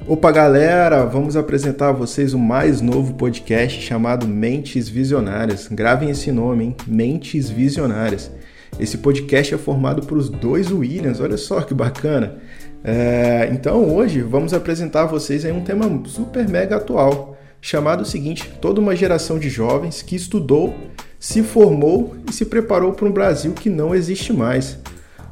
Opa, 0.00 0.30
galera! 0.30 1.06
Vamos 1.06 1.36
apresentar 1.36 1.88
a 1.88 1.92
vocês 1.92 2.34
o 2.34 2.38
mais 2.38 2.80
novo 2.80 3.14
podcast 3.14 3.80
chamado 3.80 4.26
Mentes 4.26 4.86
Visionárias. 4.86 5.68
Gravem 5.68 6.10
esse 6.10 6.30
nome, 6.30 6.64
hein? 6.64 6.76
Mentes 6.86 7.48
Visionárias. 7.48 8.30
Esse 8.78 8.98
podcast 8.98 9.54
é 9.54 9.56
formado 9.56 10.04
por 10.04 10.18
os 10.18 10.28
dois 10.28 10.70
Williams, 10.70 11.20
olha 11.20 11.38
só 11.38 11.62
que 11.62 11.72
bacana. 11.72 12.36
É, 12.82 13.48
então 13.52 13.94
hoje 13.94 14.20
vamos 14.20 14.52
apresentar 14.52 15.02
a 15.02 15.06
vocês 15.06 15.44
aí 15.44 15.52
um 15.52 15.62
tema 15.62 15.88
super 16.06 16.46
mega 16.48 16.76
atual, 16.76 17.38
chamado 17.60 18.02
o 18.02 18.06
seguinte: 18.06 18.50
toda 18.60 18.80
uma 18.80 18.96
geração 18.96 19.38
de 19.38 19.48
jovens 19.48 20.02
que 20.02 20.16
estudou, 20.16 20.74
se 21.20 21.40
formou 21.42 22.16
e 22.28 22.32
se 22.32 22.44
preparou 22.44 22.92
para 22.92 23.06
um 23.06 23.12
Brasil 23.12 23.52
que 23.52 23.70
não 23.70 23.94
existe 23.94 24.32
mais. 24.32 24.76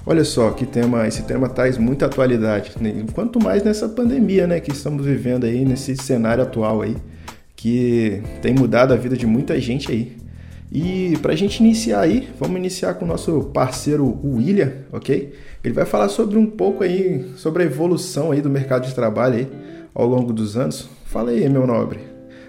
Olha 0.04 0.24
só 0.24 0.50
que 0.50 0.66
tema, 0.66 1.06
esse 1.06 1.22
tema 1.22 1.48
traz 1.48 1.78
muita 1.78 2.06
atualidade, 2.06 2.72
né? 2.80 3.04
quanto 3.14 3.42
mais 3.42 3.62
nessa 3.62 3.88
pandemia, 3.88 4.48
né, 4.48 4.58
que 4.58 4.72
estamos 4.72 5.06
vivendo 5.06 5.44
aí 5.44 5.64
nesse 5.64 5.96
cenário 5.96 6.42
atual 6.42 6.82
aí, 6.82 6.96
que 7.54 8.20
tem 8.40 8.52
mudado 8.52 8.92
a 8.92 8.96
vida 8.96 9.16
de 9.16 9.26
muita 9.26 9.60
gente 9.60 9.92
aí. 9.92 10.16
E 10.72 11.16
para 11.22 11.34
a 11.34 11.36
gente 11.36 11.60
iniciar 11.60 12.00
aí, 12.00 12.28
vamos 12.40 12.56
iniciar 12.56 12.94
com 12.94 13.04
o 13.04 13.08
nosso 13.08 13.50
parceiro 13.54 14.18
William, 14.24 14.72
ok? 14.90 15.34
Ele 15.62 15.74
vai 15.74 15.84
falar 15.84 16.08
sobre 16.08 16.36
um 16.36 16.46
pouco 16.46 16.82
aí 16.82 17.30
sobre 17.36 17.62
a 17.62 17.66
evolução 17.66 18.32
aí 18.32 18.40
do 18.40 18.50
mercado 18.50 18.88
de 18.88 18.94
trabalho 18.94 19.36
aí 19.36 19.48
ao 19.94 20.06
longo 20.06 20.32
dos 20.32 20.56
anos. 20.56 20.88
Fala 21.04 21.30
aí, 21.30 21.46
meu 21.48 21.66
nobre. 21.66 22.00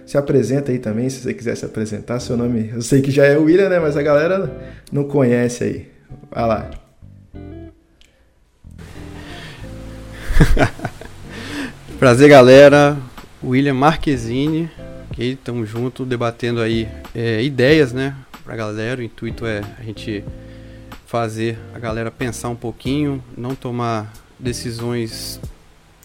Se 0.06 0.18
apresenta 0.18 0.72
aí 0.72 0.80
também, 0.80 1.10
se 1.10 1.20
você 1.20 1.34
quiser 1.34 1.56
se 1.56 1.66
apresentar. 1.66 2.20
Seu 2.20 2.38
nome, 2.38 2.72
eu 2.74 2.82
sei 2.82 3.02
que 3.02 3.12
já 3.12 3.26
é 3.26 3.38
William, 3.38 3.70
né? 3.70 3.80
Mas 3.80 3.98
a 3.98 4.02
galera 4.02 4.52
não 4.92 5.04
conhece 5.04 5.64
aí. 5.64 5.88
Vai 6.32 6.48
lá. 6.48 6.83
Prazer, 12.00 12.30
galera. 12.30 12.98
William 13.44 13.74
Marquezine, 13.74 14.70
ok? 15.12 15.34
Estamos 15.34 15.70
juntos 15.70 16.08
debatendo 16.08 16.62
aí 16.62 16.88
é, 17.14 17.44
ideias, 17.44 17.92
né, 17.92 18.16
pra 18.44 18.56
galera. 18.56 19.02
O 19.02 19.04
intuito 19.04 19.46
é 19.46 19.62
a 19.78 19.84
gente 19.84 20.24
fazer 21.06 21.60
a 21.76 21.80
galera 21.80 22.10
pensar 22.10 22.50
um 22.50 22.56
pouquinho, 22.56 23.24
não 23.38 23.54
tomar 23.54 24.14
decisões 24.40 25.40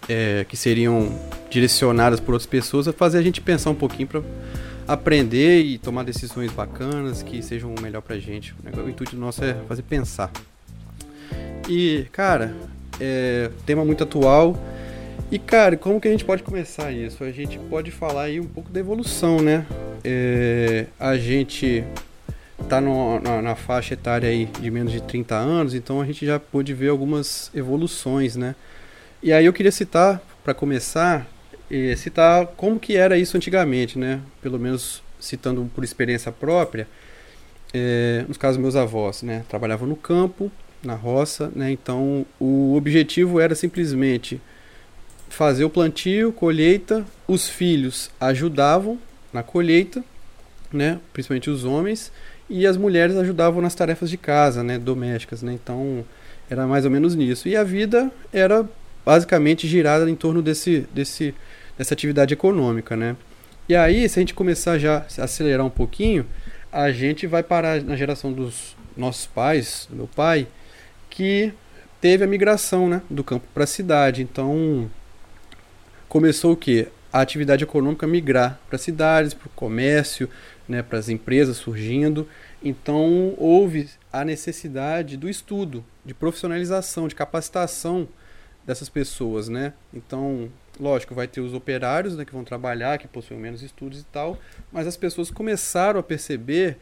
é, 0.08 0.44
que 0.48 0.56
seriam 0.56 1.18
direcionadas 1.48 2.20
por 2.20 2.32
outras 2.34 2.46
pessoas, 2.46 2.88
a 2.88 2.92
fazer 2.92 3.18
a 3.18 3.22
gente 3.22 3.40
pensar 3.40 3.70
um 3.70 3.74
pouquinho 3.74 4.08
para 4.08 4.22
aprender 4.86 5.62
e 5.62 5.78
tomar 5.78 6.02
decisões 6.02 6.50
bacanas 6.50 7.22
que 7.22 7.40
sejam 7.42 7.74
melhor 7.80 8.02
pra 8.02 8.18
gente. 8.18 8.54
O 8.76 8.88
intuito 8.88 9.16
nosso 9.16 9.44
é 9.44 9.54
fazer 9.68 9.82
pensar. 9.82 10.30
E, 11.68 12.06
cara, 12.10 12.54
é 13.00 13.50
tema 13.66 13.84
muito 13.84 14.04
atual. 14.04 14.56
E, 15.30 15.38
cara, 15.38 15.76
como 15.76 16.00
que 16.00 16.08
a 16.08 16.10
gente 16.10 16.24
pode 16.24 16.42
começar 16.42 16.90
isso? 16.90 17.22
A 17.22 17.30
gente 17.30 17.58
pode 17.58 17.90
falar 17.90 18.24
aí 18.24 18.40
um 18.40 18.46
pouco 18.46 18.70
da 18.70 18.80
evolução, 18.80 19.42
né? 19.42 19.66
É, 20.02 20.86
a 20.98 21.18
gente 21.18 21.84
tá 22.68 22.80
no, 22.80 23.20
na, 23.20 23.42
na, 23.42 23.54
faixa 23.54 23.94
etária 23.94 24.28
aí 24.28 24.46
de 24.46 24.70
menos 24.70 24.92
de 24.92 25.02
30 25.02 25.34
anos, 25.34 25.74
então 25.74 26.00
a 26.00 26.06
gente 26.06 26.24
já 26.24 26.38
pôde 26.38 26.72
ver 26.72 26.88
algumas 26.88 27.50
evoluções, 27.54 28.36
né? 28.36 28.54
E 29.22 29.32
aí 29.32 29.44
eu 29.44 29.52
queria 29.52 29.72
citar, 29.72 30.20
para 30.42 30.54
começar, 30.54 31.26
citar 31.96 32.46
como 32.56 32.80
que 32.80 32.96
era 32.96 33.18
isso 33.18 33.36
antigamente, 33.36 33.98
né? 33.98 34.20
Pelo 34.40 34.58
menos 34.58 35.02
citando 35.20 35.70
por 35.74 35.84
experiência 35.84 36.32
própria, 36.32 36.88
é, 37.74 38.24
nos 38.26 38.38
casos 38.38 38.58
meus 38.60 38.76
avós, 38.76 39.22
né? 39.22 39.44
Trabalhavam 39.48 39.86
no 39.86 39.96
campo, 39.96 40.50
na 40.82 40.94
roça, 40.94 41.50
né? 41.54 41.70
Então 41.70 42.24
o 42.38 42.74
objetivo 42.76 43.40
era 43.40 43.54
simplesmente 43.54 44.40
fazer 45.28 45.64
o 45.64 45.70
plantio, 45.70 46.32
colheita, 46.32 47.04
os 47.26 47.48
filhos 47.48 48.10
ajudavam 48.20 48.98
na 49.32 49.42
colheita, 49.42 50.02
né? 50.72 51.00
Principalmente 51.12 51.50
os 51.50 51.64
homens 51.64 52.12
e 52.48 52.66
as 52.66 52.76
mulheres 52.76 53.16
ajudavam 53.16 53.60
nas 53.60 53.74
tarefas 53.74 54.08
de 54.08 54.16
casa, 54.16 54.62
né? 54.62 54.78
Domésticas, 54.78 55.42
né? 55.42 55.52
Então 55.52 56.04
era 56.48 56.66
mais 56.66 56.84
ou 56.84 56.90
menos 56.90 57.14
nisso 57.14 57.48
e 57.48 57.56
a 57.56 57.64
vida 57.64 58.10
era 58.32 58.66
basicamente 59.04 59.66
girada 59.66 60.08
em 60.10 60.14
torno 60.14 60.42
desse, 60.42 60.86
desse 60.94 61.34
dessa 61.78 61.94
atividade 61.94 62.34
econômica, 62.34 62.96
né? 62.96 63.16
E 63.68 63.76
aí, 63.76 64.08
se 64.08 64.18
a 64.18 64.20
gente 64.20 64.34
começar 64.34 64.78
já 64.78 65.06
a 65.18 65.24
acelerar 65.24 65.64
um 65.64 65.70
pouquinho, 65.70 66.26
a 66.72 66.90
gente 66.90 67.26
vai 67.26 67.42
parar 67.42 67.80
na 67.82 67.94
geração 67.94 68.32
dos 68.32 68.76
nossos 68.96 69.26
pais, 69.26 69.86
do 69.88 69.96
meu 69.96 70.08
pai, 70.08 70.48
que 71.18 71.52
teve 72.00 72.22
a 72.22 72.28
migração 72.28 72.88
né, 72.88 73.02
do 73.10 73.24
campo 73.24 73.44
para 73.52 73.64
a 73.64 73.66
cidade. 73.66 74.22
Então, 74.22 74.88
começou 76.08 76.52
o 76.52 76.56
que? 76.56 76.86
A 77.12 77.20
atividade 77.20 77.64
econômica 77.64 78.06
migrar 78.06 78.60
para 78.68 78.78
cidades, 78.78 79.34
para 79.34 79.48
o 79.48 79.50
comércio, 79.50 80.30
né, 80.68 80.80
para 80.80 80.96
as 80.96 81.08
empresas 81.08 81.56
surgindo. 81.56 82.28
Então, 82.62 83.34
houve 83.36 83.90
a 84.12 84.24
necessidade 84.24 85.16
do 85.16 85.28
estudo, 85.28 85.84
de 86.04 86.14
profissionalização, 86.14 87.08
de 87.08 87.16
capacitação 87.16 88.06
dessas 88.64 88.88
pessoas. 88.88 89.48
Né? 89.48 89.72
Então, 89.92 90.48
lógico, 90.78 91.16
vai 91.16 91.26
ter 91.26 91.40
os 91.40 91.52
operários 91.52 92.14
né, 92.14 92.24
que 92.24 92.32
vão 92.32 92.44
trabalhar, 92.44 92.96
que 92.96 93.08
possuem 93.08 93.40
menos 93.40 93.60
estudos 93.60 94.02
e 94.02 94.04
tal, 94.04 94.38
mas 94.70 94.86
as 94.86 94.96
pessoas 94.96 95.32
começaram 95.32 95.98
a 95.98 96.02
perceber 96.02 96.76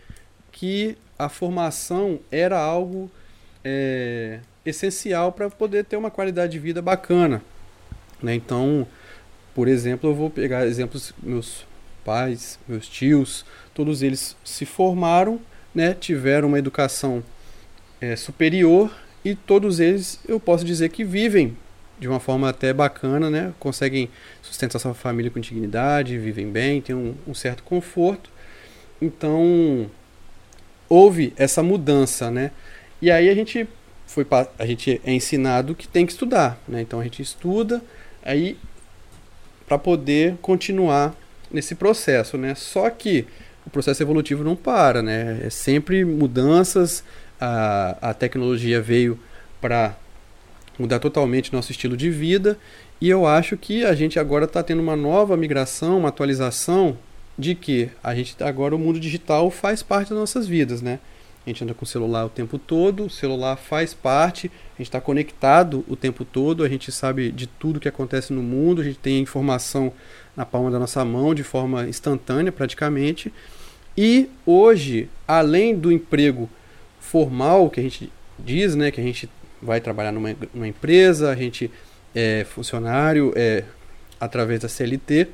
que 0.53 0.95
a 1.19 1.31
formação 1.31 2.21
era 2.31 2.61
algo 2.61 3.11
é, 3.69 4.39
essencial 4.65 5.33
para 5.33 5.51
poder 5.51 5.85
ter 5.85 5.97
uma 5.97 6.09
qualidade 6.09 6.53
de 6.53 6.59
vida 6.61 6.81
bacana. 6.81 7.43
Né? 8.23 8.37
Então, 8.37 8.87
por 9.53 9.67
exemplo, 9.67 10.09
eu 10.09 10.15
vou 10.15 10.31
pegar 10.31 10.65
exemplos 10.67 11.13
meus 11.21 11.67
pais, 12.05 12.61
meus 12.69 12.89
tios, 12.89 13.45
todos 13.75 14.03
eles 14.03 14.37
se 14.45 14.65
formaram, 14.65 15.41
né, 15.75 15.93
tiveram 15.93 16.47
uma 16.47 16.59
educação 16.61 17.25
é, 18.01 18.15
superior 18.15 18.95
e 19.25 19.35
todos 19.35 19.81
eles 19.81 20.21
eu 20.29 20.39
posso 20.39 20.65
dizer 20.65 20.91
que 20.91 21.03
vivem 21.03 21.57
de 21.99 22.07
uma 22.07 22.21
forma 22.21 22.49
até 22.49 22.73
bacana, 22.73 23.29
né, 23.29 23.53
conseguem 23.59 24.09
sustentar 24.41 24.79
sua 24.79 24.95
família 24.95 25.31
com 25.31 25.41
dignidade, 25.41 26.17
vivem 26.17 26.49
bem, 26.49 26.81
têm 26.81 26.95
um, 26.95 27.17
um 27.27 27.35
certo 27.35 27.65
conforto. 27.65 28.31
Então 29.03 29.91
houve 30.89 31.33
essa 31.37 31.63
mudança, 31.63 32.31
né? 32.31 32.53
E 33.01 33.11
aí 33.11 33.29
a 33.29 33.35
gente 33.35 33.69
foi 34.07 34.27
a 34.59 34.67
gente 34.67 35.01
é 35.05 35.13
ensinado 35.13 35.75
que 35.75 35.89
tem 35.89 36.07
que 36.07 36.13
estudar, 36.13 36.59
né? 36.67 36.81
Então 36.81 37.01
a 37.01 37.05
gente 37.05 37.21
estuda 37.21 37.83
aí 38.23 38.57
para 39.67 39.79
poder 39.79 40.37
continuar 40.41 41.15
nesse 41.51 41.75
processo, 41.75 42.39
né? 42.39 42.55
Só 42.55 42.89
que 42.89 43.27
o 43.67 43.71
processo 43.71 44.03
evolutivo 44.03 44.45
não 44.45 44.57
para, 44.57 45.03
né? 45.03 45.41
É 45.45 45.51
sempre 45.51 46.05
mudanças. 46.05 47.03
A, 47.39 48.11
a 48.11 48.15
tecnologia 48.15 48.81
veio 48.81 49.19
para 49.61 49.95
mudar 50.79 50.99
totalmente 50.99 51.53
nosso 51.53 51.71
estilo 51.71 51.97
de 51.97 52.09
vida 52.11 52.59
e 53.01 53.11
eu 53.11 53.27
acho 53.27 53.57
que 53.57 53.85
a 53.85 53.95
gente 53.95 54.19
agora 54.19 54.47
está 54.47 54.63
tendo 54.63 54.81
uma 54.81 54.97
nova 54.97 55.37
migração, 55.37 55.99
uma 55.99 56.09
atualização 56.09 56.97
de 57.39 57.55
que 57.55 57.91
a 58.03 58.15
gente 58.15 58.43
agora 58.43 58.75
o 58.75 58.79
mundo 58.79 58.99
digital 58.99 59.51
faz 59.51 59.83
parte 59.83 60.11
das 60.11 60.19
nossas 60.19 60.47
vidas, 60.47 60.81
né? 60.81 60.99
A 61.47 61.51
gente 61.51 61.63
anda 61.63 61.73
com 61.73 61.85
o 61.85 61.89
celular 61.89 62.27
o 62.27 62.29
tempo 62.29 62.59
todo, 62.59 63.05
o 63.05 63.11
celular 63.11 63.57
faz 63.57 63.95
parte, 63.95 64.51
a 64.75 64.79
gente 64.79 64.89
está 64.89 65.01
conectado 65.01 65.85
o 65.89 65.95
tempo 65.95 66.25
todo, 66.25 66.65
a 66.65 66.69
gente 66.69 66.91
sabe 66.91 67.31
de 67.31 67.47
tudo 67.47 67.79
que 67.79 67.89
acontece 67.89 68.33
no 68.33 68.43
mundo, 68.43 68.81
a 68.81 68.85
gente 68.85 68.99
tem 68.99 69.21
informação 69.21 69.93
na 70.37 70.45
palma 70.45 70.73
da 70.73 70.79
nossa 70.79 71.05
mão 71.05 71.35
de 71.35 71.45
forma 71.45 71.89
instantânea 71.89 72.51
praticamente. 72.51 73.33
E 73.97 74.29
hoje, 74.45 75.09
além 75.27 75.75
do 75.77 75.93
emprego 75.93 76.51
formal 76.99 77.71
que 77.71 77.79
a 77.79 77.83
gente 77.83 78.13
diz, 78.37 78.75
né, 78.75 78.91
que 78.91 79.01
a 79.01 79.05
gente 79.05 79.31
vai 79.63 79.81
trabalhar 79.81 80.11
numa, 80.11 80.35
numa 80.53 80.67
empresa, 80.67 81.31
a 81.31 81.37
gente 81.37 81.71
é 82.13 82.45
funcionário 82.45 83.33
é, 83.37 83.63
através 84.21 84.61
da 84.61 84.69
CLT, 84.69 85.29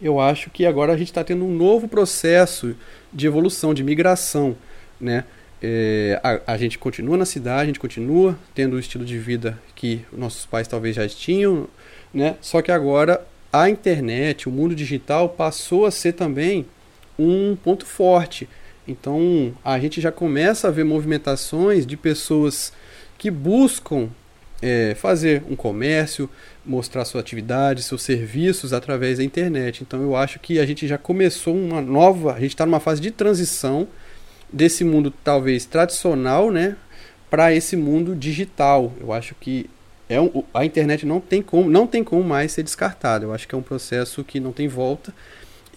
eu 0.00 0.20
acho 0.20 0.50
que 0.50 0.66
agora 0.66 0.92
a 0.92 0.96
gente 0.96 1.08
está 1.08 1.24
tendo 1.24 1.44
um 1.44 1.54
novo 1.54 1.88
processo 1.88 2.76
de 3.12 3.26
evolução, 3.26 3.72
de 3.72 3.82
migração, 3.82 4.56
né? 5.00 5.24
É, 5.62 6.20
a, 6.22 6.52
a, 6.52 6.56
gente 6.56 6.78
continua 6.78 7.16
na 7.16 7.24
cidade, 7.24 7.62
a 7.62 7.66
gente 7.66 7.80
continua 7.80 8.38
tendo 8.54 8.76
o 8.76 8.78
estilo 8.78 9.04
de 9.04 9.18
vida 9.18 9.58
que 9.74 10.04
nossos 10.12 10.46
pais 10.46 10.68
talvez 10.68 10.94
já 10.94 11.08
tinham, 11.08 11.66
né? 12.14 12.36
Só 12.40 12.62
que 12.62 12.70
agora 12.70 13.26
a 13.52 13.68
internet, 13.68 14.48
o 14.48 14.52
mundo 14.52 14.74
digital 14.74 15.28
passou 15.28 15.84
a 15.84 15.90
ser 15.90 16.12
também 16.12 16.66
um 17.18 17.56
ponto 17.56 17.84
forte. 17.84 18.48
Então 18.86 19.52
a 19.64 19.78
gente 19.80 20.00
já 20.00 20.12
começa 20.12 20.68
a 20.68 20.70
ver 20.70 20.84
movimentações 20.84 21.84
de 21.84 21.96
pessoas 21.96 22.72
que 23.18 23.30
buscam 23.30 24.08
é, 24.62 24.94
fazer 24.94 25.42
um 25.48 25.56
comércio, 25.56 26.30
mostrar 26.64 27.04
sua 27.04 27.20
atividade, 27.20 27.82
seus 27.82 28.02
serviços 28.02 28.72
através 28.72 29.18
da 29.18 29.24
internet. 29.24 29.82
Então 29.82 30.02
eu 30.02 30.14
acho 30.14 30.38
que 30.38 30.58
a 30.58 30.66
gente 30.66 30.86
já 30.86 30.98
começou 30.98 31.54
uma 31.56 31.80
nova, 31.80 32.34
a 32.34 32.40
gente 32.40 32.50
está 32.50 32.64
numa 32.64 32.80
fase 32.80 33.00
de 33.00 33.10
transição 33.10 33.88
desse 34.52 34.84
mundo 34.84 35.12
talvez 35.22 35.64
tradicional, 35.64 36.50
né, 36.50 36.76
para 37.30 37.54
esse 37.54 37.76
mundo 37.76 38.14
digital. 38.14 38.92
Eu 39.00 39.12
acho 39.12 39.34
que 39.34 39.68
é 40.08 40.20
um, 40.20 40.42
a 40.54 40.64
internet 40.64 41.04
não 41.04 41.20
tem 41.20 41.42
como 41.42 41.68
não 41.68 41.86
tem 41.86 42.02
como 42.02 42.24
mais 42.24 42.52
ser 42.52 42.62
descartada. 42.62 43.24
Eu 43.24 43.32
acho 43.32 43.46
que 43.46 43.54
é 43.54 43.58
um 43.58 43.62
processo 43.62 44.24
que 44.24 44.40
não 44.40 44.52
tem 44.52 44.68
volta. 44.68 45.12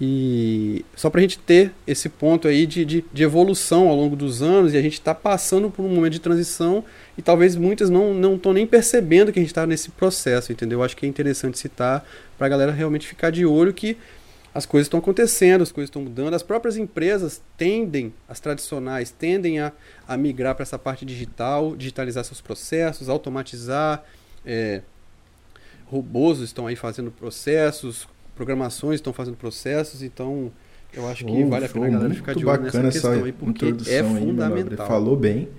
E 0.03 0.83
só 0.95 1.11
para 1.11 1.19
a 1.19 1.21
gente 1.21 1.37
ter 1.37 1.71
esse 1.85 2.09
ponto 2.09 2.47
aí 2.47 2.65
de, 2.65 2.83
de, 2.83 3.05
de, 3.13 3.23
evolução 3.23 3.87
ao 3.87 3.95
longo 3.95 4.15
dos 4.15 4.41
anos, 4.41 4.73
e 4.73 4.77
a 4.77 4.81
gente 4.81 4.93
está 4.93 5.13
passando 5.13 5.69
por 5.69 5.85
um 5.85 5.89
momento 5.89 6.13
de 6.13 6.19
transição, 6.19 6.83
e 7.15 7.21
talvez 7.21 7.55
muitas 7.55 7.87
não 7.87 8.33
estão 8.33 8.51
nem 8.51 8.65
percebendo 8.65 9.31
que 9.31 9.37
a 9.37 9.43
gente 9.43 9.51
está 9.51 9.67
nesse 9.67 9.91
processo, 9.91 10.51
entendeu? 10.51 10.79
Eu 10.79 10.83
acho 10.83 10.97
que 10.97 11.05
é 11.05 11.09
interessante 11.09 11.59
citar 11.59 12.03
para 12.35 12.47
a 12.47 12.49
galera 12.49 12.71
realmente 12.71 13.07
ficar 13.07 13.29
de 13.29 13.45
olho 13.45 13.71
que 13.71 13.95
as 14.53 14.65
coisas 14.65 14.85
estão 14.85 14.99
acontecendo, 14.99 15.61
as 15.61 15.71
coisas 15.71 15.87
estão 15.87 16.01
mudando, 16.01 16.33
as 16.33 16.43
próprias 16.43 16.75
empresas 16.75 17.41
tendem, 17.57 18.13
as 18.27 18.39
tradicionais, 18.39 19.09
tendem 19.09 19.59
a, 19.59 19.71
a 20.07 20.17
migrar 20.17 20.55
para 20.55 20.63
essa 20.63 20.77
parte 20.77 21.05
digital, 21.05 21.75
digitalizar 21.75 22.23
seus 22.25 22.41
processos, 22.41 23.07
automatizar. 23.07 24.03
É, 24.45 24.81
robôs 25.85 26.39
estão 26.39 26.67
aí 26.67 26.75
fazendo 26.75 27.11
processos, 27.11 28.07
programações 28.35 28.95
estão 28.95 29.13
fazendo 29.13 29.37
processos, 29.37 30.01
então 30.01 30.51
eu 30.93 31.07
acho 31.07 31.25
que 31.25 31.43
vale 31.45 31.65
a 31.65 31.69
pena 31.69 31.87
a 31.87 31.89
galera 31.89 32.13
ficar 32.13 32.35
de 32.35 32.45
olho 32.45 32.63
nessa 32.63 32.81
questão 32.81 33.23
aí, 33.23 33.31
porque 33.31 33.65
é 33.87 34.03
fundamental. 34.03 34.85
Aí, 34.85 34.87
falou 34.87 35.15
bem, 35.15 35.49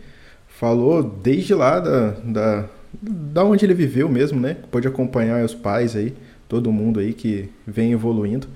falou 0.48 1.02
desde 1.02 1.54
lá 1.54 1.80
da, 1.80 2.10
da, 2.10 2.68
da 3.00 3.44
onde 3.44 3.64
ele 3.64 3.74
viveu 3.74 4.08
mesmo, 4.08 4.38
né? 4.38 4.56
Pode 4.70 4.86
acompanhar 4.86 5.42
os 5.42 5.54
pais 5.54 5.96
aí, 5.96 6.14
todo 6.46 6.70
mundo 6.70 7.00
aí 7.00 7.14
que 7.14 7.48
vem 7.66 7.92
evoluindo. 7.92 8.48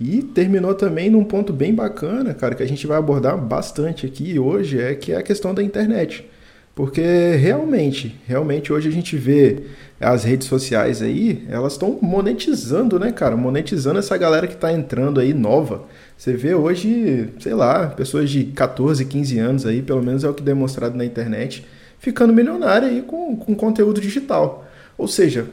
E 0.00 0.22
terminou 0.22 0.74
também 0.74 1.08
num 1.08 1.24
ponto 1.24 1.52
bem 1.52 1.74
bacana, 1.74 2.34
cara, 2.34 2.54
que 2.54 2.62
a 2.62 2.68
gente 2.68 2.86
vai 2.86 2.98
abordar 2.98 3.38
bastante 3.38 4.06
aqui 4.06 4.38
hoje, 4.38 4.80
é 4.80 4.94
que 4.94 5.12
é 5.12 5.16
a 5.16 5.22
questão 5.22 5.54
da 5.54 5.62
internet. 5.62 6.28
Porque 6.74 7.36
realmente, 7.36 8.20
realmente 8.26 8.72
hoje 8.72 8.88
a 8.88 8.92
gente 8.92 9.16
vê 9.16 9.62
as 10.00 10.24
redes 10.24 10.48
sociais 10.48 11.00
aí, 11.00 11.44
elas 11.48 11.74
estão 11.74 11.98
monetizando, 12.02 12.98
né, 12.98 13.12
cara? 13.12 13.36
Monetizando 13.36 14.00
essa 14.00 14.16
galera 14.16 14.48
que 14.48 14.54
está 14.54 14.72
entrando 14.72 15.20
aí 15.20 15.32
nova. 15.32 15.84
Você 16.18 16.32
vê 16.32 16.52
hoje, 16.54 17.28
sei 17.38 17.54
lá, 17.54 17.86
pessoas 17.86 18.28
de 18.28 18.46
14, 18.46 19.04
15 19.04 19.38
anos 19.38 19.66
aí, 19.66 19.82
pelo 19.82 20.02
menos 20.02 20.24
é 20.24 20.28
o 20.28 20.34
que 20.34 20.42
é 20.42 20.46
demonstrado 20.46 20.96
na 20.96 21.04
internet, 21.04 21.64
ficando 22.00 22.32
milionária 22.32 22.88
aí 22.88 23.02
com, 23.02 23.36
com 23.36 23.54
conteúdo 23.54 24.00
digital. 24.00 24.66
Ou 24.98 25.06
seja, 25.06 25.46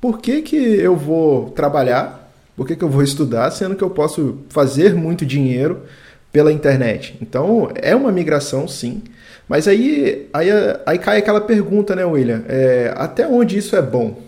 por 0.00 0.20
que, 0.20 0.42
que 0.42 0.56
eu 0.56 0.96
vou 0.96 1.50
trabalhar? 1.50 2.19
Por 2.60 2.66
que, 2.66 2.76
que 2.76 2.84
eu 2.84 2.90
vou 2.90 3.02
estudar, 3.02 3.50
sendo 3.52 3.74
que 3.74 3.82
eu 3.82 3.88
posso 3.88 4.40
fazer 4.50 4.94
muito 4.94 5.24
dinheiro 5.24 5.80
pela 6.30 6.52
internet? 6.52 7.16
Então, 7.18 7.70
é 7.74 7.96
uma 7.96 8.12
migração, 8.12 8.68
sim. 8.68 9.02
Mas 9.48 9.66
aí, 9.66 10.28
aí, 10.30 10.50
aí 10.84 10.98
cai 10.98 11.16
aquela 11.16 11.40
pergunta, 11.40 11.96
né, 11.96 12.04
William? 12.04 12.44
É, 12.46 12.92
até 12.98 13.26
onde 13.26 13.56
isso 13.56 13.74
é 13.74 13.80
bom? 13.80 14.20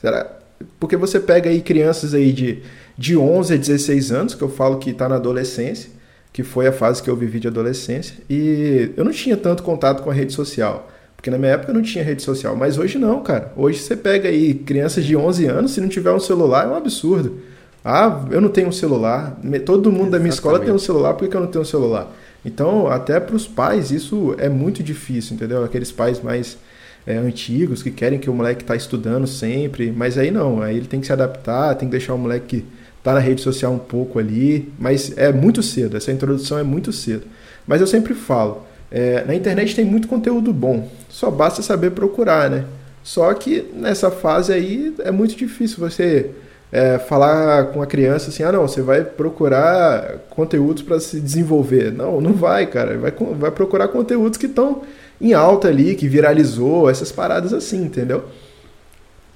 Será? 0.00 0.30
Porque 0.78 0.96
você 0.96 1.18
pega 1.18 1.50
aí 1.50 1.60
crianças 1.60 2.14
aí 2.14 2.32
de, 2.32 2.62
de 2.96 3.16
11 3.16 3.54
a 3.54 3.56
16 3.56 4.12
anos, 4.12 4.34
que 4.36 4.42
eu 4.42 4.48
falo 4.48 4.78
que 4.78 4.90
está 4.90 5.08
na 5.08 5.16
adolescência, 5.16 5.90
que 6.32 6.44
foi 6.44 6.68
a 6.68 6.72
fase 6.72 7.02
que 7.02 7.10
eu 7.10 7.16
vivi 7.16 7.40
de 7.40 7.48
adolescência, 7.48 8.14
e 8.30 8.92
eu 8.96 9.04
não 9.04 9.10
tinha 9.10 9.36
tanto 9.36 9.64
contato 9.64 10.04
com 10.04 10.10
a 10.10 10.14
rede 10.14 10.32
social. 10.32 10.88
Porque 11.16 11.32
na 11.32 11.36
minha 11.36 11.54
época 11.54 11.72
não 11.72 11.82
tinha 11.82 12.04
rede 12.04 12.22
social, 12.22 12.54
mas 12.54 12.78
hoje 12.78 12.96
não, 12.96 13.24
cara. 13.24 13.52
Hoje 13.56 13.80
você 13.80 13.96
pega 13.96 14.28
aí 14.28 14.54
crianças 14.54 15.04
de 15.04 15.16
11 15.16 15.46
anos, 15.46 15.72
se 15.72 15.80
não 15.80 15.88
tiver 15.88 16.12
um 16.12 16.20
celular 16.20 16.66
é 16.66 16.68
um 16.68 16.76
absurdo. 16.76 17.50
Ah, 17.84 18.24
eu 18.30 18.40
não 18.40 18.48
tenho 18.48 18.68
um 18.68 18.72
celular. 18.72 19.38
Todo 19.64 19.90
mundo 19.90 20.08
Exatamente. 20.08 20.10
da 20.10 20.18
minha 20.18 20.30
escola 20.30 20.60
tem 20.60 20.72
um 20.72 20.78
celular, 20.78 21.14
por 21.14 21.28
que 21.28 21.36
eu 21.36 21.40
não 21.40 21.48
tenho 21.48 21.62
um 21.62 21.66
celular? 21.66 22.10
Então, 22.44 22.88
até 22.88 23.20
para 23.20 23.36
os 23.36 23.46
pais, 23.46 23.90
isso 23.90 24.34
é 24.38 24.48
muito 24.48 24.82
difícil, 24.82 25.34
entendeu? 25.34 25.64
Aqueles 25.64 25.92
pais 25.92 26.20
mais 26.20 26.58
é, 27.06 27.16
antigos 27.16 27.82
que 27.82 27.90
querem 27.90 28.18
que 28.18 28.30
o 28.30 28.34
moleque 28.34 28.62
está 28.62 28.74
estudando 28.76 29.26
sempre, 29.26 29.92
mas 29.92 30.18
aí 30.18 30.30
não, 30.30 30.62
aí 30.62 30.76
ele 30.76 30.86
tem 30.86 31.00
que 31.00 31.06
se 31.06 31.12
adaptar, 31.12 31.74
tem 31.74 31.88
que 31.88 31.92
deixar 31.92 32.14
o 32.14 32.18
moleque 32.18 32.64
tá 33.02 33.14
na 33.14 33.18
rede 33.18 33.40
social 33.40 33.72
um 33.72 33.78
pouco 33.78 34.18
ali, 34.18 34.72
mas 34.78 35.16
é 35.16 35.32
muito 35.32 35.60
cedo, 35.62 35.96
essa 35.96 36.12
introdução 36.12 36.58
é 36.58 36.62
muito 36.62 36.92
cedo. 36.92 37.24
Mas 37.66 37.80
eu 37.80 37.86
sempre 37.86 38.14
falo, 38.14 38.64
é, 38.90 39.24
na 39.24 39.34
internet 39.34 39.74
tem 39.74 39.84
muito 39.84 40.06
conteúdo 40.06 40.52
bom, 40.52 40.88
só 41.08 41.30
basta 41.30 41.62
saber 41.62 41.90
procurar, 41.90 42.48
né? 42.48 42.64
Só 43.02 43.34
que 43.34 43.64
nessa 43.74 44.10
fase 44.10 44.52
aí 44.52 44.94
é 45.00 45.10
muito 45.10 45.34
difícil 45.34 45.78
você 45.78 46.30
é, 46.72 46.98
falar 46.98 47.66
com 47.66 47.82
a 47.82 47.86
criança 47.86 48.30
assim, 48.30 48.42
ah 48.42 48.50
não, 48.50 48.66
você 48.66 48.80
vai 48.80 49.04
procurar 49.04 50.20
conteúdos 50.30 50.82
para 50.82 50.98
se 50.98 51.20
desenvolver. 51.20 51.92
Não, 51.92 52.18
não 52.18 52.32
vai, 52.32 52.66
cara. 52.66 52.96
Vai, 52.96 53.12
vai 53.38 53.50
procurar 53.50 53.88
conteúdos 53.88 54.38
que 54.38 54.46
estão 54.46 54.80
em 55.20 55.34
alta 55.34 55.68
ali, 55.68 55.94
que 55.94 56.08
viralizou, 56.08 56.88
essas 56.88 57.12
paradas 57.12 57.52
assim, 57.52 57.84
entendeu? 57.84 58.24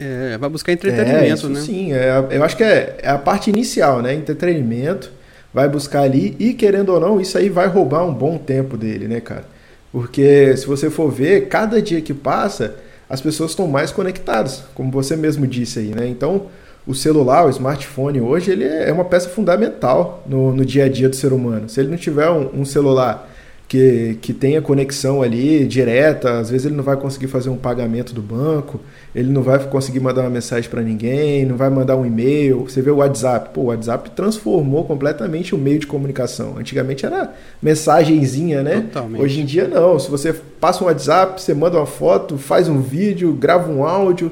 É, 0.01 0.37
vai 0.39 0.49
buscar 0.49 0.73
entretenimento, 0.73 1.47
é, 1.47 1.51
né? 1.51 1.61
Sim, 1.61 1.93
é, 1.93 2.27
eu 2.31 2.43
acho 2.43 2.57
que 2.57 2.65
é, 2.65 2.97
é 3.03 3.11
a 3.11 3.19
parte 3.19 3.51
inicial, 3.51 4.01
né? 4.01 4.15
Entretenimento, 4.15 5.13
vai 5.53 5.69
buscar 5.69 6.03
ali 6.03 6.35
e, 6.39 6.55
querendo 6.55 6.91
ou 6.91 7.01
não, 7.01 7.21
isso 7.21 7.37
aí 7.37 7.49
vai 7.49 7.67
roubar 7.67 8.05
um 8.05 8.13
bom 8.13 8.37
tempo 8.39 8.77
dele, 8.77 9.07
né, 9.09 9.21
cara? 9.21 9.45
Porque 9.93 10.57
se 10.57 10.67
você 10.67 10.91
for 10.91 11.11
ver, 11.11 11.49
cada 11.49 11.81
dia 11.81 12.01
que 12.01 12.13
passa, 12.13 12.75
as 13.09 13.21
pessoas 13.21 13.53
estão 13.53 13.67
mais 13.67 13.91
conectadas, 13.91 14.65
como 14.75 14.91
você 14.91 15.17
mesmo 15.17 15.47
disse 15.47 15.79
aí, 15.79 15.95
né? 15.95 16.07
Então, 16.07 16.47
o 16.87 16.95
celular, 16.95 17.45
o 17.47 17.51
smartphone 17.51 18.21
hoje, 18.21 18.53
ele 18.53 18.65
é 18.65 18.93
uma 18.93 19.05
peça 19.05 19.29
fundamental 19.29 20.23
no, 20.25 20.55
no 20.55 20.65
dia 20.65 20.85
a 20.85 20.89
dia 20.89 21.09
do 21.09 21.17
ser 21.17 21.33
humano. 21.33 21.69
Se 21.69 21.81
ele 21.81 21.91
não 21.91 21.97
tiver 21.97 22.31
um, 22.31 22.61
um, 22.61 22.65
celular 22.65 23.29
que, 23.67 24.17
que 24.23 24.33
tenha 24.33 24.63
conexão 24.63 25.21
ali 25.21 25.67
direta, 25.67 26.39
às 26.39 26.49
vezes 26.49 26.67
ele 26.67 26.77
não 26.77 26.85
vai 26.85 26.97
conseguir 26.97 27.27
fazer 27.27 27.51
um 27.51 27.57
pagamento 27.57 28.15
do 28.15 28.23
banco, 28.23 28.81
ele 29.13 29.33
não 29.33 29.43
vai 29.43 29.59
conseguir 29.65 29.99
mandar 29.99 30.21
uma 30.21 30.31
mensagem 30.31 30.71
para 30.71 30.81
ninguém, 30.81 31.45
não 31.45 31.57
vai 31.57 31.69
mandar 31.69 31.97
um 31.97 32.07
e-mail. 32.07 32.61
Você 32.61 32.81
vê 32.81 32.93
o 32.93 32.99
WhatsApp, 32.99 33.51
pô, 33.53 33.63
o 33.63 33.65
WhatsApp 33.65 34.11
transformou 34.11 34.85
completamente 34.85 35.57
o 35.57 35.59
meio 35.59 35.81
de 35.81 35.89
comunicação. 35.89 36.57
Antigamente 36.57 37.05
era 37.05 37.35
mensagenzinha, 37.61 38.63
né? 38.63 38.83
Totalmente. 38.83 39.21
Hoje 39.21 39.41
em 39.41 39.45
dia 39.45 39.67
não. 39.67 39.99
Se 39.99 40.09
você 40.09 40.33
passa 40.33 40.85
um 40.85 40.87
WhatsApp, 40.87 41.43
você 41.43 41.53
manda 41.53 41.79
uma 41.79 41.87
foto, 41.87 42.39
faz 42.39 42.69
um 42.69 42.81
vídeo, 42.81 43.33
grava 43.33 43.73
um 43.73 43.85
áudio 43.85 44.31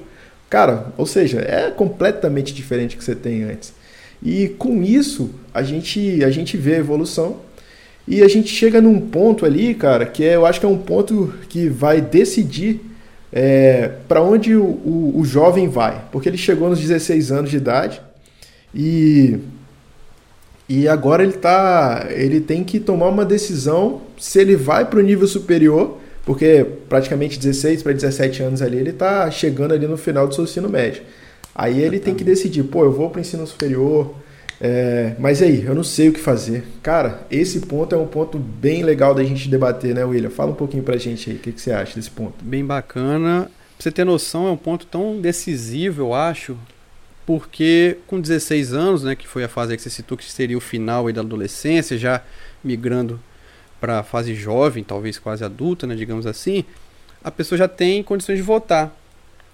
Cara, 0.54 0.92
ou 0.96 1.04
seja, 1.04 1.40
é 1.40 1.68
completamente 1.68 2.54
diferente 2.54 2.94
do 2.94 2.98
que 3.00 3.04
você 3.04 3.16
tem 3.16 3.42
antes. 3.42 3.72
E 4.22 4.50
com 4.50 4.84
isso, 4.84 5.32
a 5.52 5.64
gente, 5.64 6.22
a 6.22 6.30
gente 6.30 6.56
vê 6.56 6.76
a 6.76 6.78
evolução 6.78 7.38
e 8.06 8.22
a 8.22 8.28
gente 8.28 8.54
chega 8.54 8.80
num 8.80 9.00
ponto 9.00 9.44
ali, 9.44 9.74
cara, 9.74 10.06
que 10.06 10.22
é, 10.22 10.36
eu 10.36 10.46
acho 10.46 10.60
que 10.60 10.66
é 10.66 10.68
um 10.68 10.78
ponto 10.78 11.34
que 11.48 11.68
vai 11.68 12.00
decidir 12.00 12.80
é, 13.32 13.90
para 14.06 14.23
onde 14.23 14.54
o, 14.54 14.62
o, 14.62 15.14
o, 15.16 15.25
jovem 15.25 15.68
vai. 15.68 16.04
Porque 16.12 16.28
ele 16.28 16.38
chegou 16.38 16.70
nos 16.70 16.78
16 16.78 17.32
anos 17.32 17.50
de 17.50 17.56
idade 17.56 18.00
e, 18.73 19.38
e 20.68 20.87
agora 20.87 21.25
ele, 21.25 21.32
tá, 21.32 22.06
ele 22.11 22.40
tem 22.40 22.62
que 22.62 22.78
tomar 22.78 23.08
uma 23.08 23.25
decisão 23.25 24.02
se 24.16 24.38
ele 24.38 24.54
vai 24.54 24.84
para 24.84 25.00
o 25.00 25.02
nível 25.02 25.26
superior 25.26 25.99
porque 26.25 26.66
praticamente 26.88 27.38
16 27.38 27.83
para 27.83 27.93
17 27.93 28.43
anos 28.43 28.62
ali, 28.62 28.78
ele 28.78 28.90
está 28.90 29.31
chegando 29.31 29.73
ali 29.73 29.87
no 29.87 29.97
final 29.97 30.26
do 30.26 30.35
seu 30.35 30.45
ensino 30.45 30.69
médio. 30.69 31.02
Aí 31.54 31.81
ele 31.81 32.00
tem 32.00 32.14
que 32.14 32.25
decidir, 32.25 32.64
pô, 32.64 32.85
eu 32.85 32.93
vou 32.93 33.11
para 33.11 33.19
o 33.19 33.21
ensino 33.21 33.47
superior, 33.47 34.14
é, 34.61 35.14
mas 35.19 35.43
aí, 35.43 35.64
eu 35.64 35.75
não 35.75 35.85
sei 35.85 36.09
o 36.09 36.12
que 36.12 36.21
fazer. 36.21 36.64
Cara, 36.83 37.26
esse 37.31 37.61
ponto 37.61 37.95
é 37.95 37.99
um 37.99 38.07
ponto 38.07 38.38
bem 38.38 38.83
legal 38.83 39.14
da 39.14 39.23
gente 39.23 39.49
debater, 39.49 39.95
né, 39.95 40.04
William? 40.04 40.31
Fala 40.31 40.52
um 40.52 40.54
pouquinho 40.54 40.83
pra 40.83 40.97
gente 40.97 41.31
aí, 41.31 41.37
o 41.37 41.38
que, 41.38 41.52
que 41.52 41.61
você 41.61 41.73
acha 41.73 41.95
desse 41.95 42.11
ponto? 42.11 42.43
Bem 42.43 42.64
bacana. 42.64 43.50
Pra 43.76 43.83
você 43.83 43.90
ter 43.90 44.04
noção, 44.04 44.47
é 44.47 44.50
um 44.50 44.57
ponto 44.57 44.87
tão 44.87 45.21
decisivo, 45.21 46.02
eu 46.02 46.14
acho, 46.14 46.57
porque 47.26 47.99
com 48.07 48.21
16 48.21 48.73
anos, 48.73 49.02
né, 49.02 49.14
que 49.14 49.26
foi 49.26 49.45
a 49.45 49.49
fase 49.49 49.76
que 49.76 49.83
você 49.83 49.90
citou 49.90 50.16
que 50.16 50.31
seria 50.31 50.57
o 50.57 50.61
final 50.61 51.12
da 51.12 51.21
adolescência, 51.21 51.99
já 51.99 52.23
migrando 52.62 53.21
para 53.81 54.00
a 54.00 54.02
fase 54.02 54.35
jovem, 54.35 54.83
talvez 54.83 55.19
quase 55.19 55.45
adulta, 55.45 55.87
né, 55.87 55.95
digamos 55.95 56.26
assim, 56.26 56.64
a 57.23 57.31
pessoa 57.31 57.59
já 57.59 57.69
tem 57.69 58.02
condições 58.02 58.37
de 58.37 58.43
votar. 58.43 58.95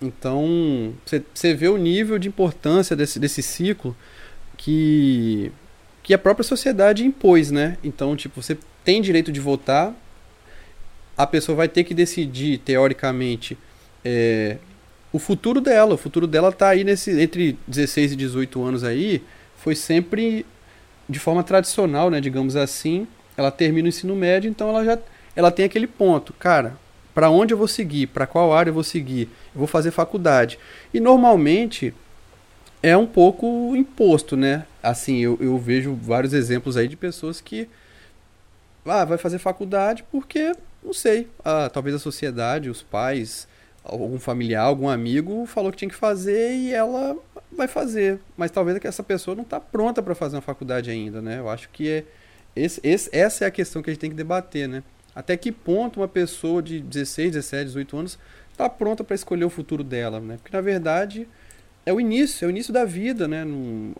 Então, 0.00 0.95
você 1.35 1.55
vê 1.55 1.69
o 1.69 1.77
nível 1.77 2.19
de 2.19 2.29
importância 2.29 2.97
desse, 2.97 3.19
desse 3.19 3.43
ciclo 3.43 3.95
que, 4.57 5.53
que 6.03 6.15
a 6.15 6.19
própria 6.19 6.43
sociedade 6.43 7.05
impôs, 7.05 7.50
né? 7.50 7.77
Então, 7.85 8.17
tipo, 8.17 8.43
você 8.43 8.57
tem 8.83 9.03
direito 9.03 9.31
de 9.31 9.41
votar, 9.41 9.95
a 11.17 11.27
pessoa 11.27 11.55
vai 11.55 11.69
ter 11.69 11.85
que 11.85 11.93
decidir, 11.93 12.59
teoricamente, 12.59 13.59
é, 14.03 14.57
o 15.12 15.19
futuro 15.19 15.61
dela. 15.61 15.95
O 15.95 15.99
futuro 15.99 16.27
dela 16.27 16.49
está 16.49 16.71
aí 16.71 16.83
nesse 16.83 17.21
entre 17.21 17.59
16 17.67 18.12
e 18.12 18.17
18 18.17 18.62
anos 18.62 18.85
aí, 18.85 19.23
foi 19.57 19.75
sempre 19.75 20.47
de 21.09 21.19
forma 21.19 21.43
tradicional, 21.43 22.09
né, 22.09 22.21
digamos 22.21 22.57
assim, 22.57 23.07
ela 23.40 23.50
termina 23.50 23.87
o 23.87 23.88
ensino 23.88 24.14
médio, 24.14 24.50
então 24.50 24.68
ela 24.68 24.85
já 24.85 24.99
ela 25.35 25.50
tem 25.50 25.64
aquele 25.64 25.87
ponto, 25.87 26.32
cara, 26.35 26.76
para 27.14 27.30
onde 27.30 27.54
eu 27.54 27.59
vou 27.59 27.68
seguir, 27.68 28.06
para 28.09 28.26
qual 28.26 28.52
área 28.52 28.70
eu 28.70 28.75
vou 28.75 28.85
seguir, 28.85 29.28
eu 29.54 29.59
vou 29.59 29.66
fazer 29.66 29.90
faculdade. 29.90 30.59
E 30.92 31.00
normalmente 31.00 31.94
é 32.82 32.97
um 32.97 33.06
pouco 33.06 33.75
imposto, 33.75 34.37
né? 34.37 34.66
Assim, 34.82 35.18
eu, 35.18 35.38
eu 35.40 35.56
vejo 35.59 35.94
vários 35.94 36.32
exemplos 36.32 36.76
aí 36.76 36.87
de 36.87 36.97
pessoas 36.97 37.40
que 37.40 37.68
ah, 38.85 39.04
vai 39.04 39.18
fazer 39.18 39.38
faculdade 39.38 40.04
porque, 40.11 40.52
não 40.82 40.92
sei, 40.92 41.28
ah, 41.44 41.70
talvez 41.73 41.97
a 41.97 41.99
sociedade, 41.99 42.70
os 42.70 42.82
pais, 42.82 43.49
algum 43.82 44.18
familiar, 44.18 44.64
algum 44.64 44.88
amigo 44.88 45.47
falou 45.47 45.70
que 45.70 45.78
tinha 45.78 45.90
que 45.90 45.94
fazer 45.94 46.54
e 46.54 46.73
ela 46.75 47.16
vai 47.50 47.68
fazer. 47.68 48.18
Mas 48.37 48.50
talvez 48.50 48.78
essa 48.85 49.02
pessoa 49.02 49.35
não 49.35 49.44
está 49.44 49.61
pronta 49.61 50.02
para 50.02 50.14
fazer 50.14 50.37
uma 50.37 50.42
faculdade 50.42 50.90
ainda, 50.90 51.23
né? 51.23 51.38
Eu 51.38 51.49
acho 51.49 51.68
que 51.70 51.88
é 51.88 52.04
esse, 52.54 52.80
esse, 52.83 53.09
essa 53.12 53.45
é 53.45 53.49
a 53.49 53.50
questão 53.50 53.83
que 53.83 53.90
a 53.90 53.92
gente 53.92 54.00
tem 54.00 54.11
que 54.11 54.16
debater, 54.16 54.69
né? 54.69 54.83
Até 55.14 55.37
que 55.37 55.50
ponto 55.50 56.00
uma 56.00 56.09
pessoa 56.09 56.62
de 56.62 56.80
16, 56.80 57.33
17, 57.33 57.64
18 57.66 57.97
anos 57.97 58.19
está 58.52 58.69
pronta 58.69 59.02
para 59.02 59.14
escolher 59.14 59.45
o 59.45 59.50
futuro 59.50 59.83
dela, 59.83 60.21
né? 60.21 60.38
Porque 60.42 60.57
na 60.57 60.61
verdade 60.61 61.26
é 61.85 61.92
o 61.92 62.00
início, 62.00 62.45
é 62.45 62.49
o 62.49 62.50
início 62.50 62.73
da 62.73 62.85
vida, 62.85 63.26
né? 63.26 63.45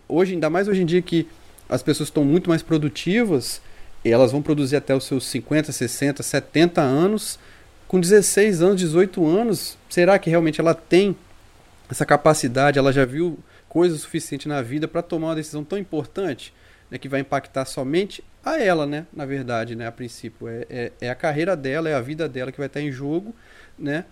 hoje, 0.07 0.33
ainda 0.33 0.49
mais 0.49 0.67
hoje 0.67 0.81
em 0.81 0.85
dia 0.85 1.01
que 1.01 1.27
as 1.67 1.81
pessoas 1.81 2.09
estão 2.09 2.23
muito 2.23 2.49
mais 2.49 2.61
produtivas, 2.61 3.61
elas 4.03 4.31
vão 4.31 4.41
produzir 4.41 4.75
até 4.75 4.95
os 4.95 5.05
seus 5.05 5.25
50, 5.25 5.71
60, 5.71 6.23
70 6.23 6.81
anos, 6.81 7.39
com 7.87 7.99
16 7.99 8.61
anos, 8.61 8.77
18 8.77 9.25
anos, 9.25 9.77
será 9.89 10.17
que 10.17 10.29
realmente 10.29 10.61
ela 10.61 10.73
tem 10.73 11.15
essa 11.89 12.05
capacidade, 12.05 12.79
ela 12.79 12.93
já 12.93 13.03
viu 13.03 13.37
coisa 13.67 13.97
suficiente 13.97 14.47
na 14.47 14.61
vida 14.61 14.87
para 14.87 15.01
tomar 15.01 15.27
uma 15.27 15.35
decisão 15.35 15.63
tão 15.63 15.77
importante, 15.77 16.53
né, 16.91 16.97
que 16.97 17.07
vai 17.07 17.21
impactar 17.21 17.63
somente 17.63 18.21
a 18.43 18.59
ela, 18.59 18.85
né, 18.85 19.07
na 19.13 19.25
verdade, 19.25 19.75
né, 19.75 19.87
a 19.87 19.91
princípio. 19.91 20.47
É, 20.47 20.65
é, 20.69 20.91
é, 20.99 21.09
a 21.09 21.15
carreira 21.15 21.55
dela, 21.55 21.89
é 21.89 21.95
a 21.95 22.01
vida 22.01 22.27
dela 22.27 22.51
que 22.51 22.57
vai 22.57 22.67
estar 22.67 22.81
em 22.81 22.91
jogo, 22.91 23.33
né, 23.79 24.03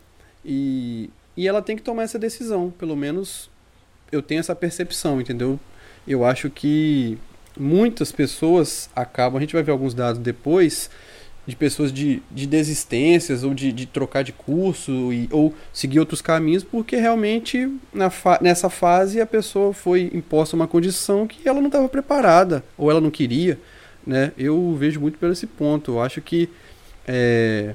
e, 0.44 1.10
e 1.36 1.48
ela 1.48 1.62
tem 1.62 1.76
que 1.76 1.84
tomar 1.84 2.04
essa 2.04 2.18
decisão, 2.18 2.72
pelo 2.72 2.96
menos 2.96 3.50
eu 4.12 4.22
tenho 4.22 4.40
essa 4.40 4.56
percepção, 4.56 5.20
entendeu? 5.20 5.60
Eu 6.08 6.26
acho 6.26 6.50
que 6.50 7.18
muitas 7.58 8.12
pessoas 8.12 8.90
acabam, 8.96 9.38
a 9.38 9.42
gente 9.42 9.54
vai 9.54 9.62
ver 9.62 9.72
alguns 9.72 9.94
dados 9.94 10.20
depois, 10.20 10.90
de 11.50 11.56
pessoas 11.56 11.92
de, 11.92 12.22
de 12.30 12.46
desistências 12.46 13.44
ou 13.44 13.56
de, 13.56 13.72
de 13.72 13.88
trocar 13.88 14.24
de 14.24 14.32
curso 14.32 15.12
e, 15.12 15.28
ou 15.32 15.52
seguir 15.74 16.00
outros 16.00 16.22
caminhos, 16.22 16.64
porque 16.64 16.96
realmente 16.96 17.68
na 17.92 18.12
fa 18.12 18.38
nessa 18.40 18.70
fase 18.70 19.20
a 19.20 19.26
pessoa 19.26 19.74
foi 19.74 20.12
imposta 20.14 20.56
uma 20.56 20.68
condição 20.68 21.26
que 21.26 21.50
ela 21.50 21.60
não 21.60 21.66
estava 21.66 21.90
preparada 21.90 22.64
ou 22.78 22.92
ela 22.92 23.02
não 23.02 23.10
queria. 23.10 23.60
Né? 24.06 24.32
Eu 24.38 24.76
vejo 24.78 25.00
muito 25.00 25.18
por 25.18 25.32
esse 25.32 25.48
ponto. 25.48 25.94
Eu 25.94 26.02
acho 26.02 26.22
que 26.22 26.48
é, 27.08 27.74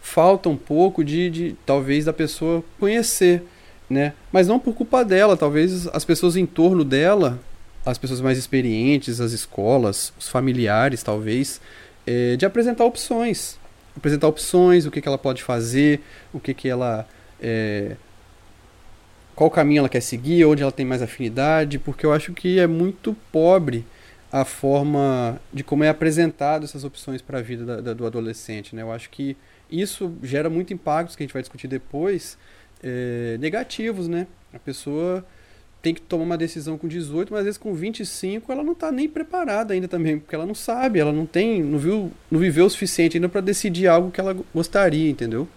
falta 0.00 0.48
um 0.48 0.56
pouco 0.56 1.02
de, 1.02 1.28
de 1.28 1.56
talvez 1.66 2.04
da 2.04 2.12
pessoa 2.12 2.62
conhecer, 2.78 3.42
né? 3.88 4.12
Mas 4.30 4.46
não 4.46 4.60
por 4.60 4.74
culpa 4.74 5.04
dela, 5.04 5.36
talvez 5.36 5.88
as 5.88 6.04
pessoas 6.04 6.36
em 6.36 6.46
torno 6.46 6.84
dela, 6.84 7.40
as 7.84 7.98
pessoas 7.98 8.20
mais 8.20 8.38
experientes, 8.38 9.20
as 9.20 9.32
escolas, 9.32 10.12
os 10.16 10.28
familiares, 10.28 11.02
talvez, 11.02 11.60
é, 12.06 12.36
de 12.36 12.46
apresentar 12.46 12.84
opções. 12.84 13.58
Apresentar 13.96 14.28
opções, 14.28 14.86
o 14.86 14.90
que, 14.90 15.00
que 15.00 15.08
ela 15.08 15.18
pode 15.18 15.42
fazer, 15.42 16.00
o 16.32 16.40
que, 16.40 16.54
que 16.54 16.68
ela. 16.68 17.06
É, 17.40 17.96
qual 19.34 19.50
caminho 19.50 19.80
ela 19.80 19.88
quer 19.88 20.02
seguir, 20.02 20.44
onde 20.44 20.62
ela 20.62 20.72
tem 20.72 20.84
mais 20.84 21.00
afinidade, 21.00 21.78
porque 21.78 22.04
eu 22.04 22.12
acho 22.12 22.32
que 22.32 22.58
é 22.58 22.66
muito 22.66 23.16
pobre 23.32 23.86
a 24.30 24.44
forma 24.44 25.40
de 25.52 25.64
como 25.64 25.82
é 25.82 25.88
apresentado 25.88 26.64
essas 26.64 26.84
opções 26.84 27.20
para 27.22 27.38
a 27.38 27.42
vida 27.42 27.64
da, 27.64 27.80
da, 27.80 27.92
do 27.94 28.06
adolescente. 28.06 28.76
Né? 28.76 28.82
Eu 28.82 28.92
acho 28.92 29.10
que 29.10 29.36
isso 29.70 30.12
gera 30.22 30.50
muito 30.50 30.72
impactos 30.72 31.16
que 31.16 31.22
a 31.22 31.26
gente 31.26 31.32
vai 31.32 31.42
discutir 31.42 31.68
depois, 31.68 32.36
é, 32.82 33.36
negativos, 33.38 34.08
né? 34.08 34.26
A 34.52 34.58
pessoa 34.58 35.24
tem 35.82 35.94
que 35.94 36.00
tomar 36.00 36.24
uma 36.24 36.36
decisão 36.36 36.76
com 36.76 36.86
18, 36.86 37.30
mas 37.30 37.40
às 37.40 37.44
vezes 37.44 37.58
com 37.58 37.72
25 37.72 38.52
ela 38.52 38.62
não 38.62 38.72
está 38.72 38.92
nem 38.92 39.08
preparada 39.08 39.72
ainda 39.72 39.88
também, 39.88 40.18
porque 40.18 40.34
ela 40.34 40.46
não 40.46 40.54
sabe, 40.54 40.98
ela 40.98 41.12
não 41.12 41.24
tem, 41.26 41.62
não 41.62 41.78
viu, 41.78 42.10
não 42.30 42.38
viveu 42.38 42.66
o 42.66 42.70
suficiente 42.70 43.16
ainda 43.16 43.28
para 43.28 43.40
decidir 43.40 43.86
algo 43.86 44.10
que 44.10 44.20
ela 44.20 44.36
gostaria, 44.54 45.10
entendeu? 45.10 45.48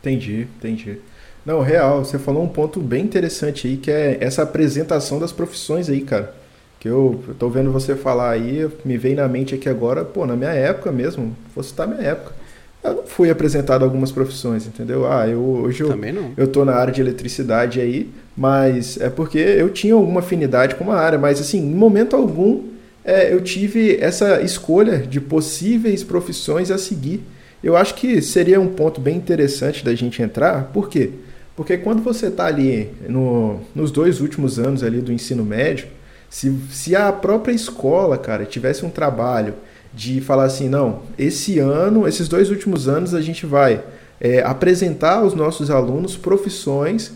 Entendi, 0.00 0.46
entendi. 0.58 0.98
Não, 1.44 1.60
real, 1.60 2.04
você 2.04 2.18
falou 2.18 2.42
um 2.42 2.48
ponto 2.48 2.80
bem 2.80 3.04
interessante 3.04 3.66
aí, 3.66 3.76
que 3.76 3.90
é 3.90 4.18
essa 4.20 4.42
apresentação 4.42 5.18
das 5.18 5.32
profissões 5.32 5.88
aí, 5.88 6.00
cara. 6.00 6.34
Que 6.78 6.88
eu, 6.88 7.22
eu 7.26 7.34
tô 7.34 7.48
vendo 7.48 7.72
você 7.72 7.96
falar 7.96 8.30
aí, 8.30 8.68
me 8.84 8.96
veio 8.96 9.16
na 9.16 9.26
mente 9.26 9.54
aqui 9.54 9.68
agora, 9.68 10.04
pô, 10.04 10.26
na 10.26 10.36
minha 10.36 10.52
época 10.52 10.92
mesmo, 10.92 11.36
vou 11.54 11.64
citar 11.64 11.88
minha 11.88 12.00
época 12.00 12.44
eu 12.84 12.94
não 12.96 13.06
fui 13.06 13.30
apresentado 13.30 13.82
a 13.82 13.86
algumas 13.86 14.12
profissões, 14.12 14.66
entendeu? 14.66 15.10
Ah, 15.10 15.26
eu 15.26 15.40
hoje 15.40 15.82
eu, 15.82 15.88
eu 16.36 16.46
tô 16.46 16.64
na 16.64 16.74
área 16.74 16.92
de 16.92 17.00
eletricidade 17.00 17.80
aí, 17.80 18.10
mas 18.36 19.00
é 19.00 19.08
porque 19.08 19.38
eu 19.38 19.70
tinha 19.70 19.94
alguma 19.94 20.20
afinidade 20.20 20.74
com 20.74 20.84
uma 20.84 20.96
área, 20.96 21.18
mas 21.18 21.40
assim, 21.40 21.58
em 21.58 21.74
momento 21.74 22.16
algum 22.16 22.64
é, 23.04 23.32
eu 23.32 23.40
tive 23.40 23.98
essa 24.00 24.40
escolha 24.40 24.98
de 24.98 25.20
possíveis 25.20 26.02
profissões 26.02 26.70
a 26.70 26.78
seguir. 26.78 27.22
Eu 27.62 27.76
acho 27.76 27.94
que 27.94 28.20
seria 28.20 28.60
um 28.60 28.68
ponto 28.68 29.00
bem 29.00 29.16
interessante 29.16 29.84
da 29.84 29.94
gente 29.94 30.22
entrar, 30.22 30.64
por 30.72 30.88
quê? 30.88 31.10
Porque 31.56 31.76
quando 31.78 32.02
você 32.02 32.26
está 32.26 32.46
ali 32.46 32.90
no, 33.08 33.60
nos 33.74 33.90
dois 33.90 34.20
últimos 34.20 34.58
anos 34.58 34.82
ali 34.82 35.00
do 35.00 35.12
ensino 35.12 35.44
médio, 35.44 35.86
se, 36.28 36.52
se 36.70 36.96
a 36.96 37.12
própria 37.12 37.52
escola, 37.52 38.18
cara, 38.18 38.44
tivesse 38.44 38.84
um 38.84 38.90
trabalho 38.90 39.54
de 39.92 40.20
falar 40.20 40.44
assim, 40.44 40.68
não, 40.68 41.02
esse 41.16 41.60
ano, 41.60 42.08
esses 42.08 42.26
dois 42.26 42.50
últimos 42.50 42.88
anos 42.88 43.14
a 43.14 43.20
gente 43.20 43.46
vai 43.46 43.80
é, 44.20 44.42
apresentar 44.42 45.18
aos 45.18 45.34
nossos 45.34 45.70
alunos 45.70 46.16
profissões 46.16 47.12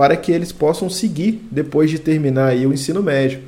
para 0.00 0.16
que 0.16 0.32
eles 0.32 0.50
possam 0.50 0.88
seguir 0.88 1.46
depois 1.50 1.90
de 1.90 1.98
terminar 1.98 2.46
aí 2.46 2.66
o 2.66 2.72
ensino 2.72 3.02
médio. 3.02 3.40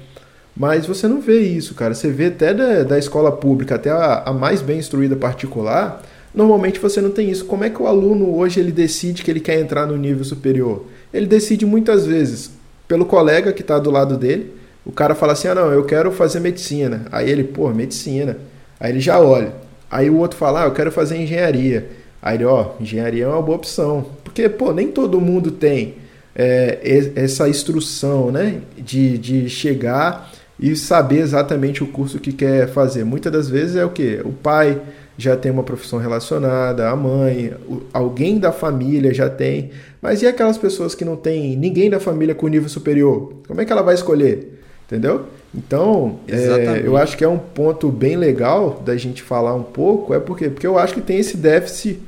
Mas 0.54 0.84
você 0.84 1.08
não 1.08 1.18
vê 1.18 1.40
isso, 1.40 1.74
cara. 1.74 1.94
Você 1.94 2.10
vê 2.10 2.26
até 2.26 2.52
da, 2.52 2.82
da 2.82 2.98
escola 2.98 3.32
pública 3.32 3.76
até 3.76 3.88
a, 3.88 4.24
a 4.26 4.34
mais 4.34 4.60
bem 4.60 4.78
instruída 4.78 5.16
particular, 5.16 6.02
normalmente 6.34 6.78
você 6.78 7.00
não 7.00 7.10
tem 7.10 7.30
isso. 7.30 7.46
Como 7.46 7.64
é 7.64 7.70
que 7.70 7.80
o 7.80 7.86
aluno 7.86 8.36
hoje 8.36 8.60
ele 8.60 8.70
decide 8.70 9.22
que 9.22 9.30
ele 9.30 9.40
quer 9.40 9.58
entrar 9.58 9.86
no 9.86 9.96
nível 9.96 10.26
superior? 10.26 10.84
Ele 11.10 11.24
decide 11.24 11.64
muitas 11.64 12.04
vezes 12.04 12.50
pelo 12.86 13.06
colega 13.06 13.50
que 13.50 13.62
está 13.62 13.78
do 13.78 13.90
lado 13.90 14.18
dele. 14.18 14.52
O 14.84 14.92
cara 14.92 15.14
fala 15.14 15.32
assim: 15.32 15.48
ah, 15.48 15.54
não, 15.54 15.72
eu 15.72 15.86
quero 15.86 16.12
fazer 16.12 16.38
medicina. 16.40 17.06
Aí 17.10 17.30
ele, 17.30 17.44
pô, 17.44 17.70
medicina. 17.70 18.36
Aí 18.78 18.92
ele 18.92 19.00
já 19.00 19.18
olha. 19.18 19.54
Aí 19.90 20.10
o 20.10 20.18
outro 20.18 20.36
fala, 20.36 20.64
ah, 20.64 20.66
eu 20.66 20.72
quero 20.72 20.92
fazer 20.92 21.16
engenharia. 21.16 21.88
Aí 22.20 22.36
ele, 22.36 22.44
ó, 22.44 22.72
engenharia 22.78 23.24
é 23.24 23.28
uma 23.28 23.40
boa 23.40 23.56
opção. 23.56 24.04
Porque, 24.22 24.50
pô, 24.50 24.70
nem 24.74 24.88
todo 24.88 25.18
mundo 25.18 25.50
tem 25.50 26.01
é, 26.34 27.10
essa 27.14 27.48
instrução, 27.48 28.30
né? 28.30 28.60
De, 28.76 29.18
de 29.18 29.48
chegar 29.48 30.32
e 30.58 30.76
saber 30.76 31.18
exatamente 31.18 31.82
o 31.82 31.86
curso 31.88 32.18
que 32.18 32.32
quer 32.32 32.68
fazer. 32.68 33.04
Muitas 33.04 33.32
das 33.32 33.48
vezes 33.48 33.76
é 33.76 33.84
o 33.84 33.90
que? 33.90 34.20
O 34.24 34.32
pai 34.32 34.80
já 35.18 35.36
tem 35.36 35.52
uma 35.52 35.62
profissão 35.62 35.98
relacionada, 35.98 36.88
a 36.88 36.96
mãe, 36.96 37.52
alguém 37.92 38.38
da 38.38 38.52
família 38.52 39.12
já 39.12 39.28
tem. 39.28 39.70
Mas 40.00 40.22
e 40.22 40.26
aquelas 40.26 40.56
pessoas 40.56 40.94
que 40.94 41.04
não 41.04 41.16
tem 41.16 41.56
ninguém 41.56 41.90
da 41.90 42.00
família 42.00 42.34
com 42.34 42.48
nível 42.48 42.68
superior? 42.68 43.34
Como 43.46 43.60
é 43.60 43.64
que 43.64 43.72
ela 43.72 43.82
vai 43.82 43.94
escolher? 43.94 44.60
Entendeu? 44.86 45.26
Então, 45.54 46.20
é, 46.28 46.82
eu 46.84 46.96
acho 46.96 47.16
que 47.16 47.24
é 47.24 47.28
um 47.28 47.38
ponto 47.38 47.88
bem 47.88 48.16
legal 48.16 48.82
da 48.84 48.96
gente 48.96 49.22
falar 49.22 49.54
um 49.54 49.62
pouco, 49.62 50.14
é 50.14 50.20
porque, 50.20 50.48
porque 50.48 50.66
eu 50.66 50.78
acho 50.78 50.94
que 50.94 51.00
tem 51.00 51.18
esse 51.18 51.36
déficit 51.36 52.00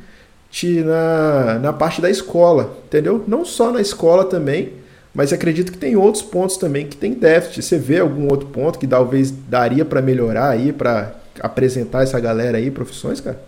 na, 0.63 1.59
na 1.59 1.73
parte 1.73 2.01
da 2.01 2.09
escola, 2.09 2.77
entendeu? 2.87 3.25
Não 3.27 3.45
só 3.45 3.73
na 3.73 3.81
escola 3.81 4.25
também, 4.25 4.73
mas 5.13 5.33
acredito 5.33 5.73
que 5.73 5.79
tem 5.79 5.97
outros 5.97 6.23
pontos 6.23 6.57
também 6.57 6.87
que 6.87 6.97
tem 6.97 7.13
déficit. 7.13 7.63
Você 7.63 7.79
vê 7.79 8.01
algum 8.01 8.29
outro 8.29 8.49
ponto 8.49 8.79
que 8.79 8.87
talvez 8.87 9.31
daria 9.31 9.85
para 9.85 10.01
melhorar 10.01 10.51
aí, 10.51 10.73
para 10.73 11.15
apresentar 11.41 12.03
essa 12.03 12.19
galera 12.21 12.59
aí, 12.59 12.71
profissões, 12.71 13.21
cara? 13.21 13.41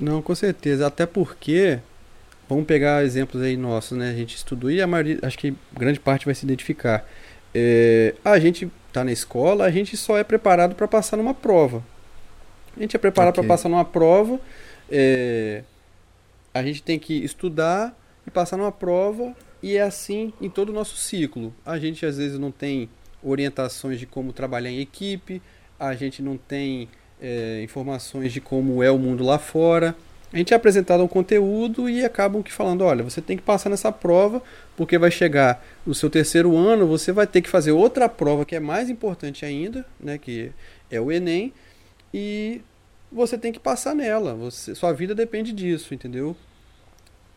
Não, 0.00 0.20
com 0.22 0.34
certeza. 0.34 0.86
Até 0.86 1.06
porque, 1.06 1.78
vamos 2.48 2.64
pegar 2.64 3.04
exemplos 3.04 3.42
aí 3.42 3.56
nossos, 3.56 3.96
né? 3.96 4.10
A 4.10 4.14
gente 4.14 4.36
estudou 4.36 4.70
e 4.70 4.82
a 4.82 4.86
maioria, 4.86 5.18
acho 5.22 5.38
que 5.38 5.54
grande 5.72 6.00
parte 6.00 6.26
vai 6.26 6.34
se 6.34 6.44
identificar. 6.44 7.04
É, 7.54 8.14
a 8.24 8.38
gente 8.38 8.68
está 8.88 9.04
na 9.04 9.12
escola, 9.12 9.64
a 9.64 9.70
gente 9.70 9.96
só 9.96 10.18
é 10.18 10.24
preparado 10.24 10.74
para 10.74 10.88
passar 10.88 11.16
numa 11.16 11.34
prova. 11.34 11.82
A 12.76 12.80
gente 12.80 12.96
é 12.96 12.98
preparado 12.98 13.34
okay. 13.34 13.44
para 13.44 13.54
passar 13.54 13.68
numa 13.68 13.84
prova, 13.84 14.40
é, 14.90 15.62
a 16.54 16.62
gente 16.62 16.82
tem 16.82 16.98
que 16.98 17.12
estudar 17.12 17.94
e 18.26 18.30
passar 18.30 18.56
numa 18.56 18.72
prova, 18.72 19.34
e 19.62 19.76
é 19.76 19.82
assim 19.82 20.32
em 20.40 20.48
todo 20.48 20.70
o 20.70 20.72
nosso 20.72 20.96
ciclo. 20.96 21.54
A 21.66 21.78
gente 21.78 22.06
às 22.06 22.16
vezes 22.16 22.38
não 22.38 22.50
tem 22.50 22.88
orientações 23.22 23.98
de 23.98 24.06
como 24.06 24.32
trabalhar 24.32 24.70
em 24.70 24.80
equipe, 24.80 25.42
a 25.78 25.94
gente 25.94 26.22
não 26.22 26.36
tem 26.36 26.88
é, 27.20 27.60
informações 27.62 28.32
de 28.32 28.40
como 28.40 28.82
é 28.82 28.90
o 28.90 28.98
mundo 28.98 29.24
lá 29.24 29.38
fora 29.38 29.94
a 30.34 30.36
gente 30.36 30.52
é 30.52 30.56
apresentado 30.56 31.00
um 31.04 31.06
conteúdo 31.06 31.88
e 31.88 32.04
acabam 32.04 32.42
que 32.42 32.52
falando, 32.52 32.82
olha, 32.82 33.04
você 33.04 33.22
tem 33.22 33.36
que 33.36 33.42
passar 33.44 33.70
nessa 33.70 33.92
prova, 33.92 34.42
porque 34.76 34.98
vai 34.98 35.08
chegar 35.08 35.64
no 35.86 35.94
seu 35.94 36.10
terceiro 36.10 36.56
ano, 36.56 36.88
você 36.88 37.12
vai 37.12 37.24
ter 37.24 37.40
que 37.40 37.48
fazer 37.48 37.70
outra 37.70 38.08
prova 38.08 38.44
que 38.44 38.56
é 38.56 38.58
mais 38.58 38.90
importante 38.90 39.46
ainda, 39.46 39.86
né, 40.00 40.18
que 40.18 40.50
é 40.90 41.00
o 41.00 41.12
Enem, 41.12 41.52
e 42.12 42.60
você 43.14 43.38
tem 43.38 43.52
que 43.52 43.60
passar 43.60 43.94
nela. 43.94 44.34
Você, 44.34 44.74
sua 44.74 44.92
vida 44.92 45.14
depende 45.14 45.52
disso, 45.52 45.94
entendeu? 45.94 46.36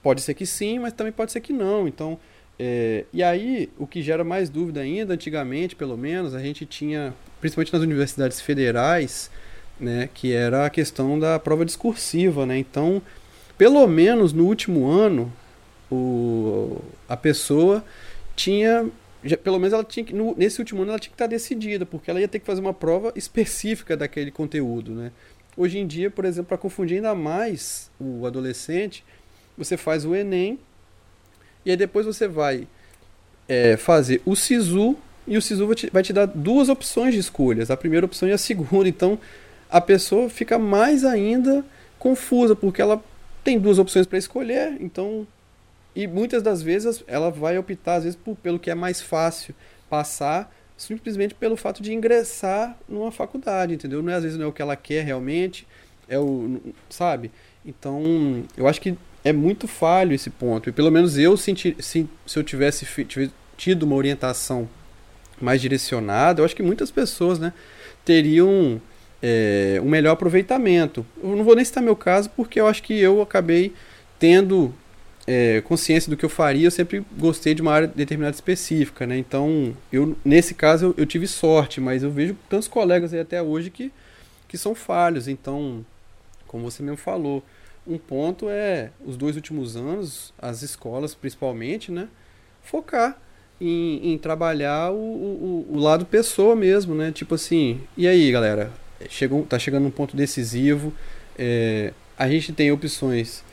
Pode 0.02 0.22
ser 0.22 0.34
que 0.34 0.46
sim, 0.46 0.80
mas 0.80 0.94
também 0.94 1.14
pode 1.14 1.32
ser 1.32 1.40
que 1.40 1.54
não. 1.54 1.88
Então, 1.88 2.20
é, 2.60 3.06
e 3.14 3.22
aí 3.22 3.70
o 3.78 3.86
que 3.86 4.02
gera 4.02 4.24
mais 4.24 4.50
dúvida 4.50 4.82
ainda, 4.82 5.14
antigamente, 5.14 5.76
pelo 5.76 5.98
menos, 5.98 6.34
a 6.34 6.40
gente 6.40 6.66
tinha, 6.66 7.14
principalmente 7.40 7.74
nas 7.74 7.82
universidades 7.82 8.42
federais, 8.42 9.30
né, 9.80 10.10
que 10.14 10.34
era 10.34 10.66
a 10.66 10.70
questão 10.70 11.20
da 11.20 11.38
prova 11.38 11.64
discursiva, 11.64 12.46
né? 12.46 12.58
Então, 12.58 13.02
pelo 13.58 13.86
menos 13.88 14.34
no 14.34 14.46
último 14.46 14.88
ano, 14.88 15.32
o, 15.92 16.82
a 17.08 17.16
pessoa 17.16 17.84
tinha 18.36 18.90
já, 19.24 19.36
pelo 19.36 19.58
menos 19.58 19.74
ela 19.74 19.84
tinha 19.84 20.04
que, 20.06 20.14
no, 20.14 20.36
nesse 20.38 20.60
último 20.60 20.82
ano 20.82 20.92
ela 20.92 21.00
tinha 21.00 21.10
que 21.10 21.16
estar 21.16 21.28
decidida, 21.28 21.86
porque 21.86 22.10
ela 22.10 22.20
ia 22.22 22.28
ter 22.28 22.40
que 22.40 22.46
fazer 22.46 22.62
uma 22.62 22.74
prova 22.74 23.12
específica 23.16 23.98
daquele 23.98 24.32
conteúdo, 24.32 24.94
né? 24.94 25.12
Hoje 25.58 25.80
em 25.80 25.88
dia, 25.88 26.12
por 26.12 26.24
exemplo, 26.24 26.50
para 26.50 26.58
confundir 26.58 26.98
ainda 26.98 27.16
mais 27.16 27.90
o 28.00 28.26
adolescente, 28.26 29.04
você 29.58 29.76
faz 29.76 30.06
o 30.06 30.16
Enem 30.16 30.60
e 31.66 31.72
aí 31.72 31.76
depois 31.76 32.06
você 32.06 32.28
vai 32.28 32.68
é, 33.48 33.76
fazer 33.76 34.22
o 34.24 34.36
SISU 34.36 34.96
e 35.26 35.36
o 35.36 35.42
SISU 35.42 35.66
vai 35.66 35.76
te, 35.76 35.90
vai 35.90 36.04
te 36.04 36.14
dar 36.14 36.26
duas 36.28 36.70
opções 36.70 37.14
de 37.14 37.20
escolhas, 37.20 37.72
a 37.72 37.76
primeira 37.76 38.06
opção 38.06 38.30
e 38.30 38.32
a 38.32 38.38
segunda. 38.40 38.88
Então 38.88 39.20
a 39.70 39.82
pessoa 39.82 40.30
fica 40.30 40.60
mais 40.60 41.04
ainda 41.04 41.66
confusa, 41.98 42.56
porque 42.56 42.82
ela 42.82 43.04
tem 43.44 43.60
duas 43.60 43.80
opções 43.80 44.06
para 44.06 44.18
escolher, 44.20 44.78
então 44.80 45.26
e 45.98 46.06
muitas 46.06 46.44
das 46.44 46.62
vezes 46.62 47.04
ela 47.08 47.32
vai 47.32 47.58
optar, 47.58 47.96
às 47.96 48.04
vezes, 48.04 48.16
por, 48.16 48.36
pelo 48.36 48.60
que 48.60 48.70
é 48.70 48.76
mais 48.76 49.02
fácil 49.02 49.56
passar, 49.90 50.56
simplesmente 50.78 51.34
pelo 51.34 51.58
fato 51.58 51.82
de 51.82 51.94
ingressar 51.94 52.78
numa 52.88 53.12
faculdade, 53.12 53.74
entendeu? 53.74 54.04
Não 54.04 54.14
é, 54.14 54.16
às 54.16 54.24
vezes 54.24 54.38
não 54.38 54.46
é 54.46 54.48
o 54.48 54.54
que 54.54 54.62
ela 54.62 54.76
quer 54.76 55.04
realmente, 55.04 55.68
é 56.08 56.20
o. 56.20 56.62
Sabe? 56.90 57.32
Então, 57.66 58.46
eu 58.56 58.68
acho 58.68 58.80
que 58.80 58.96
é 59.24 59.34
muito 59.34 59.68
falho 59.68 60.14
esse 60.14 60.30
ponto. 60.30 60.70
E 60.70 60.72
pelo 60.72 60.92
menos 60.92 61.18
eu 61.18 61.36
senti, 61.36 61.76
se, 61.80 62.08
se 62.26 62.40
eu 62.40 62.44
tivesse, 62.44 62.88
tido 63.58 63.84
uma 63.84 63.96
orientação 63.96 64.70
mais 65.42 65.60
direcionada, 65.60 66.42
eu 66.42 66.46
acho 66.46 66.56
que 66.56 66.64
muitas 66.64 66.92
pessoas 66.92 67.40
né, 67.40 67.52
teriam 68.06 68.80
é, 69.22 69.82
um 69.84 69.90
melhor 69.90 70.12
aproveitamento. 70.12 71.06
Eu 71.22 71.36
não 71.36 71.44
vou 71.44 71.56
nem 71.56 71.66
citar 71.66 71.84
meu 71.84 71.96
caso, 71.96 72.30
porque 72.30 72.60
eu 72.60 72.68
acho 72.68 72.84
que 72.84 72.98
eu 72.98 73.22
acabei 73.22 73.74
tendo 74.20 74.74
é, 75.28 75.60
consciência 75.62 76.10
do 76.10 76.16
que 76.16 76.24
eu 76.24 76.30
faria, 76.30 76.66
eu 76.66 76.72
sempre 76.72 77.06
gostei 77.18 77.54
de 77.54 77.62
uma 77.62 77.74
área 77.74 77.88
determinada 77.88 78.34
específica, 78.34 79.06
né? 79.06 79.18
Então, 79.18 79.76
eu, 79.92 80.16
nesse 80.24 80.54
caso, 80.54 80.86
eu, 80.86 80.96
eu, 81.00 81.06
tive 81.06 81.28
sorte, 81.28 81.82
mas 81.82 82.02
eu 82.02 82.10
vejo 82.10 82.36
tantos 82.50 82.70
colegas 82.70 83.14
aí 83.14 83.20
até 83.20 83.42
hoje 83.42 83.70
que, 83.70 83.92
que 84.48 84.58
são 84.58 84.74
falhos. 84.74 85.28
Então, 85.28 85.86
como 86.48 86.64
você 86.64 86.82
mesmo 86.82 86.96
falou, 86.96 87.44
um 87.86 87.98
ponto 87.98 88.48
é, 88.50 88.92
os 89.06 89.18
dois 89.18 89.36
últimos 89.36 89.76
anos, 89.76 90.34
as 90.40 90.62
escolas 90.62 91.14
principalmente, 91.14 91.92
né? 91.92 92.08
Focar 92.64 93.20
em, 93.60 94.14
em 94.14 94.18
trabalhar 94.18 94.92
o, 94.92 94.96
o, 94.96 95.68
o, 95.72 95.78
lado 95.78 96.06
pessoa 96.06 96.56
mesmo, 96.56 96.96
né? 96.96 97.12
Tipo 97.12 97.36
assim, 97.36 97.82
e 97.98 98.08
aí, 98.08 98.32
galera? 98.32 98.72
Chegou, 99.10 99.44
tá 99.44 99.60
chegando 99.60 99.88
um 99.88 99.92
ponto 99.92 100.16
decisivo, 100.16 100.94
é, 101.38 101.94
a 102.18 102.30
gente 102.30 102.52
tem 102.54 102.72
opções 102.72 103.44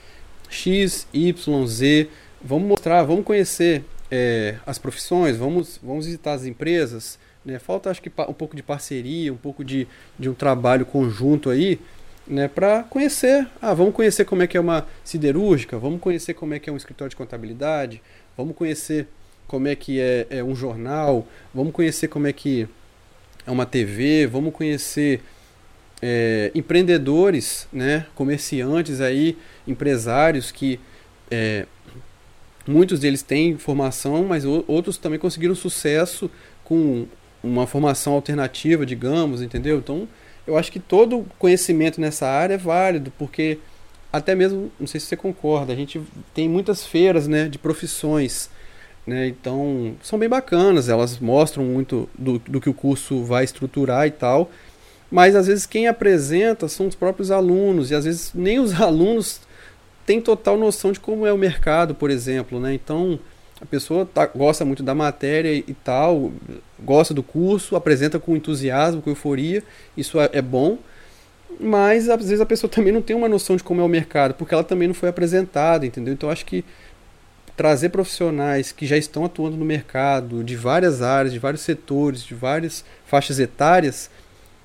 X, 0.55 1.07
Y, 1.13 1.67
Z. 1.67 2.09
Vamos 2.43 2.69
mostrar, 2.69 3.03
vamos 3.03 3.25
conhecer 3.25 3.85
é, 4.11 4.57
as 4.65 4.79
profissões, 4.79 5.37
vamos, 5.37 5.81
vamos 5.83 6.07
visitar 6.07 6.35
as 6.35 6.45
empresas. 6.45 7.19
Né? 7.45 7.59
Falta, 7.59 7.91
acho 7.91 8.01
que, 8.01 8.11
um 8.29 8.33
pouco 8.33 8.55
de 8.55 8.63
parceria, 8.63 9.33
um 9.33 9.37
pouco 9.37 9.65
de, 9.65 9.87
de 10.19 10.29
um 10.29 10.35
trabalho 10.35 10.87
conjunto 10.87 11.51
aí, 11.51 11.81
né, 12.27 12.49
para 12.49 12.85
conhecer. 12.85 13.47
Ah, 13.61 13.75
vamos 13.75 13.95
conhecer 13.95 14.25
como 14.25 14.43
é 14.43 14.47
que 14.47 14.57
é 14.57 14.61
uma 14.61 14.87
siderúrgica, 15.03 15.77
vamos 15.79 16.01
conhecer 16.01 16.35
como 16.35 16.55
é 16.55 16.59
que 16.59 16.71
é 16.71 16.73
um 16.73 16.77
escritório 16.77 17.11
de 17.11 17.17
contabilidade, 17.17 18.01
vamos 18.37 18.57
conhecer 18.57 19.09
como 19.47 19.69
é 19.69 19.75
que 19.75 20.01
é, 20.01 20.27
é 20.31 20.45
um 20.45 20.55
jornal, 20.55 21.27
vamos 21.53 21.73
conhecer 21.73 22.09
como 22.09 22.27
é 22.27 22.33
que 22.33 22.67
é 23.47 23.51
uma 23.51 23.67
TV, 23.67 24.27
vamos 24.27 24.55
conhecer 24.55 25.21
é, 26.01 26.51
empreendedores, 26.55 27.69
né, 27.73 28.07
comerciantes 28.15 29.01
aí, 29.01 29.37
empresários 29.67 30.51
que 30.51 30.79
é, 31.31 31.67
muitos 32.67 33.01
deles 33.01 33.23
têm 33.23 33.57
formação, 33.57 34.25
mas 34.25 34.45
outros 34.45 34.97
também 34.97 35.19
conseguiram 35.19 35.55
sucesso 35.55 36.31
com 36.65 37.07
uma 37.43 37.67
formação 37.67 38.15
alternativa, 38.15 38.87
digamos, 38.87 39.43
entendeu? 39.43 39.79
Então, 39.79 40.09
eu 40.47 40.57
acho 40.57 40.73
que 40.73 40.81
todo 40.81 41.27
conhecimento 41.39 42.01
nessa 42.01 42.27
área 42.27 42.55
é 42.55 42.59
válido, 42.59 43.13
porque 43.19 43.59
até 44.13 44.35
mesmo, 44.35 44.71
não 44.79 44.87
sei 44.87 45.01
se 45.01 45.07
você 45.07 45.17
concorda, 45.17 45.73
a 45.73 45.77
gente 45.77 46.01
tem 46.33 46.49
muitas 46.49 46.87
feiras, 46.87 47.27
né, 47.27 47.49
de 47.49 47.59
profissões, 47.59 48.49
né? 49.07 49.27
Então, 49.27 49.97
são 50.03 50.19
bem 50.19 50.29
bacanas, 50.29 50.89
elas 50.89 51.19
mostram 51.19 51.65
muito 51.65 52.09
do, 52.19 52.39
do 52.39 52.61
que 52.61 52.71
o 52.71 52.75
curso 52.75 53.23
vai 53.25 53.45
estruturar 53.45 54.07
e 54.07 54.11
tal. 54.11 54.51
Mas 55.11 55.37
às 55.37 55.47
vezes 55.47 55.67
quem 55.67 55.87
apresenta 55.87 56.69
são 56.69 56.87
os 56.87 56.95
próprios 56.95 57.31
alunos, 57.31 57.91
e 57.91 57.95
às 57.95 58.05
vezes 58.05 58.33
nem 58.35 58.59
os 58.59 58.73
alunos 58.81 59.41
têm 60.07 60.21
total 60.21 60.57
noção 60.57 60.93
de 60.93 61.01
como 61.01 61.27
é 61.27 61.33
o 61.33 61.39
mercado, 61.39 61.95
por 61.95 62.11
exemplo. 62.11 62.61
Né? 62.61 62.75
Então 62.75 63.19
a 63.61 63.67
pessoa 63.67 64.05
tá, 64.05 64.27
gosta 64.27 64.65
muito 64.65 64.83
da 64.83 64.95
matéria 64.95 65.55
e 65.55 65.75
tal, 65.85 66.33
gosta 66.83 67.15
do 67.15 67.23
curso, 67.23 67.77
apresenta 67.77 68.19
com 68.19 68.37
entusiasmo, 68.37 69.01
com 69.01 69.11
euforia, 69.11 69.63
isso 69.97 70.21
é, 70.21 70.29
é 70.33 70.43
bom, 70.43 70.79
mas 71.59 72.09
às 72.09 72.19
vezes 72.19 72.41
a 72.41 72.47
pessoa 72.47 72.69
também 72.73 72.93
não 72.93 73.01
tem 73.01 73.17
uma 73.17 73.29
noção 73.29 73.57
de 73.57 73.63
como 73.63 73.81
é 73.81 73.85
o 73.85 73.89
mercado, 73.89 74.35
porque 74.35 74.55
ela 74.55 74.65
também 74.65 74.89
não 74.89 74.95
foi 74.95 75.09
apresentada, 75.09 75.87
entendeu? 75.87 76.13
Então 76.13 76.31
acho 76.31 76.45
que 76.45 76.65
trazer 77.57 77.91
profissionais 77.91 78.73
que 78.73 78.85
já 78.87 78.97
estão 78.97 79.25
atuando 79.25 79.57
no 79.57 79.65
mercado, 79.65 80.43
de 80.43 80.57
várias 80.57 81.01
áreas, 81.01 81.33
de 81.33 81.39
vários 81.39 81.63
setores, 81.63 82.23
de 82.23 82.35
várias 82.35 82.85
faixas 83.07 83.39
etárias, 83.39 84.11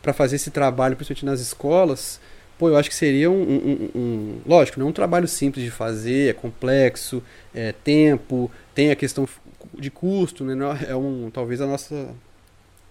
para 0.02 0.13
fazer 0.13 0.38
esse 0.38 0.49
trabalho, 0.49 0.95
principalmente 0.95 1.25
nas 1.25 1.39
escolas, 1.39 2.19
pô, 2.60 2.67
eu 2.67 2.78
acho 2.78 2.89
que 2.89 2.95
seria 2.95 3.32
um, 3.32 3.41
um, 3.41 3.89
um, 3.95 4.41
Lógico, 4.45 4.80
não 4.80 4.88
é 4.88 4.89
um 4.89 4.93
trabalho 4.93 5.28
simples 5.28 5.63
de 5.63 5.72
fazer, 5.72 6.30
é 6.30 6.34
complexo, 6.34 7.24
é 7.56 7.72
tempo, 7.72 8.52
tem 8.76 8.91
a 8.91 8.95
questão 8.95 9.28
de 9.74 9.89
custo, 9.89 10.43
né? 10.43 10.54
É 10.88 10.95
um, 10.95 11.32
talvez 11.34 11.62
a 11.62 11.65
nossa 11.65 12.13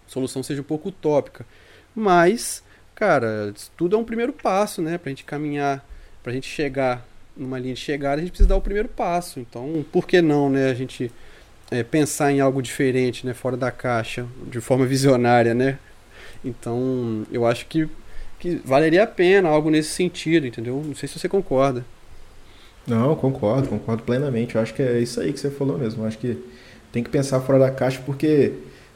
solução 0.06 0.42
seja 0.42 0.62
um 0.62 0.64
pouco 0.64 0.88
utópica. 0.88 1.46
Mas, 1.94 2.62
cara, 2.94 3.52
tudo 3.76 3.94
é 3.94 3.98
um 3.98 4.04
primeiro 4.04 4.32
passo, 4.32 4.80
né? 4.80 4.96
Pra 4.96 5.10
gente 5.10 5.24
caminhar, 5.24 5.86
pra 6.22 6.32
gente 6.32 6.48
chegar 6.48 7.06
numa 7.36 7.58
linha 7.58 7.74
de 7.74 7.80
chegada, 7.80 8.16
a 8.16 8.20
gente 8.20 8.30
precisa 8.30 8.48
dar 8.48 8.56
o 8.56 8.60
primeiro 8.62 8.88
passo. 8.88 9.38
Então, 9.38 9.84
por 9.92 10.06
que 10.06 10.22
não, 10.22 10.48
né? 10.48 10.70
A 10.70 10.74
gente 10.74 11.12
é, 11.70 11.82
pensar 11.82 12.32
em 12.32 12.40
algo 12.40 12.62
diferente, 12.62 13.26
né? 13.26 13.34
Fora 13.34 13.56
da 13.56 13.70
caixa, 13.70 14.26
de 14.46 14.60
forma 14.60 14.86
visionária, 14.86 15.54
né? 15.54 15.78
Então, 16.44 17.26
eu 17.30 17.46
acho 17.46 17.66
que, 17.66 17.88
que 18.38 18.60
valeria 18.64 19.02
a 19.02 19.06
pena 19.06 19.48
algo 19.48 19.70
nesse 19.70 19.90
sentido, 19.90 20.46
entendeu? 20.46 20.82
Não 20.84 20.94
sei 20.94 21.08
se 21.08 21.18
você 21.18 21.28
concorda. 21.28 21.84
Não, 22.86 23.14
concordo, 23.16 23.68
concordo 23.68 24.02
plenamente. 24.02 24.54
Eu 24.54 24.62
acho 24.62 24.72
que 24.72 24.82
é 24.82 24.98
isso 24.98 25.20
aí 25.20 25.32
que 25.32 25.40
você 25.40 25.50
falou 25.50 25.76
mesmo. 25.76 26.02
Eu 26.02 26.08
acho 26.08 26.18
que 26.18 26.38
tem 26.90 27.02
que 27.02 27.10
pensar 27.10 27.40
fora 27.40 27.58
da 27.58 27.70
caixa, 27.70 28.00
porque 28.04 28.52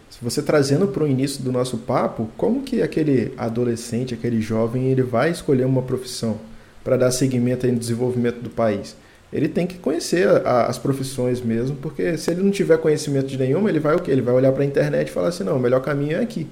se 0.09 0.19
você 0.23 0.43
trazendo 0.43 0.89
para 0.89 1.05
o 1.05 1.09
início 1.09 1.43
do 1.43 1.53
nosso 1.53 1.79
papo, 1.79 2.31
como 2.37 2.63
que 2.63 2.83
aquele 2.83 3.33
adolescente, 3.37 4.15
aquele 4.15 4.41
jovem, 4.41 4.87
ele 4.87 5.03
vai 5.03 5.31
escolher 5.31 5.65
uma 5.65 5.83
profissão 5.83 6.39
para 6.83 6.97
dar 6.97 7.11
seguimento 7.11 7.67
no 7.67 7.79
desenvolvimento 7.79 8.41
do 8.41 8.51
país? 8.51 8.97
Ele 9.33 9.49
tem 9.49 9.67
que 9.67 9.79
conhecer 9.79 10.29
a, 10.29 10.67
as 10.67 10.79
profissões 10.79 11.41
mesmo, 11.41 11.77
porque 11.77 12.17
se 12.19 12.31
ele 12.31 12.43
não 12.43 12.51
tiver 12.51 12.77
conhecimento 12.79 13.27
de 13.27 13.39
nenhuma, 13.39 13.71
ele 13.71 13.81
vai 13.81 13.95
o 13.95 14.01
quê? 14.01 14.11
Ele 14.11 14.21
vai 14.21 14.35
olhar 14.35 14.53
para 14.53 14.63
a 14.63 14.67
internet 14.67 15.09
e 15.09 15.11
falar 15.11 15.29
assim, 15.29 15.45
não, 15.45 15.57
o 15.57 15.61
melhor 15.61 15.81
caminho 15.81 16.17
é 16.17 16.21
aqui. 16.21 16.47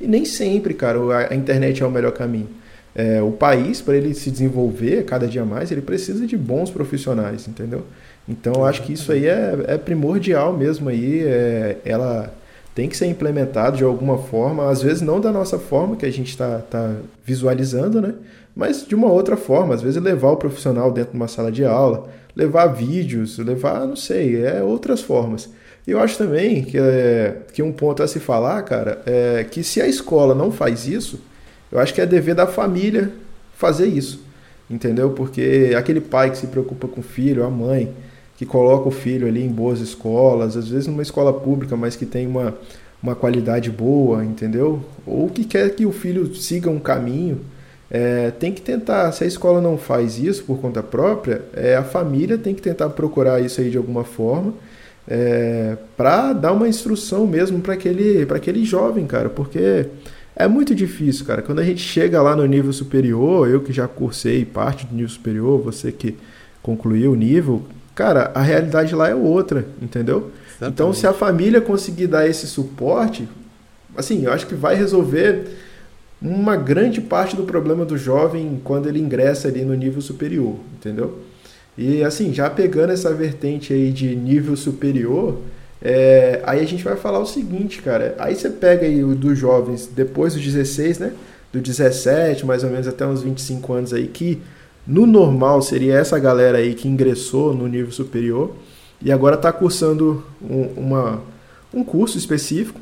E 0.00 0.06
nem 0.06 0.24
sempre, 0.24 0.74
cara, 0.74 0.98
a 1.30 1.34
internet 1.34 1.82
é 1.82 1.86
o 1.86 1.90
melhor 1.90 2.12
caminho. 2.12 2.48
É, 2.94 3.20
o 3.20 3.30
país, 3.30 3.82
para 3.82 3.96
ele 3.96 4.14
se 4.14 4.30
desenvolver 4.30 5.04
cada 5.04 5.26
dia 5.26 5.44
mais, 5.44 5.70
ele 5.70 5.82
precisa 5.82 6.26
de 6.26 6.36
bons 6.36 6.70
profissionais, 6.70 7.46
entendeu? 7.46 7.84
Então, 8.28 8.54
eu 8.54 8.64
acho 8.64 8.82
que 8.82 8.92
isso 8.92 9.12
aí 9.12 9.26
é, 9.26 9.54
é 9.68 9.78
primordial 9.78 10.52
mesmo 10.56 10.88
aí. 10.88 11.22
É, 11.22 11.76
ela 11.84 12.32
tem 12.74 12.88
que 12.88 12.96
ser 12.96 13.06
implementado 13.06 13.78
de 13.78 13.84
alguma 13.84 14.18
forma, 14.18 14.68
às 14.68 14.82
vezes 14.82 15.00
não 15.00 15.18
da 15.18 15.32
nossa 15.32 15.58
forma 15.58 15.96
que 15.96 16.04
a 16.04 16.12
gente 16.12 16.28
está 16.28 16.58
tá 16.58 16.94
visualizando, 17.24 18.02
né? 18.02 18.14
Mas 18.54 18.86
de 18.86 18.94
uma 18.94 19.10
outra 19.10 19.36
forma, 19.36 19.74
às 19.74 19.80
vezes 19.80 20.02
levar 20.02 20.30
o 20.30 20.36
profissional 20.36 20.92
dentro 20.92 21.12
de 21.12 21.16
uma 21.16 21.28
sala 21.28 21.50
de 21.50 21.64
aula, 21.64 22.08
levar 22.34 22.66
vídeos, 22.66 23.38
levar, 23.38 23.86
não 23.86 23.96
sei, 23.96 24.42
é 24.44 24.62
outras 24.62 25.00
formas. 25.00 25.48
E 25.86 25.92
eu 25.92 26.00
acho 26.00 26.18
também 26.18 26.64
que, 26.64 26.76
é, 26.76 27.36
que 27.52 27.62
um 27.62 27.70
ponto 27.70 28.02
a 28.02 28.08
se 28.08 28.18
falar, 28.18 28.60
cara, 28.62 29.00
é 29.06 29.44
que 29.48 29.62
se 29.62 29.80
a 29.80 29.86
escola 29.86 30.34
não 30.34 30.50
faz 30.50 30.88
isso, 30.88 31.20
eu 31.70 31.78
acho 31.78 31.94
que 31.94 32.00
é 32.00 32.06
dever 32.06 32.34
da 32.34 32.46
família 32.46 33.12
fazer 33.54 33.86
isso, 33.86 34.20
entendeu? 34.68 35.10
Porque 35.10 35.74
aquele 35.78 36.00
pai 36.00 36.30
que 36.30 36.38
se 36.38 36.48
preocupa 36.48 36.88
com 36.88 37.00
o 37.00 37.04
filho, 37.04 37.44
a 37.44 37.50
mãe, 37.50 37.92
que 38.36 38.44
coloca 38.44 38.88
o 38.88 38.90
filho 38.90 39.28
ali 39.28 39.44
em 39.44 39.48
boas 39.48 39.80
escolas, 39.80 40.56
às 40.56 40.68
vezes 40.68 40.88
numa 40.88 41.02
escola 41.02 41.32
pública, 41.32 41.76
mas 41.76 41.94
que 41.94 42.04
tem 42.04 42.26
uma, 42.26 42.54
uma 43.00 43.14
qualidade 43.14 43.70
boa, 43.70 44.24
entendeu? 44.24 44.84
Ou 45.06 45.28
que 45.28 45.44
quer 45.44 45.70
que 45.70 45.86
o 45.86 45.92
filho 45.92 46.34
siga 46.34 46.68
um 46.68 46.80
caminho, 46.80 47.40
é, 47.88 48.32
tem 48.32 48.52
que 48.52 48.60
tentar, 48.60 49.12
se 49.12 49.22
a 49.22 49.26
escola 49.26 49.60
não 49.60 49.78
faz 49.78 50.18
isso 50.18 50.42
por 50.42 50.58
conta 50.58 50.82
própria, 50.82 51.42
é, 51.54 51.76
a 51.76 51.84
família 51.84 52.36
tem 52.36 52.54
que 52.54 52.60
tentar 52.60 52.88
procurar 52.90 53.40
isso 53.40 53.60
aí 53.60 53.70
de 53.70 53.76
alguma 53.76 54.02
forma 54.02 54.52
é, 55.08 55.76
para 55.96 56.32
dar 56.32 56.52
uma 56.52 56.68
instrução 56.68 57.26
mesmo 57.26 57.60
para 57.60 57.74
aquele, 57.74 58.26
aquele 58.30 58.64
jovem, 58.64 59.06
cara, 59.06 59.28
porque 59.28 59.86
é 60.34 60.46
muito 60.46 60.74
difícil, 60.74 61.24
cara. 61.24 61.42
Quando 61.42 61.60
a 61.60 61.64
gente 61.64 61.80
chega 61.80 62.20
lá 62.20 62.36
no 62.36 62.44
nível 62.44 62.72
superior, 62.72 63.48
eu 63.48 63.60
que 63.60 63.72
já 63.72 63.86
cursei 63.88 64.44
parte 64.44 64.84
do 64.86 64.94
nível 64.94 65.08
superior, 65.08 65.60
você 65.60 65.92
que 65.92 66.16
concluir 66.62 67.08
o 67.08 67.14
nível, 67.14 67.62
cara, 67.94 68.32
a 68.34 68.42
realidade 68.42 68.94
lá 68.94 69.08
é 69.08 69.14
outra, 69.14 69.66
entendeu? 69.80 70.30
Exatamente. 70.48 70.74
Então, 70.74 70.92
se 70.92 71.06
a 71.06 71.12
família 71.12 71.60
conseguir 71.60 72.08
dar 72.08 72.28
esse 72.28 72.46
suporte, 72.46 73.28
assim, 73.96 74.24
eu 74.24 74.32
acho 74.32 74.46
que 74.46 74.54
vai 74.54 74.74
resolver 74.74 75.46
uma 76.20 76.56
grande 76.56 77.00
parte 77.00 77.36
do 77.36 77.44
problema 77.44 77.84
do 77.84 77.96
jovem 77.96 78.60
quando 78.64 78.88
ele 78.88 78.98
ingressa 78.98 79.48
ali 79.48 79.64
no 79.64 79.74
nível 79.74 80.00
superior, 80.00 80.56
entendeu? 80.74 81.18
E 81.76 82.02
assim, 82.02 82.32
já 82.32 82.48
pegando 82.48 82.92
essa 82.92 83.12
vertente 83.12 83.72
aí 83.72 83.92
de 83.92 84.14
nível 84.16 84.56
superior, 84.56 85.38
é, 85.82 86.40
aí 86.44 86.60
a 86.60 86.66
gente 86.66 86.82
vai 86.82 86.96
falar 86.96 87.18
o 87.18 87.26
seguinte, 87.26 87.82
cara. 87.82 88.14
Aí 88.18 88.34
você 88.34 88.48
pega 88.48 88.86
aí 88.86 89.04
o 89.04 89.14
dos 89.14 89.38
jovens 89.38 89.86
depois 89.86 90.34
dos 90.34 90.42
16, 90.42 90.98
né? 90.98 91.12
Do 91.52 91.60
17, 91.60 92.46
mais 92.46 92.64
ou 92.64 92.70
menos 92.70 92.88
até 92.88 93.06
uns 93.06 93.22
25 93.22 93.72
anos 93.72 93.92
aí, 93.92 94.08
que 94.08 94.40
no 94.86 95.06
normal 95.06 95.60
seria 95.62 95.96
essa 95.96 96.18
galera 96.18 96.58
aí 96.58 96.74
que 96.74 96.88
ingressou 96.88 97.54
no 97.54 97.66
nível 97.66 97.92
superior 97.92 98.54
e 99.02 99.12
agora 99.12 99.36
está 99.36 99.52
cursando 99.52 100.24
um, 100.40 100.62
uma, 100.76 101.22
um 101.74 101.84
curso 101.84 102.16
específico 102.16 102.80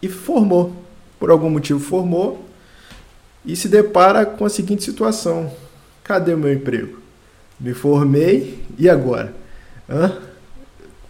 e 0.00 0.08
formou. 0.08 0.72
Por 1.18 1.30
algum 1.30 1.50
motivo 1.50 1.80
formou 1.80 2.44
e 3.44 3.56
se 3.56 3.68
depara 3.68 4.24
com 4.24 4.44
a 4.44 4.48
seguinte 4.48 4.84
situação: 4.84 5.50
cadê 6.04 6.32
o 6.34 6.38
meu 6.38 6.52
emprego? 6.52 6.97
Me 7.60 7.74
formei 7.74 8.58
e 8.78 8.88
agora? 8.88 9.34
Hã? 9.88 10.18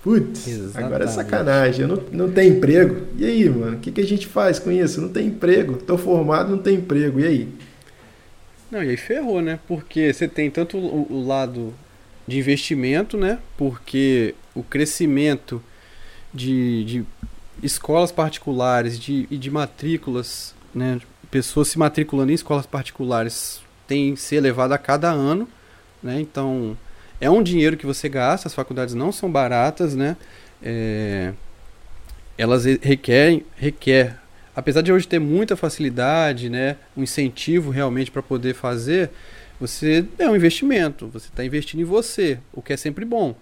Putz, 0.02 0.74
agora 0.76 1.04
é 1.04 1.08
sacanagem, 1.08 1.82
eu 1.82 1.88
não, 1.88 2.02
não 2.12 2.32
tenho 2.32 2.56
emprego. 2.56 3.06
E 3.16 3.24
aí, 3.24 3.50
mano, 3.50 3.76
o 3.76 3.80
que, 3.80 3.90
que 3.90 4.00
a 4.00 4.06
gente 4.06 4.26
faz 4.26 4.58
com 4.58 4.70
isso? 4.70 5.00
Não 5.00 5.08
tem 5.08 5.26
emprego, 5.26 5.76
tô 5.76 5.98
formado, 5.98 6.50
não 6.50 6.58
tem 6.58 6.76
emprego, 6.76 7.20
e 7.20 7.26
aí? 7.26 7.48
Não, 8.70 8.82
e 8.82 8.90
aí 8.90 8.96
ferrou, 8.96 9.42
né? 9.42 9.58
Porque 9.66 10.12
você 10.12 10.28
tem 10.28 10.50
tanto 10.50 10.78
o, 10.78 11.12
o 11.12 11.26
lado 11.26 11.74
de 12.26 12.38
investimento, 12.38 13.16
né? 13.16 13.38
Porque 13.56 14.34
o 14.54 14.62
crescimento 14.62 15.62
de, 16.32 16.84
de 16.84 17.04
escolas 17.62 18.12
particulares 18.12 18.98
de, 18.98 19.26
e 19.30 19.36
de 19.36 19.50
matrículas, 19.50 20.54
né? 20.74 21.00
Pessoas 21.30 21.68
se 21.68 21.78
matriculando 21.78 22.30
em 22.30 22.34
escolas 22.34 22.66
particulares 22.66 23.60
tem 23.86 24.14
se 24.16 24.36
elevado 24.36 24.72
a 24.72 24.78
cada 24.78 25.10
ano, 25.10 25.48
né? 26.02 26.20
Então 26.20 26.76
é 27.20 27.30
um 27.30 27.42
dinheiro 27.42 27.76
que 27.76 27.86
você 27.86 28.08
gasta, 28.08 28.48
as 28.48 28.54
faculdades 28.54 28.94
não 28.94 29.10
são 29.10 29.30
baratas, 29.30 29.94
né? 29.94 30.16
É, 30.62 31.32
elas 32.36 32.64
requerem, 32.64 33.44
requer, 33.56 34.16
apesar 34.54 34.82
de 34.82 34.92
hoje 34.92 35.08
ter 35.08 35.18
muita 35.18 35.56
facilidade, 35.56 36.48
né? 36.48 36.76
Um 36.96 37.02
incentivo 37.02 37.70
realmente 37.70 38.10
para 38.10 38.22
poder 38.22 38.54
fazer, 38.54 39.10
você 39.60 40.06
é 40.18 40.28
um 40.28 40.36
investimento, 40.36 41.08
você 41.08 41.28
está 41.28 41.44
investindo 41.44 41.80
em 41.80 41.84
você, 41.84 42.38
o 42.52 42.62
que 42.62 42.72
é 42.72 42.76
sempre 42.76 43.04
bom. 43.04 43.34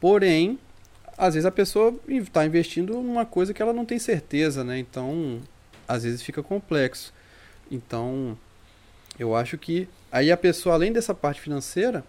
Porém, 0.00 0.58
às 1.18 1.34
vezes 1.34 1.46
a 1.46 1.50
pessoa 1.50 1.94
está 2.08 2.46
investindo 2.46 2.94
numa 2.94 3.24
coisa 3.24 3.52
que 3.52 3.60
ela 3.60 3.72
não 3.72 3.84
tem 3.84 3.98
certeza, 3.98 4.62
né? 4.62 4.78
Então, 4.78 5.40
às 5.88 6.04
vezes 6.04 6.22
fica 6.22 6.42
complexo. 6.42 7.12
Então, 7.70 8.38
eu 9.18 9.34
acho 9.34 9.56
que 9.56 9.88
aí 10.10 10.30
a 10.30 10.36
pessoa, 10.36 10.74
além 10.74 10.92
dessa 10.92 11.14
parte 11.14 11.40
financeira, 11.40 12.04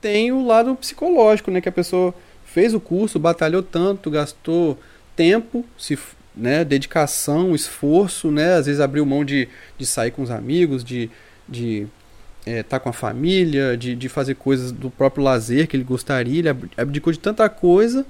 tem 0.00 0.32
o 0.32 0.44
lado 0.44 0.74
psicológico, 0.74 1.50
né? 1.50 1.60
Que 1.60 1.68
a 1.68 1.72
pessoa 1.72 2.14
fez 2.44 2.74
o 2.74 2.80
curso, 2.80 3.18
batalhou 3.18 3.62
tanto, 3.62 4.10
gastou 4.10 4.78
tempo, 5.14 5.64
se, 5.76 5.98
né, 6.34 6.64
dedicação, 6.64 7.54
esforço, 7.54 8.30
né? 8.30 8.54
Às 8.54 8.66
vezes 8.66 8.80
abriu 8.80 9.04
mão 9.04 9.24
de, 9.24 9.48
de 9.76 9.84
sair 9.84 10.10
com 10.10 10.22
os 10.22 10.30
amigos, 10.30 10.84
de, 10.84 11.10
de 11.48 11.86
estar 12.40 12.50
é, 12.50 12.62
tá 12.62 12.80
com 12.80 12.88
a 12.88 12.92
família, 12.92 13.76
de, 13.76 13.94
de 13.94 14.08
fazer 14.08 14.34
coisas 14.34 14.72
do 14.72 14.90
próprio 14.90 15.24
lazer 15.24 15.66
que 15.66 15.76
ele 15.76 15.84
gostaria, 15.84 16.38
ele 16.38 16.48
abdicou 16.76 17.12
de 17.12 17.18
tanta 17.18 17.48
coisa 17.48 18.06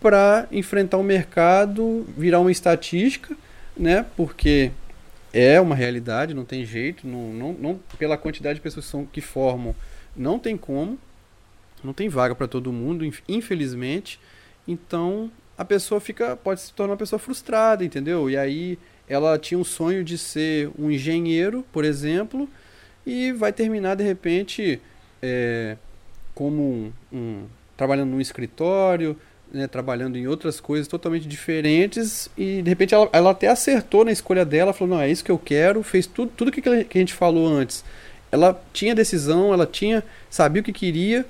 para 0.00 0.46
enfrentar 0.52 0.98
o 0.98 1.02
mercado, 1.02 2.04
virar 2.16 2.40
uma 2.40 2.52
estatística, 2.52 3.34
né? 3.76 4.04
Porque 4.16 4.70
é 5.34 5.60
uma 5.60 5.74
realidade, 5.74 6.32
não 6.32 6.44
tem 6.44 6.64
jeito, 6.64 7.08
não, 7.08 7.32
não, 7.32 7.52
não 7.52 7.80
pela 7.98 8.16
quantidade 8.16 8.54
de 8.54 8.60
pessoas 8.60 9.08
que, 9.12 9.20
formam, 9.20 9.74
não 10.16 10.38
tem 10.38 10.56
como, 10.56 10.96
não 11.82 11.92
tem 11.92 12.08
vaga 12.08 12.36
para 12.36 12.46
todo 12.46 12.72
mundo, 12.72 13.04
infelizmente. 13.28 14.20
Então 14.66 15.30
a 15.58 15.64
pessoa 15.64 16.00
fica, 16.00 16.36
pode 16.36 16.60
se 16.60 16.72
tornar 16.72 16.92
uma 16.92 16.98
pessoa 16.98 17.18
frustrada, 17.18 17.84
entendeu? 17.84 18.30
E 18.30 18.36
aí 18.36 18.78
ela 19.08 19.36
tinha 19.36 19.58
um 19.58 19.64
sonho 19.64 20.04
de 20.04 20.16
ser 20.16 20.70
um 20.78 20.88
engenheiro, 20.88 21.64
por 21.72 21.84
exemplo, 21.84 22.48
e 23.04 23.32
vai 23.32 23.52
terminar 23.52 23.96
de 23.96 24.04
repente 24.04 24.80
é, 25.20 25.76
como 26.32 26.62
um, 26.62 26.92
um, 27.12 27.46
trabalhando 27.76 28.10
num 28.10 28.20
escritório, 28.20 29.18
né, 29.54 29.66
trabalhando 29.66 30.16
em 30.16 30.26
outras 30.26 30.60
coisas 30.60 30.86
totalmente 30.88 31.26
diferentes 31.26 32.28
e 32.36 32.60
de 32.60 32.68
repente 32.68 32.94
ela, 32.94 33.08
ela 33.12 33.30
até 33.30 33.48
acertou 33.48 34.04
na 34.04 34.12
escolha 34.12 34.44
dela, 34.44 34.72
falou 34.72 34.96
não 34.96 35.02
é 35.02 35.10
isso 35.10 35.24
que 35.24 35.30
eu 35.30 35.38
quero, 35.38 35.82
fez 35.82 36.06
tudo 36.06 36.30
tudo 36.36 36.52
que, 36.52 36.60
que 36.60 36.98
a 36.98 37.00
gente 37.00 37.14
falou 37.14 37.46
antes. 37.46 37.84
Ela 38.30 38.60
tinha 38.72 38.94
decisão, 38.94 39.52
ela 39.52 39.66
tinha 39.66 40.02
sabia 40.28 40.60
o 40.60 40.64
que 40.64 40.72
queria, 40.72 41.24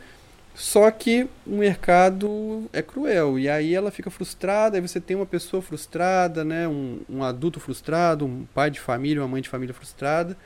só 0.55 0.91
que 0.91 1.29
o 1.47 1.57
mercado 1.59 2.65
é 2.73 2.81
cruel 2.83 3.39
e 3.39 3.49
aí 3.49 3.75
ela 3.75 3.91
fica 3.91 4.11
frustrada, 4.11 4.77
aí 4.77 4.81
você 4.81 5.01
tem 5.01 5.17
uma 5.17 5.27
pessoa 5.27 5.63
frustrada, 5.63 6.45
né, 6.45 6.67
um, 6.67 7.01
um 7.09 7.23
adulto 7.23 7.61
frustrado, 7.61 8.25
um 8.25 8.47
pai 8.55 8.71
de 8.71 8.81
família, 8.81 9.23
uma 9.23 9.29
mãe 9.29 9.43
de 9.43 9.49
família 9.49 9.75
frustrada 9.75 10.37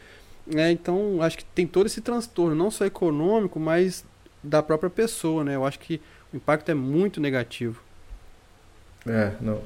é, 0.56 0.70
então, 0.70 1.20
acho 1.20 1.38
que 1.38 1.44
tem 1.44 1.66
todo 1.66 1.86
esse 1.86 2.00
transtorno, 2.00 2.54
não 2.54 2.70
só 2.70 2.86
econômico, 2.86 3.60
mas 3.60 4.04
da 4.42 4.62
própria 4.62 4.88
pessoa, 4.88 5.44
né? 5.44 5.56
Eu 5.56 5.66
acho 5.66 5.78
que 5.78 6.00
o 6.32 6.36
impacto 6.36 6.70
é 6.70 6.74
muito 6.74 7.20
negativo. 7.20 7.80
É, 9.06 9.32
não. 9.40 9.60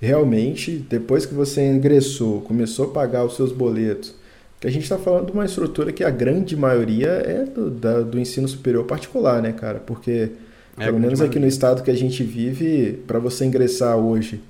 Realmente, 0.00 0.84
depois 0.88 1.24
que 1.24 1.32
você 1.32 1.64
ingressou, 1.64 2.40
começou 2.40 2.86
a 2.86 2.88
pagar 2.88 3.24
os 3.24 3.36
seus 3.36 3.52
boletos, 3.52 4.14
que 4.60 4.66
a 4.66 4.70
gente 4.70 4.82
está 4.82 4.98
falando 4.98 5.26
de 5.26 5.32
uma 5.32 5.44
estrutura 5.44 5.92
que 5.92 6.04
a 6.04 6.10
grande 6.10 6.56
maioria 6.56 7.08
é 7.08 7.44
do, 7.44 7.70
da, 7.70 8.00
do 8.00 8.18
ensino 8.18 8.46
superior 8.46 8.84
particular, 8.84 9.42
né, 9.42 9.52
cara? 9.52 9.80
Porque, 9.80 10.30
é, 10.78 10.84
pelo 10.84 11.00
menos 11.00 11.20
aqui 11.20 11.38
no 11.38 11.46
estado 11.46 11.82
que 11.82 11.90
a 11.90 11.96
gente 11.96 12.22
vive, 12.22 13.02
para 13.06 13.18
você 13.18 13.44
ingressar 13.44 13.96
hoje 13.96 14.40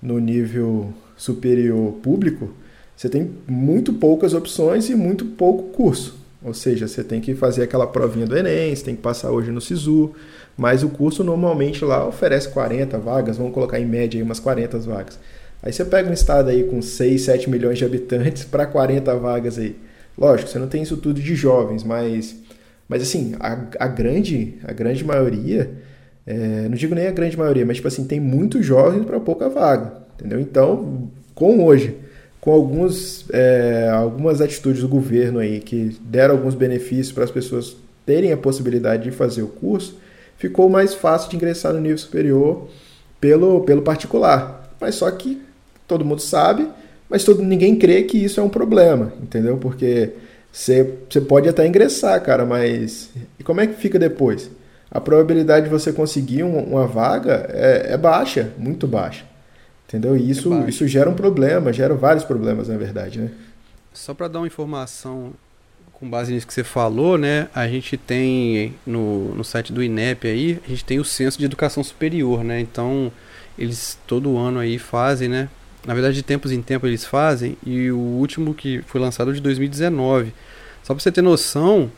no 0.00 0.18
nível 0.18 0.92
superior 1.16 1.92
público, 2.02 2.50
você 2.96 3.08
tem 3.08 3.30
muito 3.46 3.92
poucas 3.92 4.34
opções 4.34 4.88
e 4.88 4.94
muito 4.94 5.24
pouco 5.24 5.64
curso. 5.74 6.16
Ou 6.42 6.54
seja, 6.54 6.86
você 6.86 7.02
tem 7.02 7.20
que 7.20 7.34
fazer 7.34 7.62
aquela 7.62 7.86
provinha 7.86 8.26
do 8.26 8.36
Enem, 8.36 8.74
você 8.74 8.84
tem 8.84 8.96
que 8.96 9.02
passar 9.02 9.30
hoje 9.30 9.50
no 9.50 9.60
SISU, 9.60 10.14
mas 10.58 10.82
o 10.82 10.90
curso 10.90 11.24
normalmente 11.24 11.84
lá 11.84 12.06
oferece 12.06 12.48
40 12.50 12.98
vagas, 12.98 13.38
vamos 13.38 13.54
colocar 13.54 13.80
em 13.80 13.86
média 13.86 14.18
aí 14.18 14.22
umas 14.22 14.40
40 14.40 14.78
vagas. 14.80 15.18
Aí 15.62 15.72
você 15.72 15.84
pega 15.84 16.10
um 16.10 16.12
estado 16.12 16.50
aí 16.50 16.64
com 16.64 16.82
6, 16.82 17.22
7 17.22 17.48
milhões 17.48 17.78
de 17.78 17.84
habitantes 17.84 18.44
para 18.50 18.66
40 18.66 19.14
vagas 19.16 19.58
aí. 19.58 19.76
Lógico, 20.18 20.50
você 20.50 20.58
não 20.58 20.68
tem 20.68 20.82
isso 20.82 20.96
tudo 20.96 21.20
de 21.20 21.34
jovens, 21.34 21.84
mas, 21.84 22.36
mas 22.88 23.02
assim, 23.02 23.34
a, 23.38 23.56
a 23.78 23.86
grande, 23.86 24.56
a 24.64 24.72
grande 24.72 25.04
maioria, 25.04 25.70
é, 26.26 26.68
não 26.68 26.76
digo 26.76 26.94
nem 26.94 27.06
a 27.06 27.12
grande 27.12 27.38
maioria, 27.38 27.64
mas 27.64 27.76
tipo 27.76 27.88
assim, 27.88 28.04
tem 28.04 28.18
muitos 28.18 28.66
jovens 28.66 29.06
para 29.06 29.20
pouca 29.20 29.48
vaga, 29.48 29.92
entendeu? 30.16 30.40
Então, 30.40 31.08
com 31.34 31.64
hoje 31.64 31.96
com 32.40 32.52
alguns, 32.52 33.26
é, 33.30 33.90
algumas 33.92 34.40
atitudes 34.40 34.80
do 34.80 34.88
governo 34.88 35.38
aí 35.38 35.60
que 35.60 35.96
deram 36.00 36.34
alguns 36.34 36.54
benefícios 36.54 37.12
para 37.12 37.24
as 37.24 37.30
pessoas 37.30 37.76
terem 38.06 38.32
a 38.32 38.36
possibilidade 38.36 39.04
de 39.04 39.10
fazer 39.10 39.42
o 39.42 39.48
curso, 39.48 39.98
ficou 40.38 40.70
mais 40.70 40.94
fácil 40.94 41.28
de 41.28 41.36
ingressar 41.36 41.74
no 41.74 41.80
nível 41.80 41.98
superior 41.98 42.68
pelo, 43.20 43.60
pelo 43.62 43.82
particular. 43.82 44.72
Mas 44.80 44.94
só 44.94 45.10
que 45.10 45.42
todo 45.86 46.04
mundo 46.04 46.22
sabe, 46.22 46.68
mas 47.08 47.24
todo, 47.24 47.42
ninguém 47.42 47.76
crê 47.76 48.04
que 48.04 48.16
isso 48.16 48.40
é 48.40 48.42
um 48.42 48.48
problema, 48.48 49.12
entendeu? 49.20 49.58
Porque 49.58 50.12
você, 50.52 50.98
você 51.08 51.20
pode 51.20 51.48
até 51.48 51.66
ingressar, 51.66 52.22
cara, 52.22 52.46
mas 52.46 53.10
e 53.38 53.44
como 53.44 53.60
é 53.60 53.66
que 53.66 53.74
fica 53.74 53.98
depois? 53.98 54.50
A 54.90 55.00
probabilidade 55.00 55.66
de 55.66 55.70
você 55.70 55.92
conseguir 55.92 56.42
uma, 56.44 56.60
uma 56.60 56.86
vaga 56.86 57.46
é, 57.50 57.92
é 57.92 57.96
baixa, 57.96 58.52
muito 58.56 58.86
baixa. 58.86 59.24
Entendeu? 59.86 60.16
E 60.16 60.30
isso, 60.30 60.52
é 60.52 60.68
isso 60.68 60.86
gera 60.86 61.08
um 61.08 61.14
problema, 61.14 61.72
gera 61.72 61.94
vários 61.94 62.24
problemas, 62.24 62.68
na 62.68 62.76
verdade, 62.76 63.20
né? 63.20 63.30
Só 63.92 64.12
para 64.12 64.28
dar 64.28 64.40
uma 64.40 64.46
informação 64.46 65.32
com 65.98 66.08
base 66.08 66.32
nisso 66.32 66.46
que 66.46 66.54
você 66.54 66.62
falou, 66.62 67.18
né? 67.18 67.48
A 67.54 67.66
gente 67.66 67.96
tem 67.96 68.74
no, 68.86 69.34
no 69.34 69.42
site 69.42 69.72
do 69.72 69.82
INEP 69.82 70.28
aí, 70.28 70.60
a 70.64 70.68
gente 70.68 70.84
tem 70.84 71.00
o 71.00 71.04
censo 71.04 71.36
de 71.38 71.44
educação 71.44 71.82
superior, 71.82 72.44
né? 72.44 72.60
Então, 72.60 73.10
eles 73.58 73.98
todo 74.06 74.38
ano 74.38 74.60
aí 74.60 74.78
fazem, 74.78 75.28
né? 75.28 75.48
Na 75.84 75.94
verdade, 75.94 76.14
de 76.14 76.22
tempos 76.22 76.52
em 76.52 76.62
tempos 76.62 76.88
eles 76.88 77.04
fazem, 77.04 77.56
e 77.64 77.90
o 77.90 77.98
último 77.98 78.54
que 78.54 78.80
foi 78.82 79.00
lançado 79.00 79.30
é 79.30 79.32
de 79.34 79.40
2019. 79.40 80.32
Só 80.84 80.94
para 80.94 81.02
você 81.02 81.10
ter 81.10 81.22
noção, 81.22 81.90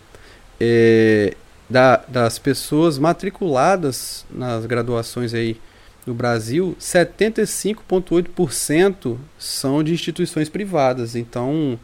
é, 0.59 1.35
da, 1.69 1.97
das 2.09 2.39
pessoas 2.39 2.99
matriculadas 2.99 4.25
nas 4.31 4.65
graduações 4.67 5.35
aí 5.35 5.59
no 6.07 6.15
Brasil, 6.15 6.75
75,8% 6.81 9.19
são 9.39 9.83
de 9.83 9.93
instituições 9.93 10.49
privadas. 10.49 11.15
Então, 11.15 11.79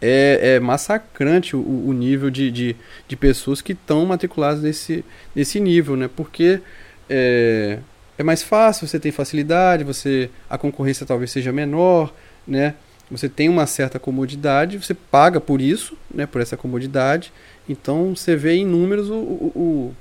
é, 0.00 0.54
é 0.56 0.60
massacrante 0.60 1.56
o, 1.56 1.60
o 1.60 1.92
nível 1.92 2.30
de, 2.30 2.50
de, 2.50 2.76
de, 3.06 3.16
pessoas 3.16 3.60
que 3.60 3.72
estão 3.72 4.06
matriculadas 4.06 4.62
nesse, 4.62 5.04
nesse 5.34 5.58
nível, 5.58 5.96
né? 5.96 6.08
Porque 6.14 6.60
é, 7.08 7.78
é 8.16 8.22
mais 8.22 8.42
fácil, 8.42 8.86
você 8.86 8.98
tem 8.98 9.10
facilidade, 9.10 9.84
você 9.84 10.30
a 10.48 10.56
concorrência 10.56 11.06
talvez 11.06 11.30
seja 11.30 11.52
menor, 11.52 12.12
né? 12.46 12.74
Você 13.10 13.28
tem 13.28 13.48
uma 13.48 13.66
certa 13.66 13.98
comodidade, 13.98 14.76
você 14.76 14.94
paga 14.94 15.40
por 15.40 15.60
isso, 15.60 15.96
né? 16.12 16.26
Por 16.26 16.40
essa 16.40 16.56
comodidade. 16.56 17.32
Então 17.68 18.14
você 18.14 18.36
vê 18.36 18.54
em 18.54 18.66
números 18.66 19.08
o, 19.10 19.14
o, 19.14 19.52
o 19.56 19.94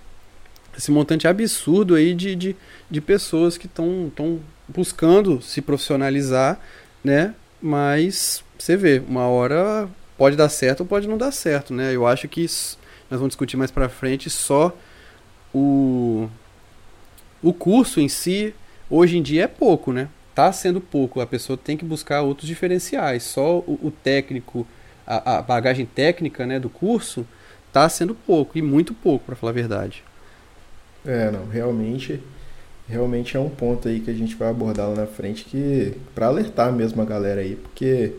esse 0.78 0.92
montante 0.92 1.28
absurdo 1.28 1.96
aí 1.96 2.14
de, 2.14 2.36
de, 2.36 2.56
de 2.90 3.02
pessoas 3.02 3.58
que 3.58 3.66
estão 3.66 4.12
buscando 4.68 5.42
se 5.42 5.60
profissionalizar, 5.60 6.60
né? 7.04 7.34
Mas 7.62 8.44
você 8.58 8.76
vê, 8.78 9.02
uma 9.08 9.28
hora 9.28 9.90
pode 10.18 10.36
dar 10.36 10.50
certo 10.50 10.82
ou 10.82 10.86
pode 10.86 11.08
não 11.08 11.18
dar 11.18 11.32
certo, 11.32 11.74
né? 11.74 11.94
Eu 11.94 12.06
acho 12.06 12.28
que 12.28 12.42
isso, 12.42 12.78
nós 13.10 13.20
vamos 13.20 13.30
discutir 13.30 13.58
mais 13.58 13.72
para 13.72 13.90
frente 13.90 14.30
só 14.30 14.76
o 15.54 16.30
o 17.42 17.54
curso 17.54 18.00
em 18.00 18.10
si 18.10 18.54
hoje 18.90 19.18
em 19.18 19.22
dia 19.22 19.44
é 19.44 19.48
pouco, 19.48 19.94
né? 19.94 20.10
Tá 20.34 20.52
sendo 20.52 20.82
pouco, 20.82 21.22
a 21.22 21.28
pessoa 21.28 21.58
tem 21.58 21.78
que 21.78 21.86
buscar 21.86 22.22
outros 22.22 22.48
diferenciais. 22.48 23.24
Só 23.24 23.60
o, 23.60 23.80
o 23.84 23.92
técnico, 23.92 24.68
a, 25.06 25.38
a, 25.38 25.42
bagagem 25.42 25.86
técnica, 25.86 26.46
né, 26.46 26.60
do 26.60 26.70
curso 26.70 27.26
tá 27.72 27.88
sendo 27.90 28.14
pouco 28.16 28.58
e 28.58 28.62
muito 28.62 28.94
pouco, 28.94 29.26
para 29.26 29.36
falar 29.36 29.52
a 29.52 29.54
verdade. 29.54 30.04
É, 31.06 31.32
não, 31.32 31.48
realmente 31.48 32.22
realmente 32.88 33.36
é 33.36 33.40
um 33.40 33.50
ponto 33.50 33.88
aí 33.88 34.00
que 34.00 34.10
a 34.10 34.14
gente 34.14 34.36
vai 34.36 34.50
abordar 34.50 34.90
lá 34.90 34.96
na 34.96 35.08
frente 35.08 35.44
que 35.46 35.94
para 36.16 36.28
alertar 36.28 36.72
mesmo 36.72 37.02
a 37.02 37.06
galera 37.06 37.42
aí, 37.42 37.56
porque 37.56 38.14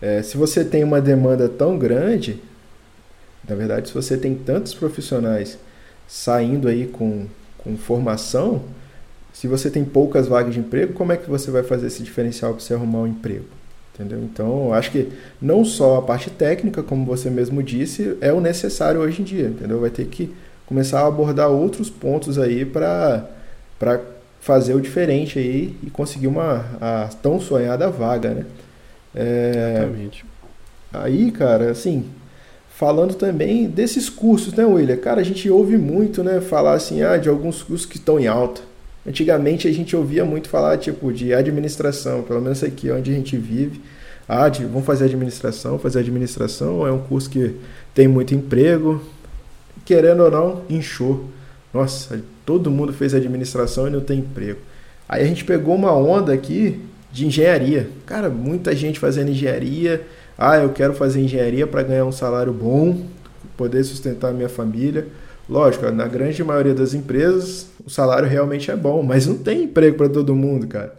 é, 0.00 0.22
se 0.22 0.36
você 0.36 0.64
tem 0.64 0.82
uma 0.82 1.00
demanda 1.00 1.48
tão 1.48 1.78
grande, 1.78 2.42
na 3.48 3.54
verdade, 3.54 3.88
se 3.88 3.94
você 3.94 4.16
tem 4.16 4.34
tantos 4.34 4.74
profissionais 4.74 5.58
saindo 6.08 6.68
aí 6.68 6.86
com, 6.86 7.26
com 7.58 7.76
formação, 7.76 8.62
se 9.32 9.46
você 9.46 9.70
tem 9.70 9.84
poucas 9.84 10.26
vagas 10.26 10.54
de 10.54 10.60
emprego, 10.60 10.94
como 10.94 11.12
é 11.12 11.16
que 11.16 11.28
você 11.28 11.50
vai 11.50 11.62
fazer 11.62 11.88
esse 11.88 12.02
diferencial 12.02 12.54
para 12.54 12.62
você 12.62 12.74
arrumar 12.74 13.00
um 13.00 13.06
emprego? 13.06 13.44
Entendeu? 13.94 14.22
Então, 14.22 14.72
acho 14.74 14.90
que 14.90 15.10
não 15.40 15.64
só 15.64 15.98
a 15.98 16.02
parte 16.02 16.30
técnica, 16.30 16.82
como 16.82 17.04
você 17.04 17.30
mesmo 17.30 17.62
disse, 17.62 18.16
é 18.20 18.32
o 18.32 18.40
necessário 18.40 19.00
hoje 19.00 19.22
em 19.22 19.24
dia, 19.24 19.48
entendeu? 19.48 19.80
Vai 19.80 19.90
ter 19.90 20.06
que 20.06 20.34
começar 20.66 21.00
a 21.00 21.06
abordar 21.06 21.48
outros 21.48 21.88
pontos 21.88 22.38
aí 22.38 22.64
para 22.64 23.26
fazer 24.40 24.74
o 24.74 24.80
diferente 24.80 25.38
aí 25.38 25.76
e 25.82 25.90
conseguir 25.90 26.28
uma 26.28 26.64
a 26.80 27.08
tão 27.20 27.40
sonhada 27.40 27.90
vaga, 27.90 28.30
né? 28.30 28.44
É, 29.14 29.74
Exatamente. 29.78 30.24
Aí, 30.92 31.30
cara, 31.30 31.70
assim, 31.70 32.04
falando 32.70 33.14
também 33.14 33.66
desses 33.68 34.08
cursos, 34.08 34.52
né, 34.54 34.64
William? 34.64 34.96
Cara, 34.96 35.20
a 35.20 35.24
gente 35.24 35.48
ouve 35.50 35.76
muito, 35.76 36.22
né, 36.22 36.40
falar 36.40 36.74
assim, 36.74 37.02
ah, 37.02 37.16
de 37.16 37.28
alguns 37.28 37.62
cursos 37.62 37.86
que 37.86 37.96
estão 37.96 38.20
em 38.20 38.26
alta. 38.26 38.60
Antigamente 39.06 39.68
a 39.68 39.72
gente 39.72 39.94
ouvia 39.94 40.24
muito 40.24 40.48
falar, 40.48 40.76
tipo, 40.78 41.12
de 41.12 41.32
administração, 41.32 42.22
pelo 42.22 42.40
menos 42.40 42.62
aqui 42.62 42.90
onde 42.90 43.10
a 43.10 43.14
gente 43.14 43.36
vive. 43.36 43.80
Ah, 44.28 44.48
de, 44.48 44.64
vamos 44.64 44.84
fazer 44.84 45.04
administração, 45.04 45.78
fazer 45.78 46.00
administração 46.00 46.86
é 46.86 46.90
um 46.90 46.98
curso 46.98 47.30
que 47.30 47.54
tem 47.94 48.08
muito 48.08 48.34
emprego. 48.34 49.00
Querendo 49.84 50.24
ou 50.24 50.30
não, 50.30 50.62
inchou. 50.68 51.30
Nossa, 51.72 52.20
todo 52.46 52.70
mundo 52.70 52.92
fez 52.92 53.12
administração 53.12 53.88
e 53.88 53.90
não 53.90 54.00
tem 54.00 54.20
emprego. 54.20 54.60
Aí 55.08 55.22
a 55.22 55.26
gente 55.26 55.44
pegou 55.44 55.74
uma 55.74 55.92
onda 55.92 56.32
aqui 56.32 56.80
de 57.12 57.26
engenharia. 57.26 57.90
Cara, 58.06 58.30
muita 58.30 58.74
gente 58.74 58.98
fazendo 58.98 59.30
engenharia. 59.30 60.02
Ah, 60.38 60.56
eu 60.58 60.70
quero 60.70 60.94
fazer 60.94 61.20
engenharia 61.20 61.66
para 61.66 61.82
ganhar 61.82 62.04
um 62.04 62.12
salário 62.12 62.52
bom, 62.52 63.02
poder 63.56 63.82
sustentar 63.84 64.30
a 64.30 64.32
minha 64.32 64.48
família. 64.48 65.08
Lógico, 65.48 65.90
na 65.90 66.06
grande 66.06 66.42
maioria 66.42 66.74
das 66.74 66.94
empresas 66.94 67.68
o 67.84 67.90
salário 67.90 68.28
realmente 68.28 68.70
é 68.70 68.76
bom, 68.76 69.02
mas 69.02 69.26
não 69.26 69.38
tem 69.38 69.62
emprego 69.62 69.96
para 69.96 70.08
todo 70.08 70.34
mundo, 70.34 70.66
cara. 70.66 70.92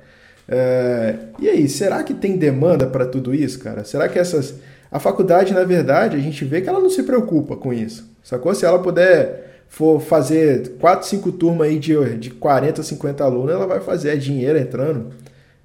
É... 0.48 1.16
E 1.38 1.50
aí, 1.50 1.68
será 1.68 2.02
que 2.02 2.14
tem 2.14 2.38
demanda 2.38 2.88
para 2.88 3.06
tudo 3.06 3.36
isso, 3.36 3.60
cara? 3.60 3.84
Será 3.84 4.08
que 4.08 4.18
essas. 4.18 4.56
A 4.90 5.00
faculdade, 5.00 5.54
na 5.54 5.66
verdade, 5.66 6.16
a 6.16 6.20
gente 6.20 6.46
vê 6.46 6.62
que 6.62 6.70
ela 6.70 6.80
não 6.80 6.90
se 6.90 7.04
preocupa 7.04 7.58
com 7.58 7.74
isso. 7.74 8.10
Sacou? 8.24 8.56
Se 8.56 8.66
ela 8.66 8.80
puder 8.80 9.47
for 9.68 10.00
fazer 10.00 10.74
4, 10.80 11.08
5 11.08 11.32
turmas 11.34 11.68
aí 11.68 11.80
de, 11.80 12.18
de 12.18 12.30
40, 12.32 12.82
50 12.82 13.24
alunos, 13.24 13.52
ela 13.52 13.68
vai 13.68 13.80
fazer 13.80 14.10
é 14.10 14.16
dinheiro 14.16 14.58
entrando 14.58 15.12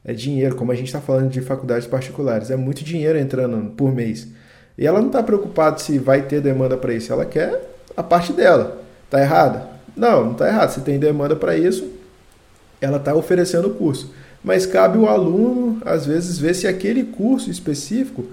é 0.05 0.12
dinheiro, 0.12 0.57
como 0.57 0.73
a 0.73 0.75
gente 0.75 0.87
está 0.87 1.01
falando 1.01 1.31
de 1.31 1.41
faculdades 1.41 1.87
particulares, 1.87 2.51
é 2.51 2.57
muito 2.57 2.83
dinheiro 2.83 3.19
entrando 3.19 3.71
por 3.71 3.93
mês. 3.93 4.27
E 4.77 4.87
ela 4.87 5.01
não 5.01 5.07
está 5.09 5.23
preocupada 5.23 5.79
se 5.79 5.99
vai 5.99 6.23
ter 6.23 6.41
demanda 6.41 6.77
para 6.77 6.93
isso, 6.93 7.12
ela 7.12 7.25
quer 7.25 7.61
a 7.97 8.03
parte 8.03 8.33
dela. 8.33 8.83
Tá 9.09 9.21
errada? 9.21 9.69
Não, 9.95 10.25
não 10.25 10.33
está 10.33 10.49
errado. 10.49 10.71
Se 10.71 10.81
tem 10.81 10.99
demanda 10.99 11.37
para 11.37 11.57
isso, 11.57 11.87
ela 12.81 12.97
está 12.97 13.15
oferecendo 13.15 13.69
o 13.69 13.75
curso. 13.75 14.12
Mas 14.43 14.67
cabe 14.67 14.99
o 14.99 15.07
aluno, 15.07 15.81
às 15.85 16.07
vezes, 16.07 16.38
ver 16.38 16.55
se 16.55 16.67
aquele 16.67 17.05
curso 17.05 17.51
específico 17.51 18.25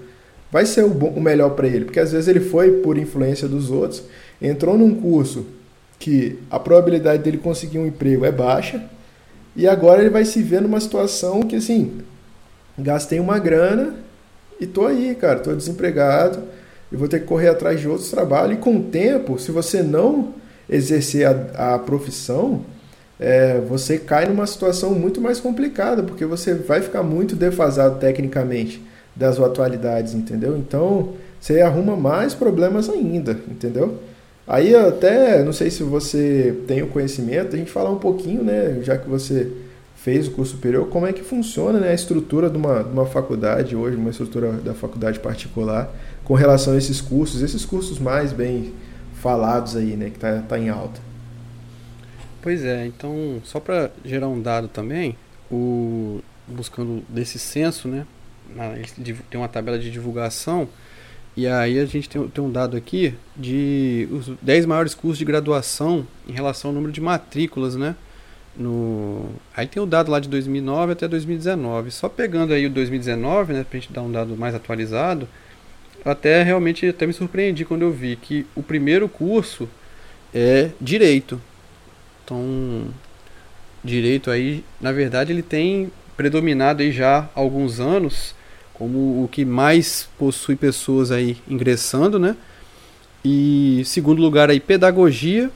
vai 0.50 0.66
ser 0.66 0.84
o, 0.84 0.88
bom, 0.88 1.10
o 1.10 1.20
melhor 1.20 1.50
para 1.50 1.68
ele. 1.68 1.84
Porque 1.84 2.00
às 2.00 2.10
vezes 2.10 2.26
ele 2.26 2.40
foi 2.40 2.80
por 2.80 2.96
influência 2.96 3.46
dos 3.46 3.70
outros, 3.70 4.02
entrou 4.40 4.76
num 4.76 4.94
curso 4.94 5.46
que 6.00 6.38
a 6.50 6.58
probabilidade 6.58 7.22
dele 7.22 7.36
conseguir 7.36 7.78
um 7.78 7.86
emprego 7.86 8.24
é 8.24 8.32
baixa, 8.32 8.82
e 9.54 9.68
agora 9.68 10.00
ele 10.00 10.10
vai 10.10 10.24
se 10.24 10.42
ver 10.42 10.62
numa 10.62 10.80
situação 10.80 11.42
que, 11.42 11.56
assim, 11.56 11.98
gastei 12.78 13.20
uma 13.20 13.38
grana 13.38 13.94
e 14.58 14.66
tô 14.66 14.86
aí, 14.86 15.14
cara, 15.14 15.38
tô 15.40 15.54
desempregado 15.54 16.38
e 16.90 16.96
vou 16.96 17.06
ter 17.06 17.20
que 17.20 17.26
correr 17.26 17.48
atrás 17.48 17.78
de 17.78 17.86
outros 17.86 18.10
trabalhos. 18.10 18.56
E 18.56 18.60
com 18.60 18.76
o 18.76 18.82
tempo, 18.84 19.38
se 19.38 19.50
você 19.50 19.82
não 19.82 20.34
exercer 20.68 21.26
a, 21.26 21.74
a 21.74 21.78
profissão, 21.78 22.64
é, 23.18 23.60
você 23.60 23.98
cai 23.98 24.26
numa 24.26 24.46
situação 24.46 24.94
muito 24.94 25.20
mais 25.20 25.38
complicada, 25.38 26.02
porque 26.02 26.24
você 26.24 26.54
vai 26.54 26.80
ficar 26.80 27.02
muito 27.02 27.36
defasado 27.36 27.98
tecnicamente 27.98 28.82
das 29.14 29.38
atualidades, 29.38 30.14
entendeu? 30.14 30.56
Então, 30.56 31.14
você 31.38 31.60
arruma 31.60 31.96
mais 31.96 32.32
problemas 32.32 32.88
ainda, 32.88 33.32
entendeu? 33.48 33.98
Aí 34.50 34.74
até, 34.74 35.44
não 35.44 35.52
sei 35.52 35.70
se 35.70 35.84
você 35.84 36.60
tem 36.66 36.82
o 36.82 36.88
conhecimento, 36.88 37.54
a 37.54 37.56
gente 37.56 37.70
falar 37.70 37.88
um 37.88 38.00
pouquinho, 38.00 38.42
né, 38.42 38.80
já 38.82 38.98
que 38.98 39.08
você 39.08 39.48
fez 39.94 40.26
o 40.26 40.32
curso 40.32 40.56
superior, 40.56 40.88
como 40.88 41.06
é 41.06 41.12
que 41.12 41.22
funciona 41.22 41.78
né, 41.78 41.90
a 41.90 41.94
estrutura 41.94 42.50
de 42.50 42.56
uma, 42.56 42.82
de 42.82 42.90
uma 42.90 43.06
faculdade 43.06 43.76
hoje, 43.76 43.96
uma 43.96 44.10
estrutura 44.10 44.50
da 44.54 44.74
faculdade 44.74 45.20
particular, 45.20 45.94
com 46.24 46.34
relação 46.34 46.72
a 46.72 46.76
esses 46.76 47.00
cursos, 47.00 47.42
esses 47.42 47.64
cursos 47.64 48.00
mais 48.00 48.32
bem 48.32 48.74
falados 49.22 49.76
aí, 49.76 49.94
né, 49.94 50.10
que 50.10 50.18
tá, 50.18 50.42
tá 50.42 50.58
em 50.58 50.68
alta. 50.68 51.00
Pois 52.42 52.64
é, 52.64 52.84
então, 52.86 53.40
só 53.44 53.60
para 53.60 53.92
gerar 54.04 54.26
um 54.26 54.42
dado 54.42 54.66
também, 54.66 55.16
o, 55.48 56.20
buscando 56.48 57.04
desse 57.08 57.38
censo, 57.38 57.86
né, 57.86 58.04
tem 59.30 59.40
uma 59.40 59.48
tabela 59.48 59.78
de 59.78 59.92
divulgação, 59.92 60.68
e 61.40 61.46
aí 61.46 61.78
a 61.78 61.86
gente 61.86 62.06
tem, 62.06 62.28
tem 62.28 62.44
um 62.44 62.52
dado 62.52 62.76
aqui 62.76 63.14
de 63.34 64.06
os 64.10 64.30
10 64.42 64.66
maiores 64.66 64.94
cursos 64.94 65.16
de 65.16 65.24
graduação 65.24 66.06
em 66.28 66.32
relação 66.32 66.68
ao 66.68 66.74
número 66.74 66.92
de 66.92 67.00
matrículas, 67.00 67.76
né? 67.76 67.96
No... 68.54 69.30
Aí 69.56 69.66
tem 69.66 69.82
o 69.82 69.86
dado 69.86 70.10
lá 70.10 70.20
de 70.20 70.28
2009 70.28 70.92
até 70.92 71.08
2019. 71.08 71.92
Só 71.92 72.10
pegando 72.10 72.52
aí 72.52 72.66
o 72.66 72.70
2019, 72.70 73.54
né, 73.54 73.64
pra 73.64 73.80
gente 73.80 73.90
dar 73.90 74.02
um 74.02 74.12
dado 74.12 74.36
mais 74.36 74.54
atualizado, 74.54 75.26
até 76.04 76.42
realmente 76.42 76.86
até 76.86 77.06
me 77.06 77.12
surpreendi 77.14 77.64
quando 77.64 77.82
eu 77.82 77.90
vi 77.90 78.16
que 78.16 78.44
o 78.54 78.62
primeiro 78.62 79.08
curso 79.08 79.66
é 80.34 80.72
direito. 80.78 81.40
Então, 82.22 82.84
direito 83.82 84.30
aí, 84.30 84.62
na 84.78 84.92
verdade, 84.92 85.32
ele 85.32 85.42
tem 85.42 85.90
predominado 86.18 86.82
aí 86.82 86.92
já 86.92 87.30
há 87.34 87.40
alguns 87.40 87.80
anos 87.80 88.34
como 88.80 89.22
o 89.22 89.28
que 89.30 89.44
mais 89.44 90.08
possui 90.18 90.56
pessoas 90.56 91.10
aí 91.10 91.36
ingressando, 91.46 92.18
né? 92.18 92.34
E 93.22 93.82
segundo 93.84 94.22
lugar 94.22 94.48
aí 94.48 94.58
pedagogia, 94.58 95.50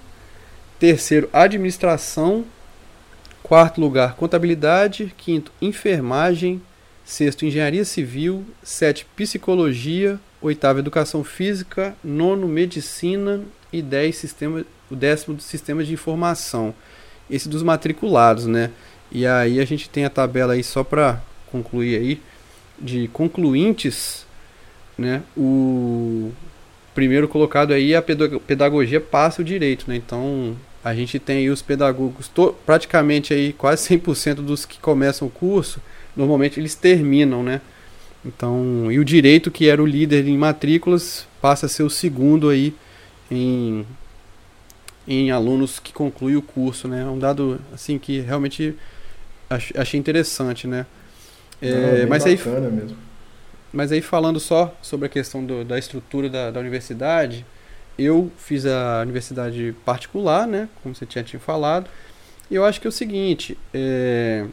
terceiro 0.78 1.30
administração, 1.32 2.44
quarto 3.42 3.80
lugar 3.80 4.14
contabilidade, 4.14 5.14
quinto 5.16 5.50
enfermagem, 5.62 6.60
sexto 7.02 7.46
engenharia 7.46 7.87
civil, 7.87 8.44
sete 8.62 9.06
psicologia, 9.16 10.20
oitavo 10.42 10.78
educação 10.78 11.24
física, 11.24 11.96
nono 12.04 12.46
medicina. 12.46 13.40
E 13.72 13.82
dez 13.82 14.16
sistema, 14.18 14.64
o 14.88 14.94
décimo 14.94 15.40
sistema 15.40 15.82
de 15.82 15.94
informação. 15.94 16.72
Esse 17.28 17.48
dos 17.48 17.62
matriculados, 17.62 18.46
né? 18.46 18.70
E 19.10 19.26
aí 19.26 19.58
a 19.58 19.64
gente 19.64 19.88
tem 19.88 20.04
a 20.04 20.10
tabela 20.10 20.52
aí 20.52 20.62
só 20.62 20.84
para 20.84 21.20
concluir 21.50 21.98
aí 21.98 22.20
de 22.78 23.08
concluintes, 23.08 24.26
né, 24.96 25.22
o 25.37 26.32
primeiro 26.94 27.26
colocado 27.26 27.72
aí 27.72 27.94
a 27.94 28.02
pedagogia 28.02 29.00
passa 29.00 29.42
o 29.42 29.44
direito, 29.44 29.87
né? 29.88 29.96
Então 29.96 30.56
a 30.84 30.94
gente 30.94 31.18
tem 31.18 31.38
aí 31.38 31.50
os 31.50 31.62
pedagogos, 31.62 32.30
praticamente 32.64 33.34
aí 33.34 33.52
quase 33.52 33.88
100% 33.88 34.37
dos 34.37 34.64
que 34.64 34.78
começam 34.78 35.26
o 35.26 35.30
curso, 35.30 35.80
normalmente 36.14 36.60
eles 36.60 36.74
terminam, 36.74 37.42
né? 37.42 37.60
Então, 38.24 38.90
e 38.90 38.98
o 38.98 39.04
direito, 39.04 39.50
que 39.50 39.68
era 39.68 39.82
o 39.82 39.87
líder 39.87 40.26
em 40.26 40.38
matrículas, 40.38 41.26
passa 41.42 41.66
a 41.66 41.68
ser 41.68 41.82
o 41.82 41.90
segundo 41.90 42.48
aí 42.48 42.74
em, 43.30 43.84
em 45.06 45.30
alunos 45.30 45.78
que 45.78 45.92
concluem 45.92 46.37
o 46.37 46.42
curso, 46.42 46.88
né? 46.88 47.02
É 47.02 47.06
um 47.06 47.18
dado 47.18 47.60
assim 47.72 47.98
que 47.98 48.20
realmente 48.20 48.74
achei 49.50 50.00
interessante, 50.00 50.66
né? 50.66 50.87
É, 51.60 52.02
Não, 52.02 52.08
mas 52.08 52.24
aí 52.24 52.38
mesmo. 52.72 52.96
Mas 53.72 53.90
aí 53.90 54.00
falando 54.00 54.38
só 54.38 54.74
sobre 54.80 55.06
a 55.06 55.08
questão 55.08 55.44
do, 55.44 55.64
da 55.64 55.78
estrutura 55.78 56.28
da, 56.30 56.50
da 56.50 56.60
universidade, 56.60 57.44
eu 57.98 58.30
fiz 58.36 58.64
a 58.66 59.00
universidade 59.02 59.74
particular, 59.84 60.46
né? 60.46 60.68
Como 60.82 60.94
você 60.94 61.04
tinha, 61.04 61.24
tinha 61.24 61.40
falado. 61.40 61.88
E 62.50 62.54
eu 62.54 62.64
acho 62.64 62.80
que 62.80 62.86
é 62.86 62.90
o 62.90 62.92
seguinte, 62.92 63.58
é, 63.72 64.46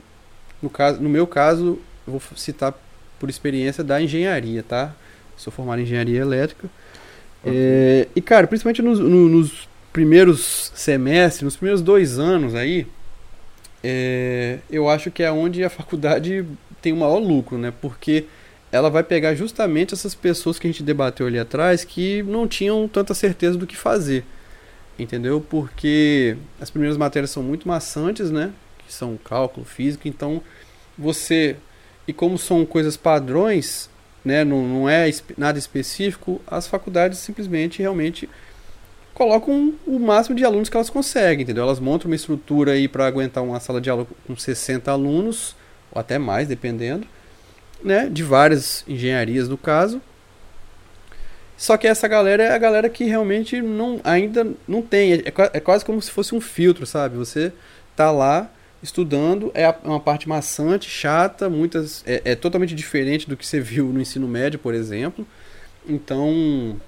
no, 0.61 0.69
caso, 0.69 1.01
no 1.01 1.09
meu 1.09 1.27
caso, 1.27 1.79
eu 2.07 2.13
vou 2.13 2.21
citar 2.35 2.73
por 3.19 3.29
experiência 3.29 3.83
da 3.83 4.01
engenharia, 4.01 4.63
tá? 4.63 4.93
Sou 5.37 5.51
formado 5.51 5.79
em 5.79 5.83
engenharia 5.83 6.19
elétrica. 6.19 6.67
Okay. 7.43 7.53
É, 7.55 8.07
e, 8.15 8.21
cara, 8.21 8.47
principalmente 8.47 8.81
nos, 8.81 8.99
no, 8.99 9.29
nos 9.29 9.67
primeiros 9.91 10.71
semestres, 10.73 11.43
nos 11.43 11.55
primeiros 11.55 11.81
dois 11.81 12.17
anos 12.17 12.55
aí, 12.55 12.87
é, 13.83 14.59
eu 14.69 14.89
acho 14.89 15.11
que 15.11 15.23
é 15.23 15.31
onde 15.31 15.63
a 15.63 15.69
faculdade 15.71 16.45
tem 16.81 16.93
o 16.93 16.97
maior 16.97 17.19
lucro, 17.19 17.57
né? 17.57 17.73
Porque 17.81 18.25
ela 18.71 18.89
vai 18.89 19.03
pegar 19.03 19.35
justamente 19.35 19.93
essas 19.93 20.15
pessoas 20.15 20.57
que 20.57 20.67
a 20.67 20.71
gente 20.71 20.83
debateu 20.83 21.27
ali 21.27 21.37
atrás 21.37 21.83
que 21.83 22.23
não 22.23 22.47
tinham 22.47 22.87
tanta 22.87 23.13
certeza 23.13 23.57
do 23.57 23.67
que 23.67 23.75
fazer. 23.75 24.23
Entendeu? 24.97 25.41
Porque 25.41 26.37
as 26.59 26.69
primeiras 26.69 26.97
matérias 26.97 27.31
são 27.31 27.43
muito 27.43 27.67
maçantes, 27.67 28.31
né? 28.31 28.51
Que 28.85 28.93
são 28.93 29.17
cálculo, 29.17 29.65
física, 29.65 30.07
então 30.07 30.41
você 30.97 31.57
e 32.07 32.13
como 32.13 32.37
são 32.37 32.65
coisas 32.65 32.97
padrões, 32.97 33.89
né, 34.23 34.43
não, 34.43 34.67
não 34.67 34.89
é 34.89 35.09
nada 35.37 35.57
específico, 35.57 36.41
as 36.47 36.67
faculdades 36.67 37.19
simplesmente 37.19 37.79
realmente 37.79 38.29
colocam 39.13 39.73
o 39.85 39.99
máximo 39.99 40.35
de 40.35 40.43
alunos 40.43 40.69
que 40.69 40.75
elas 40.75 40.89
conseguem, 40.89 41.43
entendeu? 41.43 41.63
Elas 41.63 41.79
montam 41.79 42.09
uma 42.09 42.15
estrutura 42.15 42.71
aí 42.71 42.87
para 42.87 43.05
aguentar 43.05 43.43
uma 43.43 43.59
sala 43.59 43.79
de 43.79 43.89
aula 43.89 44.07
com 44.25 44.35
60 44.35 44.91
alunos, 44.91 45.55
ou 45.91 45.99
até 45.99 46.17
mais, 46.17 46.47
dependendo, 46.47 47.06
né, 47.84 48.08
de 48.10 48.23
várias 48.23 48.84
engenharias 48.88 49.47
no 49.47 49.58
caso. 49.58 50.01
Só 51.58 51.77
que 51.77 51.88
essa 51.88 52.08
galera 52.08 52.43
é 52.43 52.51
a 52.51 52.58
galera 52.58 52.89
que 52.89 53.04
realmente 53.04 53.62
não, 53.62 54.01
ainda 54.04 54.47
não 54.67 54.82
tem, 54.82 55.13
é, 55.13 55.23
é 55.25 55.60
quase 55.60 55.86
como 55.86 56.01
se 56.01 56.10
fosse 56.10 56.34
um 56.34 56.41
filtro, 56.41 56.86
sabe? 56.86 57.15
Você 57.17 57.54
tá 57.95 58.10
lá 58.10 58.51
estudando 58.82 59.51
é, 59.54 59.63
é 59.63 59.75
uma 59.84 59.99
parte 59.99 60.27
maçante, 60.27 60.89
chata, 60.89 61.49
muitas 61.49 62.04
é, 62.08 62.21
é, 62.25 62.36
totalmente 62.36 62.73
diferente 62.73 63.30
do 63.30 63.38
que 63.38 63.45
você 63.45 63.60
viu 63.60 63.86
no 63.88 64.01
ensino 64.01 64.27
médio, 64.27 64.58
por 64.58 64.73
exemplo. 64.73 65.25
Então, 65.88 66.80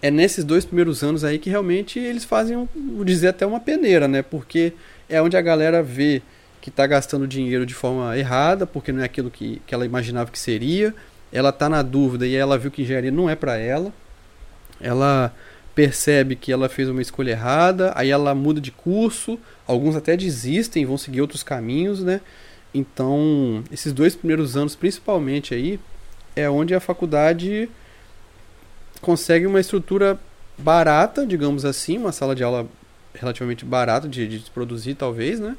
é 0.00 0.10
nesses 0.10 0.44
dois 0.44 0.64
primeiros 0.64 1.02
anos 1.02 1.24
aí 1.24 1.38
que 1.38 1.50
realmente 1.50 1.98
eles 1.98 2.24
fazem, 2.24 2.68
vou 2.94 3.04
dizer 3.04 3.28
até 3.28 3.44
uma 3.46 3.60
peneira, 3.60 4.06
né? 4.06 4.22
Porque 4.22 4.72
é 5.08 5.20
onde 5.20 5.36
a 5.36 5.40
galera 5.40 5.82
vê 5.82 6.22
que 6.60 6.70
está 6.70 6.86
gastando 6.86 7.26
dinheiro 7.26 7.64
de 7.64 7.74
forma 7.74 8.16
errada, 8.16 8.66
porque 8.66 8.92
não 8.92 9.02
é 9.02 9.04
aquilo 9.04 9.30
que, 9.30 9.62
que 9.66 9.74
ela 9.74 9.86
imaginava 9.86 10.30
que 10.30 10.38
seria. 10.38 10.94
Ela 11.32 11.50
está 11.50 11.68
na 11.68 11.82
dúvida 11.82 12.26
e 12.26 12.34
ela 12.34 12.58
viu 12.58 12.70
que 12.70 12.82
engenharia 12.82 13.10
não 13.10 13.28
é 13.28 13.36
para 13.36 13.56
ela. 13.56 13.92
Ela 14.80 15.34
percebe 15.74 16.34
que 16.34 16.50
ela 16.52 16.68
fez 16.68 16.88
uma 16.88 17.00
escolha 17.00 17.30
errada, 17.30 17.92
aí 17.94 18.10
ela 18.10 18.34
muda 18.34 18.60
de 18.60 18.72
curso, 18.72 19.38
alguns 19.66 19.94
até 19.94 20.16
desistem, 20.16 20.84
vão 20.84 20.98
seguir 20.98 21.20
outros 21.20 21.44
caminhos, 21.44 22.02
né? 22.02 22.20
Então, 22.74 23.62
esses 23.70 23.92
dois 23.92 24.16
primeiros 24.16 24.56
anos, 24.56 24.74
principalmente 24.74 25.54
aí, 25.54 25.78
é 26.34 26.50
onde 26.50 26.74
a 26.74 26.80
faculdade 26.80 27.70
consegue 29.00 29.46
uma 29.46 29.60
estrutura 29.60 30.18
barata, 30.58 31.24
digamos 31.24 31.64
assim, 31.64 31.96
uma 31.96 32.10
sala 32.10 32.34
de 32.34 32.42
aula 32.42 32.66
relativamente 33.14 33.64
barata 33.64 34.08
de, 34.08 34.26
de 34.26 34.50
produzir, 34.50 34.94
talvez, 34.94 35.38
né? 35.38 35.56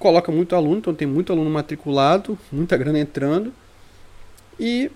Coloca 0.00 0.32
muito 0.32 0.56
aluno, 0.56 0.78
então 0.78 0.94
tem 0.94 1.06
muito 1.06 1.30
aluno 1.30 1.50
matriculado, 1.50 2.36
muita 2.50 2.74
grana 2.74 2.98
entrando. 2.98 3.52
E 4.58 4.90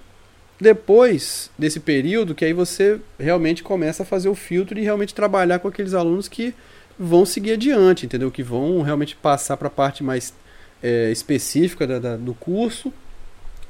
depois 0.58 1.50
desse 1.58 1.78
período 1.78 2.34
que 2.34 2.42
aí 2.42 2.54
você 2.54 2.98
realmente 3.20 3.62
começa 3.62 4.02
a 4.02 4.06
fazer 4.06 4.30
o 4.30 4.34
filtro 4.34 4.78
e 4.78 4.82
realmente 4.82 5.14
trabalhar 5.14 5.58
com 5.58 5.68
aqueles 5.68 5.92
alunos 5.92 6.26
que 6.26 6.54
vão 6.98 7.26
seguir 7.26 7.52
adiante, 7.52 8.06
entendeu? 8.06 8.30
Que 8.30 8.42
vão 8.42 8.80
realmente 8.80 9.14
passar 9.14 9.58
para 9.58 9.68
a 9.68 9.70
parte 9.70 10.02
mais 10.02 10.32
é, 10.82 11.12
específica 11.12 11.86
da, 11.86 11.98
da, 11.98 12.16
do 12.16 12.32
curso. 12.32 12.90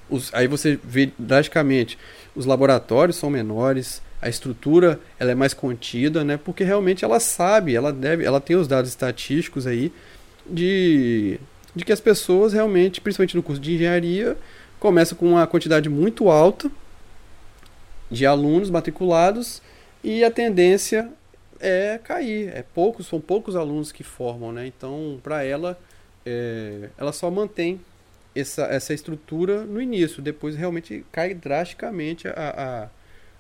Os, 0.09 0.33
aí 0.33 0.47
você 0.47 0.79
vê 0.85 1.11
drasticamente 1.18 1.99
os 2.37 2.47
laboratórios 2.47 3.16
são 3.16 3.29
menores, 3.29 4.01
a 4.23 4.29
estrutura 4.29 5.01
ela 5.18 5.33
é 5.33 5.35
mais 5.35 5.53
contida, 5.53 6.23
né? 6.23 6.37
Porque 6.37 6.62
realmente 6.62 7.05
ela 7.05 7.18
sabe, 7.18 7.75
ela 7.75 7.92
deve, 7.92 8.25
ela 8.25 8.40
tem 8.40 8.55
os 8.55 8.68
dados 8.68 8.88
estatísticos 8.88 9.66
aí 9.66 9.92
de, 10.46 11.38
de 11.74 11.85
que 11.85 11.92
as 11.92 12.00
pessoas 12.00 12.52
realmente, 12.52 13.00
principalmente 13.00 13.37
no 13.37 13.42
curso 13.42 13.61
de 13.61 13.74
engenharia, 13.74 14.37
começa 14.78 15.14
com 15.14 15.30
uma 15.30 15.46
quantidade 15.46 15.88
muito 15.88 16.30
alta 16.30 16.70
de 18.11 18.26
alunos 18.26 18.70
matriculados 18.70 19.62
e 20.02 20.22
a 20.22 20.30
tendência 20.30 21.11
é 21.59 21.98
cair. 22.02 22.48
É 22.54 22.62
poucos, 22.62 23.07
são 23.07 23.20
poucos 23.20 23.57
alunos 23.57 23.90
que 23.90 24.04
formam, 24.04 24.52
né? 24.52 24.66
Então, 24.66 25.18
para 25.22 25.42
ela, 25.42 25.78
é, 26.24 26.90
ela 26.98 27.12
só 27.12 27.30
mantém 27.30 27.80
essa, 28.35 28.64
essa 28.64 28.92
estrutura 28.92 29.64
no 29.64 29.80
início. 29.80 30.22
Depois 30.22 30.54
realmente 30.57 31.04
cai 31.11 31.33
drasticamente 31.33 32.28
a, 32.28 32.33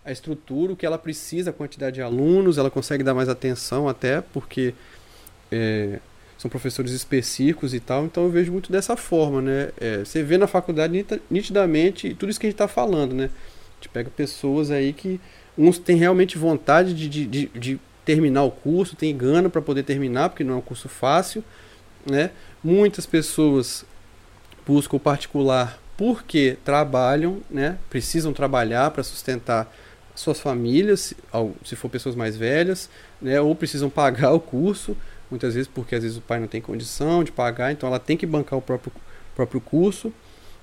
a, 0.04 0.08
a 0.08 0.12
estrutura, 0.12 0.72
o 0.72 0.76
que 0.76 0.86
ela 0.86 0.98
precisa, 0.98 1.50
a 1.50 1.52
quantidade 1.52 1.96
de 1.96 2.02
alunos, 2.02 2.56
ela 2.56 2.70
consegue 2.70 3.02
dar 3.04 3.14
mais 3.14 3.28
atenção 3.28 3.88
até, 3.88 4.20
porque 4.20 4.74
é, 5.52 5.98
são 6.36 6.50
professores 6.50 6.92
específicos 6.92 7.74
e 7.74 7.80
tal, 7.80 8.04
então 8.04 8.24
eu 8.24 8.30
vejo 8.30 8.52
muito 8.52 8.70
dessa 8.70 8.96
forma, 8.96 9.40
né? 9.40 9.70
É, 9.80 9.98
você 9.98 10.22
vê 10.22 10.36
na 10.36 10.46
faculdade 10.46 11.06
nitidamente 11.30 12.14
tudo 12.14 12.30
isso 12.30 12.40
que 12.40 12.46
a 12.46 12.50
gente 12.50 12.54
está 12.54 12.68
falando, 12.68 13.14
né? 13.14 13.24
A 13.24 13.74
gente 13.76 13.88
pega 13.90 14.10
pessoas 14.10 14.70
aí 14.70 14.92
que 14.92 15.20
uns 15.56 15.78
têm 15.78 15.96
realmente 15.96 16.36
vontade 16.36 16.92
de, 16.92 17.08
de, 17.08 17.26
de, 17.26 17.46
de 17.54 17.80
terminar 18.04 18.42
o 18.42 18.50
curso, 18.50 18.96
tem 18.96 19.16
gana 19.16 19.48
para 19.48 19.62
poder 19.62 19.84
terminar, 19.84 20.28
porque 20.28 20.44
não 20.44 20.54
é 20.54 20.56
um 20.56 20.62
curso 20.62 20.88
fácil, 20.88 21.44
né? 22.08 22.30
Muitas 22.62 23.06
pessoas 23.06 23.84
buscam 24.66 24.96
o 24.96 25.00
particular 25.00 25.78
porque 25.96 26.56
trabalham, 26.64 27.40
né? 27.48 27.78
Precisam 27.88 28.32
trabalhar 28.32 28.90
para 28.90 29.02
sustentar 29.02 29.72
suas 30.14 30.40
famílias, 30.40 31.14
se 31.64 31.76
for 31.76 31.88
pessoas 31.88 32.14
mais 32.14 32.36
velhas, 32.36 32.88
né? 33.20 33.40
Ou 33.40 33.54
precisam 33.54 33.88
pagar 33.88 34.32
o 34.32 34.40
curso 34.40 34.96
muitas 35.34 35.54
vezes 35.54 35.68
porque 35.72 35.94
às 35.94 36.02
vezes 36.02 36.16
o 36.16 36.20
pai 36.20 36.38
não 36.38 36.46
tem 36.46 36.60
condição 36.60 37.24
de 37.24 37.32
pagar, 37.32 37.72
então 37.72 37.88
ela 37.88 37.98
tem 37.98 38.16
que 38.16 38.24
bancar 38.24 38.58
o 38.58 38.62
próprio, 38.62 38.92
próprio 39.34 39.60
curso. 39.60 40.12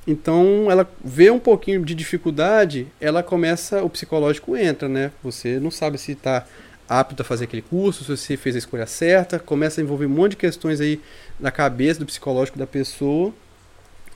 Então 0.07 0.71
ela 0.71 0.89
vê 1.03 1.29
um 1.29 1.39
pouquinho 1.39 1.83
de 1.85 1.93
dificuldade, 1.93 2.87
ela 2.99 3.21
começa, 3.21 3.83
o 3.83 3.89
psicológico 3.89 4.55
entra, 4.55 4.89
né? 4.89 5.11
Você 5.21 5.59
não 5.59 5.69
sabe 5.69 5.97
se 5.97 6.13
está 6.13 6.45
apto 6.89 7.21
a 7.21 7.25
fazer 7.25 7.43
aquele 7.43 7.61
curso, 7.61 8.03
se 8.03 8.17
você 8.17 8.35
fez 8.35 8.55
a 8.55 8.59
escolha 8.59 8.87
certa, 8.87 9.37
começa 9.37 9.79
a 9.79 9.83
envolver 9.83 10.05
um 10.05 10.09
monte 10.09 10.31
de 10.31 10.37
questões 10.37 10.81
aí 10.81 10.99
na 11.39 11.51
cabeça 11.51 11.99
do 11.99 12.05
psicológico 12.05 12.57
da 12.57 12.65
pessoa. 12.65 13.33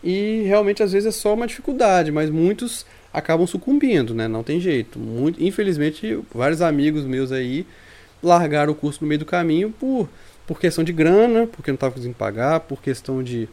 E 0.03 0.43
realmente 0.45 0.81
às 0.81 0.91
vezes 0.91 1.07
é 1.07 1.11
só 1.11 1.33
uma 1.33 1.47
dificuldade, 1.47 2.11
mas 2.11 2.29
muitos 2.29 2.85
acabam 3.13 3.45
sucumbindo, 3.45 4.13
né? 4.13 4.27
Não 4.27 4.43
tem 4.43 4.59
jeito. 4.59 4.99
Muito, 4.99 5.41
infelizmente, 5.41 6.19
vários 6.33 6.61
amigos 6.61 7.05
meus 7.05 7.31
aí 7.31 7.65
largaram 8.21 8.73
o 8.73 8.75
curso 8.75 8.99
no 9.01 9.07
meio 9.07 9.19
do 9.19 9.25
caminho 9.25 9.71
por 9.71 10.09
por 10.45 10.59
questão 10.59 10.83
de 10.83 10.93
grana, 10.93 11.47
porque 11.47 11.71
não 11.71 11.75
estava 11.75 11.93
conseguindo 11.93 12.17
pagar, 12.17 12.61
por 12.61 12.81
questão 12.81 13.23
de, 13.23 13.49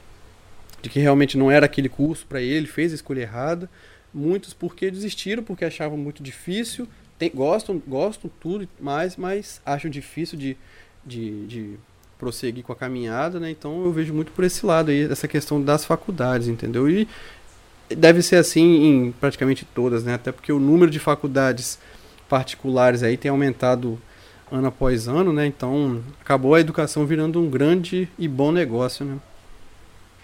de 0.83 0.91
que 0.91 1.01
realmente 1.01 1.39
não 1.39 1.51
era 1.51 1.67
aquele 1.67 1.89
curso 1.89 2.27
para 2.27 2.41
ele, 2.41 2.67
fez 2.67 2.93
a 2.93 2.95
escolha 2.95 3.21
errada. 3.21 3.69
Muitos 4.13 4.53
porque 4.53 4.91
desistiram, 4.91 5.43
porque 5.43 5.65
achavam 5.65 5.97
muito 5.97 6.23
difícil, 6.23 6.87
tem, 7.19 7.31
gostam, 7.35 7.81
gostam 7.87 8.31
tudo 8.41 8.69
mais, 8.79 9.17
mas 9.17 9.61
acham 9.65 9.91
difícil 9.91 10.39
de, 10.39 10.57
de, 11.05 11.47
de 11.47 11.77
prosseguir 12.19 12.63
com 12.63 12.73
a 12.73 12.77
caminhada, 12.77 13.41
né? 13.41 13.51
Então 13.51 13.85
eu 13.85 13.93
vejo 13.93 14.13
muito 14.13 14.31
por 14.33 14.45
esse 14.45 14.67
lado 14.67 14.91
aí, 14.91 15.11
essa 15.11 15.27
questão 15.27 15.63
das 15.63 15.85
faculdades, 15.85 16.47
entendeu? 16.47 16.91
E 16.91 17.09
deve 17.89 18.23
ser 18.23 18.37
assim 18.37 18.85
em 18.85 19.13
praticamente 19.13 19.65
todas, 19.65 20.05
né? 20.05 20.15
Até 20.15 20.31
porque 20.31 20.53
o 20.53 20.59
número 20.59 20.91
de 20.91 20.99
faculdades 20.99 21.79
particulares 22.29 23.03
aí 23.03 23.17
tem 23.17 23.31
aumentado 23.31 24.01
ano 24.53 24.69
após 24.69 25.09
ano, 25.09 25.33
né? 25.33 25.47
Então 25.47 26.01
acabou 26.21 26.55
a 26.55 26.61
educação 26.61 27.07
virando 27.07 27.41
um 27.41 27.49
grande 27.49 28.09
e 28.19 28.29
bom 28.29 28.53
negócio, 28.53 29.05
né? 29.05 29.19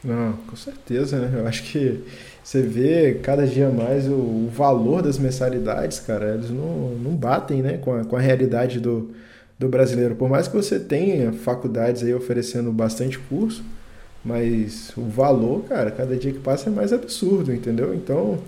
Não, 0.05 0.35
com 0.47 0.55
certeza, 0.55 1.19
né? 1.19 1.41
Eu 1.41 1.47
acho 1.49 1.65
que 1.65 2.05
você 2.45 2.63
vê 2.63 3.15
cada 3.23 3.47
dia 3.47 3.69
mais 3.69 4.07
o, 4.07 4.13
o 4.13 4.51
valor 4.55 5.03
das 5.03 5.19
mensalidades, 5.19 5.99
cara, 5.99 6.35
eles 6.35 6.51
não, 6.51 6.91
não 6.91 7.11
batem, 7.11 7.63
né, 7.63 7.79
com 7.79 7.93
a, 7.93 8.05
com 8.05 8.17
a 8.17 8.21
realidade 8.21 8.79
do, 8.79 9.11
do 9.59 9.69
brasileiro. 9.69 10.15
Por 10.15 10.29
mais 10.29 10.47
que 10.47 10.57
você 10.57 10.79
tenha 10.79 11.33
faculdades 11.33 12.05
aí 12.05 12.15
oferecendo 12.15 12.71
bastante 12.71 13.19
curso, 13.19 13.65
mas 14.25 14.93
o 14.97 15.03
valor, 15.03 15.65
cara, 15.65 15.91
cada 15.91 16.17
dia 16.17 16.33
que 16.33 16.39
passa 16.39 16.71
é 16.71 16.73
mais 16.73 16.93
absurdo, 16.93 17.53
entendeu? 17.53 17.95
Então, 17.95 18.39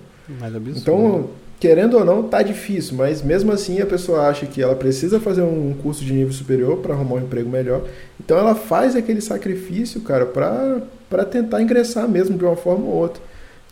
Mais 0.41 0.55
absurdo. 0.55 0.79
Então, 0.79 1.31
querendo 1.61 1.99
ou 1.99 2.05
não, 2.07 2.23
tá 2.23 2.43
difícil, 2.43 2.97
mas 2.97 3.21
mesmo 3.23 3.53
assim 3.53 3.83
a 3.83 3.87
pessoa 3.87 4.23
acha 4.23 4.47
que 4.47 4.63
ela 4.63 4.75
precisa 4.75 5.21
fazer 5.21 5.43
um 5.43 5.75
curso 5.83 6.03
de 6.03 6.11
nível 6.11 6.33
superior 6.33 6.79
para 6.79 6.95
arrumar 6.95 7.17
um 7.17 7.25
emprego 7.25 7.51
melhor. 7.51 7.83
Então 8.19 8.39
ela 8.39 8.55
faz 8.55 8.97
aquele 8.97 9.21
sacrifício, 9.21 10.01
cara, 10.01 10.25
para 10.25 11.25
tentar 11.27 11.61
ingressar 11.61 12.09
mesmo 12.09 12.39
de 12.39 12.45
uma 12.45 12.57
forma 12.57 12.87
ou 12.87 12.95
outra. 12.95 13.23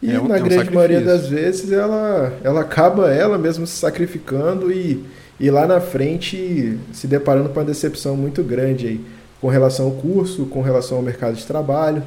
E 0.03 0.13
é 0.13 0.21
um, 0.21 0.29
na 0.29 0.39
grande 0.39 0.71
um 0.71 0.75
maioria 0.75 1.01
das 1.01 1.29
vezes 1.29 1.73
ela, 1.73 2.33
ela 2.45 2.61
acaba 2.61 3.11
ela 3.11 3.39
mesmo 3.39 3.67
se 3.67 3.79
sacrificando 3.79 4.71
e, 4.71 5.03
e 5.41 5.51
lá 5.51 5.67
na 5.67 5.81
frente 5.81 6.79
se 6.93 7.07
deparando 7.07 7.49
com 7.49 7.59
uma 7.59 7.65
decepção 7.65 8.15
muito 8.15 8.43
grande 8.43 8.87
aí, 8.87 9.01
com 9.41 9.49
relação 9.49 9.87
ao 9.87 9.93
curso, 9.93 10.45
com 10.45 10.61
relação 10.61 10.99
ao 10.99 11.03
mercado 11.03 11.37
de 11.37 11.47
trabalho. 11.47 12.03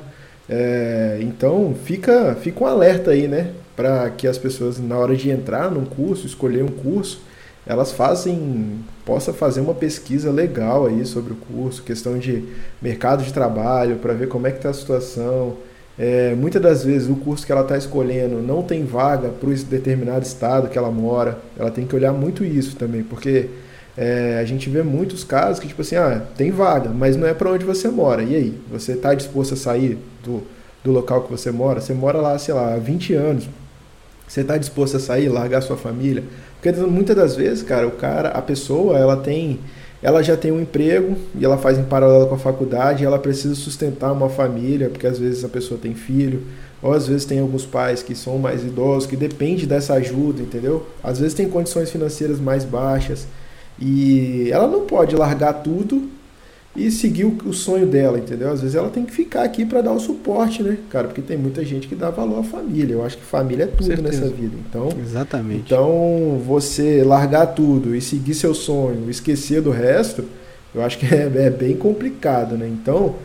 É, 0.48 1.18
então 1.22 1.74
fica, 1.86 2.36
fica 2.36 2.64
um 2.64 2.68
alerta 2.68 3.12
aí, 3.12 3.28
né? 3.28 3.50
Para 3.82 4.12
que 4.12 4.28
as 4.28 4.38
pessoas, 4.38 4.80
na 4.80 4.96
hora 4.96 5.16
de 5.16 5.32
entrar 5.32 5.72
num 5.72 5.86
curso, 5.86 6.28
escolher 6.28 6.64
um 6.64 6.68
curso, 6.68 7.20
elas 7.66 7.92
fazem, 7.92 8.76
possa 9.04 9.34
fazer 9.34 9.60
uma 9.60 9.74
pesquisa 9.74 10.30
legal 10.30 10.86
aí 10.86 11.04
sobre 11.04 11.34
o 11.34 11.36
curso, 11.36 11.82
questão 11.82 12.20
de 12.20 12.44
mercado 12.80 13.24
de 13.24 13.34
trabalho, 13.34 13.96
para 13.96 14.14
ver 14.14 14.28
como 14.28 14.46
é 14.46 14.52
que 14.52 14.58
está 14.58 14.70
a 14.70 14.74
situação, 14.74 15.58
é, 15.98 16.36
muitas 16.36 16.62
das 16.62 16.84
vezes 16.84 17.10
o 17.10 17.16
curso 17.16 17.44
que 17.44 17.52
ela 17.52 17.62
está 17.62 17.76
escolhendo 17.76 18.36
não 18.38 18.62
tem 18.62 18.86
vaga 18.86 19.30
para 19.30 19.50
o 19.50 19.54
determinado 19.54 20.24
estado 20.24 20.70
que 20.70 20.78
ela 20.78 20.92
mora. 20.92 21.40
Ela 21.58 21.72
tem 21.72 21.88
que 21.88 21.96
olhar 21.96 22.14
muito 22.14 22.46
isso 22.46 22.76
também, 22.76 23.02
porque 23.02 23.50
é, 23.98 24.38
a 24.40 24.46
gente 24.46 24.70
vê 24.70 24.84
muitos 24.84 25.24
casos 25.24 25.60
que, 25.60 25.68
tipo 25.68 25.82
assim, 25.82 25.96
ah, 25.96 26.22
tem 26.38 26.52
vaga, 26.52 26.90
mas 26.90 27.18
não 27.18 27.28
é 27.28 27.34
para 27.34 27.52
onde 27.52 27.66
você 27.66 27.90
mora. 27.90 28.22
E 28.22 28.36
aí? 28.36 28.62
Você 28.72 28.92
está 28.94 29.16
disposto 29.16 29.56
a 29.56 29.58
sair 29.58 29.98
do, 30.24 30.44
do 30.84 30.92
local 30.92 31.24
que 31.24 31.32
você 31.32 31.50
mora? 31.50 31.82
Você 31.82 31.96
mora 31.96 32.20
lá, 32.20 32.38
sei 32.38 32.54
lá, 32.54 32.76
há 32.76 32.78
20 32.78 33.14
anos. 33.14 33.50
Você 34.32 34.40
está 34.40 34.58
disposto 34.58 34.96
a 34.96 35.00
sair, 35.02 35.28
largar 35.28 35.60
sua 35.62 35.76
família? 35.76 36.24
Porque 36.54 36.72
muitas 36.84 37.14
das 37.18 37.36
vezes, 37.36 37.62
cara, 37.62 37.86
o 37.86 37.92
cara, 37.92 38.30
a 38.30 38.42
pessoa, 38.42 38.98
ela 38.98 39.18
tem 39.18 39.60
ela 40.02 40.24
já 40.24 40.38
tem 40.38 40.54
um 40.54 40.62
emprego 40.62 41.18
e 41.36 41.44
ela 41.44 41.58
faz 41.58 41.78
em 41.78 41.84
paralelo 41.84 42.28
com 42.28 42.36
a 42.36 42.40
faculdade 42.40 43.04
e 43.04 43.06
ela 43.06 43.20
precisa 43.20 43.54
sustentar 43.56 44.10
uma 44.14 44.30
família, 44.30 44.88
porque 44.88 45.06
às 45.06 45.20
vezes 45.20 45.44
a 45.44 45.50
pessoa 45.50 45.78
tem 45.78 45.94
filho, 45.94 46.44
ou 46.82 46.94
às 46.94 47.10
vezes 47.10 47.26
tem 47.26 47.40
alguns 47.40 47.66
pais 47.66 48.02
que 48.02 48.16
são 48.16 48.38
mais 48.38 48.64
idosos, 48.64 49.06
que 49.06 49.18
depende 49.18 49.68
dessa 49.68 49.96
ajuda, 49.96 50.42
entendeu? 50.42 50.88
Às 51.04 51.20
vezes 51.20 51.34
tem 51.34 51.50
condições 51.50 51.92
financeiras 51.92 52.40
mais 52.40 52.64
baixas 52.64 53.28
e 53.78 54.50
ela 54.50 54.66
não 54.66 54.86
pode 54.86 55.14
largar 55.14 55.56
tudo 55.56 56.10
e 56.76 56.90
seguir 56.90 57.26
o, 57.26 57.38
o, 57.46 57.54
sonho 57.54 57.86
dela, 57.86 58.18
entendeu? 58.18 58.50
Às 58.50 58.62
vezes 58.62 58.76
ela 58.76 58.90
tem 58.90 59.04
que 59.04 59.12
ficar 59.12 59.44
aqui 59.44 59.66
para 59.66 59.82
dar 59.82 59.92
o 59.92 60.00
suporte, 60.00 60.64
né, 60.64 60.78
cara? 60.90 61.08
Porque 61.08 61.22
tem 61.22 61.38
muita 61.38 61.66
gente 61.66 61.88
que 61.88 61.96
dá 61.96 62.10
valor 62.10 62.40
à 62.40 62.44
família. 62.44 62.94
Eu 62.94 63.06
acho 63.06 63.18
que 63.18 63.24
família 63.24 63.66
é 63.66 63.68
tudo 63.68 64.02
nessa 64.02 64.28
vida. 64.30 64.56
Então, 64.70 64.90
exatamente. 65.00 65.64
Então, 65.66 66.42
você 66.46 67.04
largar 67.04 67.48
tudo 67.48 67.94
e 67.94 68.02
seguir 68.02 68.34
seu 68.34 68.54
sonho, 68.54 69.10
esquecer 69.10 69.62
do 69.62 69.70
resto, 69.70 70.24
eu 70.74 70.82
acho 70.82 70.98
que 70.98 71.06
é, 71.14 71.30
é 71.36 71.50
bem 71.50 71.76
complicado, 71.76 72.56
né? 72.56 72.68
Então, 72.68 73.16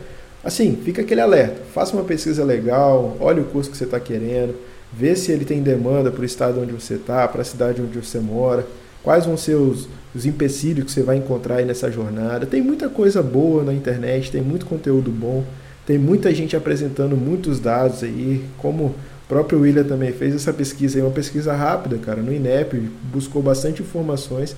assim, 0.43 0.77
fica 0.83 1.01
aquele 1.01 1.21
alerta. 1.21 1.61
Faça 1.73 1.93
uma 1.93 2.03
pesquisa 2.03 2.43
legal, 2.43 3.15
olhe 3.19 3.39
o 3.39 3.45
curso 3.45 3.71
que 3.71 3.77
você 3.77 3.85
está 3.85 3.99
querendo, 3.99 4.55
vê 4.91 5.15
se 5.15 5.31
ele 5.31 5.45
tem 5.45 5.61
demanda 5.61 6.11
para 6.11 6.21
o 6.21 6.25
estado 6.25 6.59
onde 6.59 6.73
você 6.73 6.95
está, 6.95 7.25
para 7.29 7.41
a 7.41 7.45
cidade 7.45 7.81
onde 7.81 7.97
você 7.97 8.19
mora, 8.19 8.67
quais 9.01 9.25
vão 9.25 9.37
ser 9.37 9.55
os 9.55 9.87
os 10.15 10.25
empecilhos 10.25 10.85
que 10.85 10.91
você 10.91 11.03
vai 11.03 11.17
encontrar 11.17 11.57
aí 11.57 11.65
nessa 11.65 11.91
jornada. 11.91 12.45
Tem 12.45 12.61
muita 12.61 12.89
coisa 12.89 13.21
boa 13.21 13.63
na 13.63 13.73
internet, 13.73 14.31
tem 14.31 14.41
muito 14.41 14.65
conteúdo 14.65 15.11
bom, 15.11 15.43
tem 15.85 15.97
muita 15.97 16.33
gente 16.33 16.55
apresentando 16.55 17.15
muitos 17.15 17.59
dados 17.59 18.03
aí, 18.03 18.43
como 18.57 18.85
o 18.85 18.95
próprio 19.27 19.61
William 19.61 19.83
também 19.83 20.11
fez 20.11 20.33
essa 20.33 20.53
pesquisa 20.53 20.97
aí, 20.97 21.01
uma 21.03 21.11
pesquisa 21.11 21.53
rápida, 21.53 21.97
cara, 21.97 22.21
no 22.21 22.33
INEP, 22.33 22.89
buscou 23.11 23.41
bastante 23.41 23.81
informações, 23.81 24.55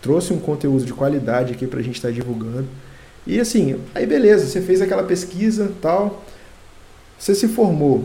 trouxe 0.00 0.32
um 0.32 0.38
conteúdo 0.38 0.84
de 0.84 0.92
qualidade 0.92 1.52
aqui 1.52 1.66
para 1.66 1.80
a 1.80 1.82
gente 1.82 1.96
estar 1.96 2.08
tá 2.08 2.14
divulgando. 2.14 2.66
E 3.26 3.38
assim, 3.38 3.76
aí 3.94 4.06
beleza, 4.06 4.46
você 4.46 4.60
fez 4.60 4.80
aquela 4.80 5.02
pesquisa 5.02 5.70
tal, 5.80 6.24
você 7.18 7.34
se 7.34 7.48
formou, 7.48 8.04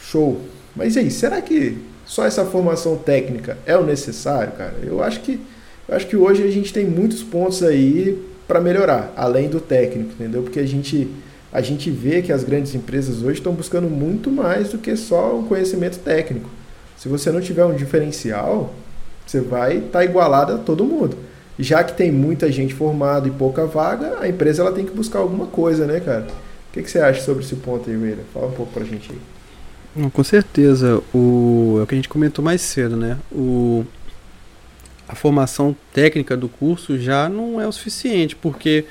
show. 0.00 0.40
Mas 0.74 0.96
e 0.96 1.00
aí, 1.00 1.10
será 1.10 1.40
que 1.42 1.78
só 2.06 2.24
essa 2.24 2.44
formação 2.44 2.96
técnica 2.96 3.58
é 3.66 3.76
o 3.76 3.84
necessário, 3.84 4.52
cara? 4.52 4.74
Eu 4.82 5.02
acho 5.02 5.20
que 5.20 5.40
eu 5.88 5.96
acho 5.96 6.06
que 6.06 6.16
hoje 6.16 6.42
a 6.42 6.50
gente 6.50 6.72
tem 6.72 6.86
muitos 6.86 7.22
pontos 7.22 7.62
aí 7.62 8.20
para 8.46 8.60
melhorar, 8.60 9.12
além 9.16 9.48
do 9.48 9.60
técnico, 9.60 10.12
entendeu? 10.12 10.42
Porque 10.42 10.60
a 10.60 10.66
gente, 10.66 11.08
a 11.52 11.60
gente 11.60 11.90
vê 11.90 12.22
que 12.22 12.32
as 12.32 12.44
grandes 12.44 12.74
empresas 12.74 13.22
hoje 13.22 13.38
estão 13.38 13.52
buscando 13.52 13.88
muito 13.88 14.30
mais 14.30 14.70
do 14.70 14.78
que 14.78 14.96
só 14.96 15.36
um 15.36 15.44
conhecimento 15.44 15.98
técnico. 15.98 16.48
Se 16.96 17.08
você 17.08 17.30
não 17.30 17.40
tiver 17.40 17.64
um 17.64 17.74
diferencial, 17.74 18.74
você 19.26 19.40
vai 19.40 19.78
estar 19.78 19.90
tá 19.98 20.04
igualado 20.04 20.54
a 20.54 20.58
todo 20.58 20.84
mundo. 20.84 21.16
Já 21.58 21.84
que 21.84 21.94
tem 21.94 22.10
muita 22.10 22.50
gente 22.50 22.74
formada 22.74 23.28
e 23.28 23.30
pouca 23.30 23.64
vaga, 23.66 24.18
a 24.20 24.28
empresa 24.28 24.62
ela 24.62 24.72
tem 24.72 24.84
que 24.84 24.92
buscar 24.92 25.20
alguma 25.20 25.46
coisa, 25.46 25.86
né, 25.86 26.00
cara? 26.00 26.26
O 26.68 26.72
que, 26.72 26.82
que 26.82 26.90
você 26.90 26.98
acha 26.98 27.22
sobre 27.22 27.44
esse 27.44 27.54
ponto 27.56 27.88
aí, 27.88 27.96
Weira? 27.96 28.22
Fala 28.32 28.48
um 28.48 28.52
pouco 28.52 28.72
pra 28.72 28.84
gente 28.84 29.12
aí. 29.12 30.10
Com 30.10 30.24
certeza. 30.24 31.00
O, 31.14 31.76
é 31.78 31.82
o 31.82 31.86
que 31.86 31.94
a 31.94 31.96
gente 31.96 32.08
comentou 32.08 32.44
mais 32.44 32.60
cedo, 32.60 32.96
né? 32.96 33.16
O, 33.30 33.84
a 35.08 35.14
formação 35.14 35.76
técnica 35.92 36.36
do 36.36 36.48
curso 36.48 36.98
já 36.98 37.28
não 37.28 37.60
é 37.60 37.66
o 37.66 37.72
suficiente, 37.72 38.34
porque 38.34 38.84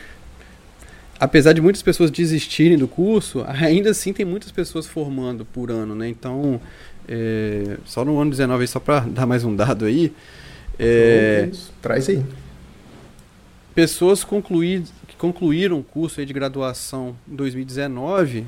apesar 1.19 1.53
de 1.53 1.61
muitas 1.61 1.81
pessoas 1.81 2.11
desistirem 2.11 2.77
do 2.77 2.87
curso, 2.87 3.43
ainda 3.47 3.91
assim 3.91 4.13
tem 4.13 4.25
muitas 4.25 4.51
pessoas 4.51 4.85
formando 4.85 5.45
por 5.45 5.71
ano, 5.71 5.95
né? 5.95 6.07
Então, 6.07 6.59
é, 7.07 7.77
só 7.85 8.05
no 8.05 8.19
ano 8.19 8.31
19, 8.31 8.67
só 8.67 8.79
para 8.79 9.01
dar 9.07 9.25
mais 9.25 9.43
um 9.43 9.55
dado 9.55 9.85
aí, 9.85 10.13
é, 10.77 11.49
traz 11.81 12.09
aí. 12.09 12.23
Pessoas 13.73 14.23
concluir, 14.23 14.83
que 15.07 15.15
concluíram 15.15 15.79
o 15.79 15.83
curso 15.83 16.23
de 16.23 16.31
graduação 16.31 17.15
em 17.27 17.35
2019, 17.35 18.45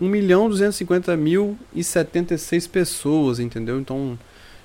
1 0.00 0.08
milhão 0.08 0.48
250 0.48 1.14
mil 1.16 1.58
e 1.74 1.84
76 1.84 2.66
pessoas, 2.66 3.38
entendeu? 3.38 3.78
Então, 3.78 4.18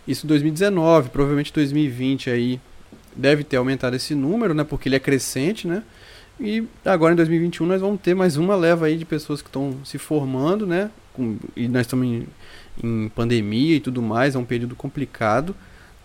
isso 0.08 0.26
em 0.26 0.28
2019, 0.28 1.10
provavelmente 1.10 1.54
2020 1.54 2.30
aí 2.30 2.60
deve 3.16 3.44
ter 3.44 3.58
aumentado 3.58 3.96
esse 3.96 4.16
número, 4.16 4.54
né? 4.54 4.64
Porque 4.64 4.90
ele 4.90 4.96
é 4.96 5.00
crescente, 5.00 5.68
né? 5.68 5.84
E 6.40 6.64
agora 6.84 7.14
em 7.14 7.16
2021 7.16 7.66
nós 7.66 7.82
vamos 7.82 8.02
ter 8.02 8.16
mais 8.16 8.38
uma 8.38 8.56
leva 8.56 8.88
aí 8.88 8.98
de 8.98 9.06
pessoas 9.06 9.42
que 9.42 9.50
estão 9.50 9.78
se 9.84 9.98
formando, 9.98 10.66
né? 10.66 10.90
Com, 11.14 11.38
e 11.56 11.68
nós 11.68 11.82
estamos 11.82 12.08
em, 12.08 12.28
em 12.84 13.10
pandemia 13.10 13.76
e 13.76 13.80
tudo 13.80 14.02
mais, 14.02 14.36
é 14.36 14.40
um 14.40 14.46
período 14.46 14.76
complicado, 14.76 15.56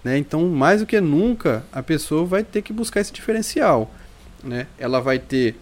né? 0.05 0.19
Então, 0.19 0.47
mais 0.49 0.81
do 0.81 0.87
que 0.87 1.01
nunca, 1.01 1.65
a 1.73 1.83
pessoa 1.83 2.25
vai 2.25 2.45
ter 2.45 2.63
que 2.63 2.73
buscar 2.73 3.01
esse 3.01 3.13
diferencial, 3.13 3.91
né? 4.45 4.67
Ela 4.79 5.01
vai 5.01 5.19
ter 5.19 5.57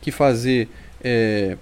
que 0.00 0.10
fazer 0.10 0.68
é, 1.02 1.56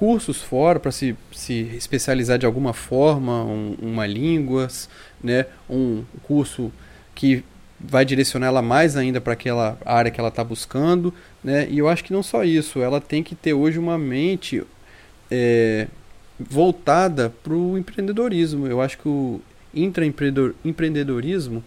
cursos 0.00 0.40
fora 0.40 0.80
para 0.80 0.90
se, 0.90 1.14
se 1.30 1.60
especializar 1.76 2.38
de 2.38 2.46
alguma 2.46 2.72
forma, 2.72 3.44
um, 3.44 3.76
uma 3.82 4.06
línguas, 4.06 4.88
né, 5.22 5.44
um 5.68 6.02
curso 6.22 6.72
que 7.14 7.44
vai 7.78 8.02
direcionar 8.02 8.46
ela 8.46 8.62
mais 8.62 8.96
ainda 8.96 9.20
para 9.20 9.34
aquela 9.34 9.76
área 9.84 10.10
que 10.10 10.18
ela 10.18 10.30
está 10.30 10.42
buscando, 10.42 11.12
né? 11.44 11.66
E 11.70 11.78
eu 11.78 11.86
acho 11.88 12.02
que 12.02 12.14
não 12.14 12.22
só 12.22 12.44
isso, 12.44 12.80
ela 12.80 12.98
tem 12.98 13.22
que 13.22 13.34
ter 13.34 13.52
hoje 13.52 13.78
uma 13.78 13.98
mente 13.98 14.62
é, 15.30 15.86
voltada 16.38 17.32
para 17.42 17.52
o 17.52 17.76
empreendedorismo. 17.76 18.66
Eu 18.66 18.80
acho 18.80 18.98
que 18.98 19.08
o 19.08 19.40
intraempreendedorismo 19.74 21.62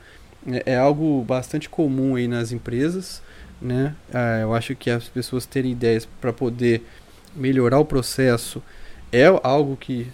é, 0.47 0.73
é 0.73 0.77
algo 0.77 1.23
bastante 1.23 1.69
comum 1.69 2.15
aí 2.15 2.27
nas 2.27 2.51
empresas, 2.51 3.21
né? 3.61 3.95
Ah, 4.11 4.39
eu 4.41 4.53
acho 4.53 4.75
que 4.75 4.89
as 4.89 5.07
pessoas 5.07 5.45
terem 5.45 5.71
ideias 5.71 6.07
para 6.19 6.34
poder 6.34 6.84
melhorar 7.36 7.79
o 7.79 7.86
processo 7.86 8.61
é 9.11 9.25
algo 9.43 9.77
que 9.77 10.07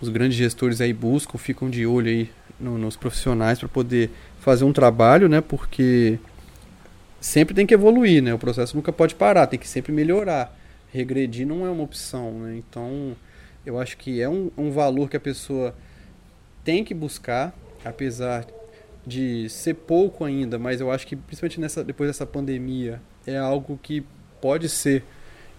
os 0.00 0.08
grandes 0.08 0.36
gestores 0.36 0.80
aí 0.80 0.92
buscam, 0.92 1.38
ficam 1.38 1.68
de 1.68 1.86
olho 1.86 2.08
aí 2.08 2.30
no, 2.58 2.78
nos 2.78 2.96
profissionais 2.96 3.58
para 3.58 3.68
poder 3.68 4.10
fazer 4.40 4.64
um 4.64 4.72
trabalho, 4.72 5.28
né? 5.28 5.40
Porque 5.40 6.18
sempre 7.20 7.54
tem 7.54 7.66
que 7.66 7.74
evoluir, 7.74 8.22
né? 8.22 8.32
O 8.32 8.38
processo 8.38 8.76
nunca 8.76 8.92
pode 8.92 9.14
parar, 9.14 9.46
tem 9.46 9.58
que 9.58 9.68
sempre 9.68 9.92
melhorar. 9.92 10.56
Regredir 10.92 11.46
não 11.46 11.66
é 11.66 11.70
uma 11.70 11.82
opção, 11.82 12.32
né? 12.40 12.56
Então, 12.56 13.16
eu 13.66 13.78
acho 13.78 13.96
que 13.96 14.20
é 14.20 14.28
um, 14.28 14.50
um 14.56 14.70
valor 14.70 15.10
que 15.10 15.16
a 15.16 15.20
pessoa 15.20 15.74
tem 16.64 16.84
que 16.84 16.94
buscar, 16.94 17.54
apesar 17.84 18.46
de 19.06 19.48
ser 19.48 19.74
pouco 19.74 20.24
ainda, 20.24 20.58
mas 20.58 20.80
eu 20.80 20.90
acho 20.90 21.06
que 21.06 21.16
principalmente 21.16 21.60
nessa, 21.60 21.82
depois 21.82 22.10
dessa 22.10 22.26
pandemia 22.26 23.00
é 23.26 23.38
algo 23.38 23.78
que 23.82 24.04
pode 24.40 24.68
ser 24.68 25.02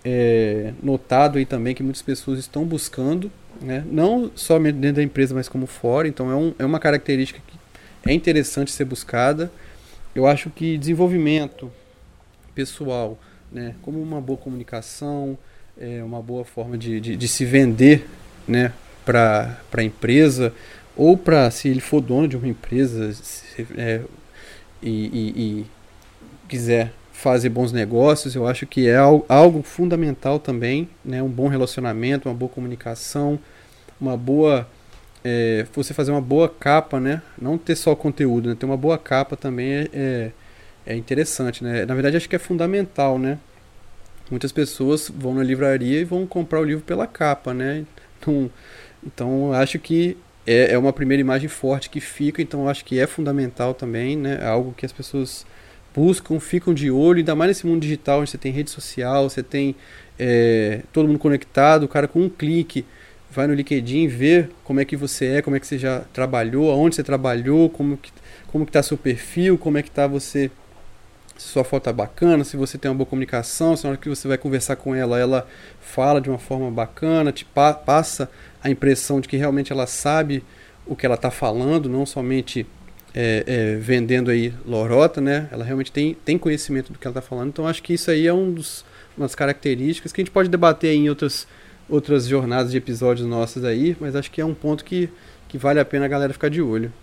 é, 0.04 0.74
notado 0.82 1.38
aí 1.38 1.46
também 1.46 1.76
que 1.76 1.84
muitas 1.84 2.02
pessoas 2.02 2.40
estão 2.40 2.66
buscando, 2.66 3.32
né? 3.62 3.84
não 3.90 4.32
só 4.36 4.58
dentro 4.60 4.94
da 4.94 5.04
empresa, 5.04 5.36
mas 5.36 5.50
como 5.50 5.66
fora. 5.66 6.08
Então 6.08 6.32
é, 6.32 6.36
um, 6.36 6.54
é 6.60 6.66
uma 6.66 6.80
característica 6.80 7.42
que 7.46 7.58
é 8.10 8.14
interessante 8.14 8.72
ser 8.72 8.86
buscada. 8.86 9.52
Eu 10.16 10.26
acho 10.26 10.50
que 10.50 10.78
desenvolvimento 10.78 11.72
pessoal, 12.56 13.18
né? 13.52 13.76
como 13.82 14.02
uma 14.02 14.20
boa 14.20 14.38
comunicação, 14.38 15.38
é 15.80 16.04
uma 16.04 16.22
boa 16.22 16.44
forma 16.44 16.78
de, 16.78 17.00
de, 17.00 17.16
de 17.16 17.28
se 17.28 17.46
vender 17.46 18.08
né? 18.48 18.74
para 19.06 19.58
a 19.74 19.84
empresa, 19.84 20.54
ou 20.96 21.18
para 21.18 21.50
se 21.50 21.70
ele 21.70 21.80
for 21.80 22.02
dono 22.02 22.28
de 22.28 22.36
uma 22.36 22.48
empresa 22.48 23.14
se, 23.14 23.66
é, 23.78 24.02
e, 24.82 24.90
e, 24.90 25.42
e, 25.62 25.66
quiser 26.48 26.92
fazer 27.20 27.50
bons 27.50 27.74
negócios, 27.74 28.34
eu 28.34 28.48
acho 28.48 28.66
que 28.66 28.88
é 28.88 28.96
algo, 28.96 29.62
fundamental 29.62 30.40
também, 30.40 30.88
né? 31.04 31.22
um 31.22 31.28
bom 31.28 31.50
relacionamento, 31.50 32.30
uma 32.30 32.36
boa 32.36 32.50
comunicação, 32.50 33.38
uma 34.00 34.16
boa 34.16 34.66
é, 35.22 35.66
você 35.74 35.94
fazer 35.94 36.12
uma 36.12 36.22
boa 36.22 36.48
capa, 36.48 36.98
né? 36.98 37.22
Não 37.38 37.58
ter 37.58 37.76
só 37.76 37.94
conteúdo, 37.94 38.48
né? 38.48 38.56
ter 38.58 38.66
uma 38.66 38.78
boa 38.78 38.98
capa 38.98 39.36
também 39.36 39.70
é, 39.70 39.90
é, 39.94 40.32
é, 40.86 40.96
interessante, 40.96 41.62
né? 41.62 41.86
Na 41.86 41.94
verdade, 41.94 42.16
acho 42.16 42.30
que 42.30 42.38
é 42.38 42.40
fundamental, 42.40 43.20
né? 43.20 43.38
Muitas 44.32 44.54
pessoas 44.54 45.12
vão 45.14 45.34
na 45.34 45.44
livraria 45.44 46.00
e 46.00 46.06
vão 46.06 46.26
comprar 46.26 46.62
o 46.62 46.64
livro 46.64 46.86
pela 46.86 47.06
capa, 47.06 47.54
né? 47.54 47.84
Então, 48.18 48.50
então 49.06 49.52
acho 49.52 49.78
que 49.78 50.16
é, 50.48 50.72
é 50.72 50.78
uma 50.78 50.94
primeira 50.94 51.20
imagem 51.20 51.50
forte 51.50 51.90
que 51.90 52.00
fica, 52.00 52.42
então 52.42 52.70
acho 52.70 52.86
que 52.86 52.98
é 52.98 53.06
fundamental 53.06 53.74
também, 53.74 54.16
né? 54.16 54.42
Algo 54.42 54.72
que 54.72 54.86
as 54.86 54.94
pessoas 54.94 55.46
buscam, 56.00 56.40
ficam 56.40 56.74
de 56.74 56.90
olho, 56.90 57.18
ainda 57.18 57.36
mais 57.36 57.50
nesse 57.50 57.68
mundo 57.68 57.82
digital, 57.82 58.22
onde 58.22 58.30
você 58.30 58.38
tem 58.38 58.54
rede 58.54 58.70
social, 58.70 59.30
você 59.30 59.44
tem 59.44 59.76
é, 60.18 60.82
todo 60.94 61.08
mundo 61.08 61.20
conectado, 61.20 61.84
o 61.84 61.88
cara 61.90 62.08
com 62.08 62.22
um 62.22 62.30
clique 62.30 62.86
vai 63.30 63.46
no 63.48 63.54
LinkedIn, 63.54 64.08
vê 64.08 64.48
como 64.64 64.80
é 64.80 64.86
que 64.86 64.96
você 64.96 65.26
é, 65.26 65.42
como 65.42 65.58
é 65.58 65.60
que 65.60 65.68
você 65.68 65.78
já 65.78 66.00
trabalhou, 66.14 66.72
aonde 66.72 66.96
você 66.96 67.04
trabalhou, 67.04 67.70
como 67.70 67.98
que 67.98 68.12
como 68.48 68.66
que 68.66 68.72
tá 68.72 68.82
seu 68.82 68.98
perfil, 68.98 69.58
como 69.58 69.78
é 69.78 69.84
que 69.84 69.92
tá 69.92 70.08
você 70.08 70.50
se 71.38 71.48
sua 71.48 71.64
foto 71.64 71.90
é 71.90 71.94
bacana, 71.94 72.44
se 72.44 72.56
você 72.58 72.78
tem 72.78 72.90
uma 72.90 72.98
boa 72.98 73.06
comunicação, 73.06 73.76
se 73.76 73.84
na 73.84 73.92
hora 73.92 74.00
que 74.00 74.10
você 74.10 74.28
vai 74.28 74.38
conversar 74.38 74.78
com 74.78 74.96
ela, 74.96 75.20
ela 75.20 75.48
fala 75.82 76.20
de 76.22 76.30
uma 76.30 76.40
forma 76.40 76.72
bacana, 76.72 77.32
te 77.32 77.44
pa 77.44 77.74
passa 77.74 78.30
a 78.64 78.70
impressão 78.70 79.20
de 79.20 79.28
que 79.28 79.38
realmente 79.38 79.72
ela 79.72 79.86
sabe 79.86 80.44
o 80.86 80.96
que 80.96 81.06
ela 81.06 81.16
está 81.16 81.30
falando, 81.30 81.88
não 81.90 82.06
somente 82.06 82.66
é, 83.14 83.44
é, 83.46 83.76
vendendo 83.76 84.30
aí 84.32 84.54
lorota, 84.66 85.20
né? 85.20 85.48
Ela 85.52 85.64
realmente 85.64 85.92
tem, 85.92 86.16
tem 86.26 86.38
conhecimento 86.38 86.92
do 86.92 87.00
que 87.00 87.08
ela 87.08 87.18
está 87.18 87.22
falando. 87.22 87.50
Então 87.50 87.68
acho 87.68 87.82
que 87.82 87.94
isso 87.94 88.12
aí 88.12 88.28
é 88.28 88.34
um 88.34 88.52
dos, 88.52 88.86
uma 89.18 89.26
das 89.26 89.36
características 89.36 90.12
que 90.12 90.22
a 90.22 90.24
gente 90.24 90.32
pode 90.32 90.50
debater 90.50 90.94
em 90.94 91.10
outras 91.10 91.48
outras 91.90 92.28
jornadas 92.28 92.72
de 92.72 92.78
episódios 92.78 93.28
nossos 93.28 93.64
aí, 93.66 93.98
mas 94.00 94.16
acho 94.16 94.30
que 94.30 94.40
é 94.40 94.46
um 94.46 94.54
ponto 94.54 94.86
que, 94.86 95.10
que 95.48 95.58
vale 95.58 95.80
a 95.80 95.86
pena 95.86 96.06
a 96.06 96.08
galera 96.08 96.32
ficar 96.32 96.50
de 96.50 96.62
olho. 96.62 96.94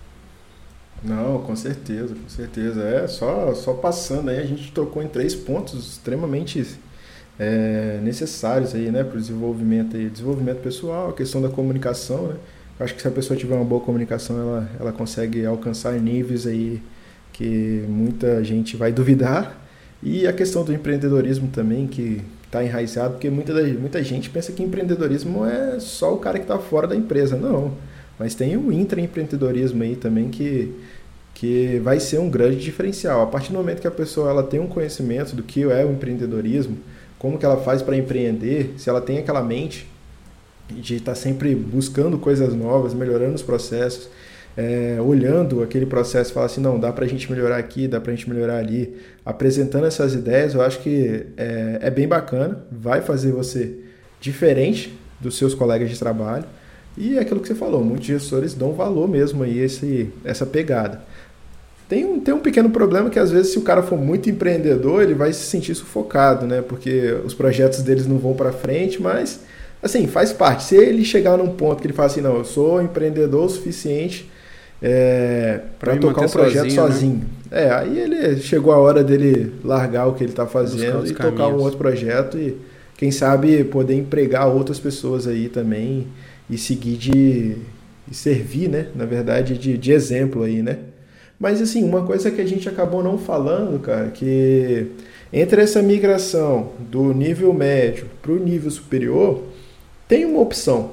Não, 1.03 1.43
com 1.43 1.55
certeza, 1.57 2.15
com 2.15 2.29
certeza. 2.29 2.83
É, 2.83 3.07
só, 3.07 3.53
só 3.55 3.75
passando 3.75 4.31
aí, 4.31 4.39
a 4.39 4.47
gente 4.47 4.73
tocou 4.73 5.03
em 5.03 5.09
três 5.09 5.35
pontos 5.35 5.93
extremamente 5.93 6.65
é, 7.39 7.99
necessários 8.03 8.75
aí, 8.75 8.91
né, 8.91 9.05
para 9.05 9.19
o 9.19 9.21
desenvolvimento 9.21 9.97
aí. 9.97 10.09
Desenvolvimento 10.09 10.63
pessoal, 10.63 11.11
a 11.11 11.13
questão 11.13 11.43
da 11.43 11.49
comunicação, 11.49 12.29
né? 12.29 12.37
Eu 12.79 12.85
acho 12.85 12.95
que 12.95 13.01
se 13.01 13.09
a 13.09 13.11
pessoa 13.11 13.39
tiver 13.39 13.55
uma 13.55 13.65
boa 13.65 13.81
comunicação, 13.81 14.39
ela, 14.39 14.71
ela 14.79 14.93
consegue 14.93 15.47
alcançar 15.47 15.93
níveis 15.95 16.47
aí 16.47 16.83
que 17.33 17.85
muita 17.89 18.43
gente 18.45 18.77
vai 18.77 18.93
duvidar. 18.93 19.59
E 20.03 20.27
a 20.27 20.33
questão 20.33 20.63
do 20.63 20.73
empreendedorismo 20.73 21.49
também, 21.49 21.87
que 21.87 22.23
está 22.45 22.63
enraizado, 22.63 23.15
porque 23.15 23.31
muita, 23.31 23.53
muita 23.79 24.03
gente 24.03 24.31
pensa 24.31 24.53
que 24.53 24.63
empreendedorismo 24.63 25.45
é 25.45 25.81
só 25.81 26.15
o 26.15 26.19
cara 26.19 26.39
que 26.39 26.45
está 26.45 26.59
fora 26.59 26.87
da 26.87 26.95
empresa. 26.95 27.37
Não, 27.37 27.73
mas 28.19 28.35
tem 28.35 28.57
o 28.57 28.73
intraempreendedorismo 28.73 29.83
aí 29.83 29.97
também 29.97 30.29
que, 30.29 30.75
que 31.35 31.81
vai 31.83 31.99
ser 31.99 32.19
um 32.19 32.29
grande 32.31 32.59
diferencial. 32.59 33.23
A 33.23 33.27
partir 33.27 33.53
do 33.53 33.59
momento 33.59 33.81
que 33.81 33.89
a 33.89 33.91
pessoa 33.91 34.31
ela 34.31 34.43
tem 34.43 34.61
um 34.61 34.67
conhecimento 34.67 35.35
do 35.35 35.43
que 35.43 35.63
é 35.63 35.85
o 35.85 35.93
empreendedorismo, 35.93 36.77
como 37.19 37.39
que 37.39 37.45
ela 37.45 37.57
faz 37.57 37.81
para 37.81 37.97
empreender, 37.97 38.75
se 38.77 38.89
ela 38.91 39.01
tem 39.01 39.19
aquela 39.19 39.43
mente 39.43 39.87
de 40.69 40.97
estar 40.97 41.13
tá 41.13 41.17
sempre 41.17 41.55
buscando 41.55 42.19
coisas 42.19 42.55
novas, 42.55 42.93
melhorando 42.95 43.35
os 43.35 43.43
processos, 43.43 44.09
é, 44.57 44.97
olhando 45.01 45.63
aquele 45.63 45.85
processo 45.85 46.31
e 46.31 46.35
falar 46.35 46.47
assim, 46.47 46.61
não, 46.61 46.81
dá 46.81 46.93
para 46.93 47.05
a 47.05 47.09
gente 47.09 47.31
melhorar 47.31 47.59
aqui, 47.59 47.87
dá 47.87 48.01
para 48.01 48.13
a 48.13 48.15
gente 48.15 48.29
melhorar 48.29 48.57
ali, 48.57 48.97
apresentando 49.25 49.87
essas 49.87 50.15
ideias, 50.15 50.55
eu 50.55 50.63
acho 50.63 50.81
que 50.81 51.27
é, 51.37 51.79
é 51.83 51.91
bem 51.91 52.09
bacana, 52.09 52.65
vai 52.73 53.03
fazer 53.03 53.33
você 53.33 53.75
diferente 54.21 54.99
dos 55.21 55.37
seus 55.37 55.55
colegas 55.55 55.91
de 55.91 55.99
trabalho 55.99 56.45
e 56.97 57.19
é 57.19 57.21
aquilo 57.21 57.41
que 57.41 57.49
você 57.49 57.55
falou, 57.55 57.85
muitos 57.85 58.07
gestores 58.07 58.55
dão 58.55 58.73
valor 58.73 59.07
mesmo 59.07 59.43
aí 59.43 59.59
esse, 59.59 60.11
essa 60.25 60.47
pegada. 60.47 61.03
Tem 61.89 62.05
um, 62.05 62.19
tem 62.19 62.35
um 62.35 62.41
pequeno 62.41 62.71
problema 62.71 63.11
que 63.11 63.19
às 63.19 63.31
vezes 63.31 63.53
se 63.53 63.59
o 63.59 63.63
cara 63.63 63.83
for 63.83 63.99
muito 63.99 64.29
empreendedor, 64.29 65.03
ele 65.03 65.15
vai 65.15 65.33
se 65.33 65.47
sentir 65.47 65.75
sufocado, 65.75 66.45
né? 66.45 66.61
Porque 66.61 67.17
os 67.25 67.33
projetos 67.33 67.81
deles 67.81 68.09
não 68.09 68.19
vão 68.19 68.35
para 68.35 68.51
frente, 68.51 69.01
mas 69.01 69.41
assim, 69.83 70.07
faz 70.07 70.33
parte. 70.33 70.65
Se 70.65 70.77
ele 70.77 71.05
chegar 71.05 71.37
num 71.37 71.49
ponto 71.49 71.81
que 71.81 71.87
ele 71.87 71.95
fala 71.95 72.07
assim, 72.07 72.21
não, 72.21 72.37
eu 72.37 72.45
sou 72.45 72.83
empreendedor 72.83 73.45
o 73.45 73.49
suficiente 73.49 74.31
é, 74.83 75.61
para 75.79 75.97
tocar 75.97 76.27
um 76.27 76.29
projeto 76.29 76.71
sozinho. 76.71 76.93
sozinho. 76.93 77.15
Né? 77.51 77.65
É, 77.65 77.71
aí 77.71 77.99
ele 77.99 78.37
chegou 78.41 78.73
a 78.73 78.79
hora 78.79 79.03
dele 79.03 79.53
largar 79.65 80.07
o 80.07 80.15
que 80.15 80.25
ele 80.25 80.33
está 80.33 80.47
fazendo 80.47 81.07
e 81.07 81.13
caminhos. 81.13 81.17
tocar 81.17 81.49
um 81.49 81.61
outro 81.61 81.79
projeto 81.79 82.39
e 82.39 82.57
quem 82.97 83.11
sabe 83.11 83.63
poder 83.65 83.95
empregar 83.95 84.49
outras 84.49 84.79
pessoas 84.79 85.27
aí 85.27 85.49
também 85.49 86.07
e 86.49 86.57
seguir 86.57 86.97
de 86.97 87.57
e 88.11 88.15
servir, 88.15 88.69
né? 88.69 88.87
Na 88.95 89.05
verdade, 89.05 89.59
de, 89.59 89.77
de 89.77 89.93
exemplo 89.93 90.45
aí, 90.45 90.63
né? 90.63 90.79
Mas 91.39 91.61
assim, 91.61 91.85
uma 91.85 92.03
coisa 92.03 92.31
que 92.31 92.41
a 92.41 92.47
gente 92.47 92.69
acabou 92.69 93.03
não 93.03 93.19
falando, 93.19 93.79
cara, 93.81 94.09
que 94.09 94.87
entre 95.33 95.61
essa 95.61 95.83
migração 95.83 96.71
do 96.79 97.13
nível 97.13 97.53
médio 97.53 98.07
para 98.23 98.33
o 98.33 98.39
nível 98.39 98.71
superior, 98.71 99.43
tem 100.09 100.25
uma 100.25 100.41
opção 100.41 100.93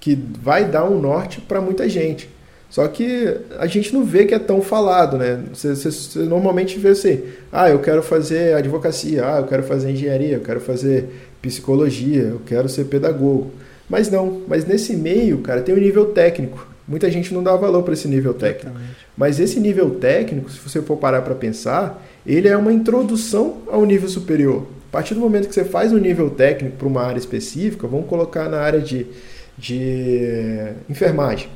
que 0.00 0.14
vai 0.14 0.64
dar 0.64 0.84
um 0.84 1.00
norte 1.00 1.40
para 1.40 1.60
muita 1.60 1.88
gente. 1.88 2.28
Só 2.68 2.88
que 2.88 3.36
a 3.58 3.66
gente 3.66 3.92
não 3.92 4.02
vê 4.02 4.24
que 4.24 4.34
é 4.34 4.38
tão 4.38 4.62
falado, 4.62 5.18
né? 5.18 5.42
Você, 5.52 5.76
você, 5.76 5.90
você, 5.90 6.18
normalmente 6.20 6.78
vê 6.78 6.88
assim, 6.88 7.22
ah, 7.52 7.68
eu 7.68 7.78
quero 7.78 8.02
fazer 8.02 8.54
advocacia, 8.54 9.26
ah, 9.26 9.40
eu 9.40 9.46
quero 9.46 9.62
fazer 9.62 9.90
engenharia, 9.90 10.36
eu 10.36 10.40
quero 10.40 10.58
fazer 10.58 11.08
psicologia, 11.42 12.22
eu 12.22 12.40
quero 12.46 12.68
ser 12.70 12.84
pedagogo. 12.84 13.50
Mas 13.90 14.10
não, 14.10 14.40
mas 14.48 14.64
nesse 14.64 14.96
meio, 14.96 15.38
cara, 15.38 15.60
tem 15.60 15.74
o 15.74 15.78
um 15.78 15.80
nível 15.80 16.06
técnico. 16.06 16.66
Muita 16.88 17.10
gente 17.10 17.32
não 17.34 17.42
dá 17.42 17.54
valor 17.56 17.82
para 17.82 17.92
esse 17.92 18.08
nível 18.08 18.32
técnico. 18.32 18.70
Exatamente. 18.70 18.96
Mas 19.16 19.38
esse 19.38 19.60
nível 19.60 19.90
técnico, 19.90 20.50
se 20.50 20.58
você 20.58 20.80
for 20.80 20.96
parar 20.96 21.20
para 21.20 21.34
pensar, 21.34 22.02
ele 22.26 22.48
é 22.48 22.56
uma 22.56 22.72
introdução 22.72 23.58
ao 23.70 23.84
nível 23.84 24.08
superior. 24.08 24.66
A 24.92 24.96
partir 24.98 25.14
do 25.14 25.20
momento 25.20 25.48
que 25.48 25.54
você 25.54 25.64
faz 25.64 25.90
um 25.90 25.96
nível 25.96 26.28
técnico 26.28 26.76
para 26.76 26.86
uma 26.86 27.02
área 27.02 27.18
específica, 27.18 27.86
vamos 27.86 28.06
colocar 28.06 28.46
na 28.50 28.58
área 28.58 28.78
de, 28.78 29.06
de 29.56 30.68
enfermagem. 30.86 31.48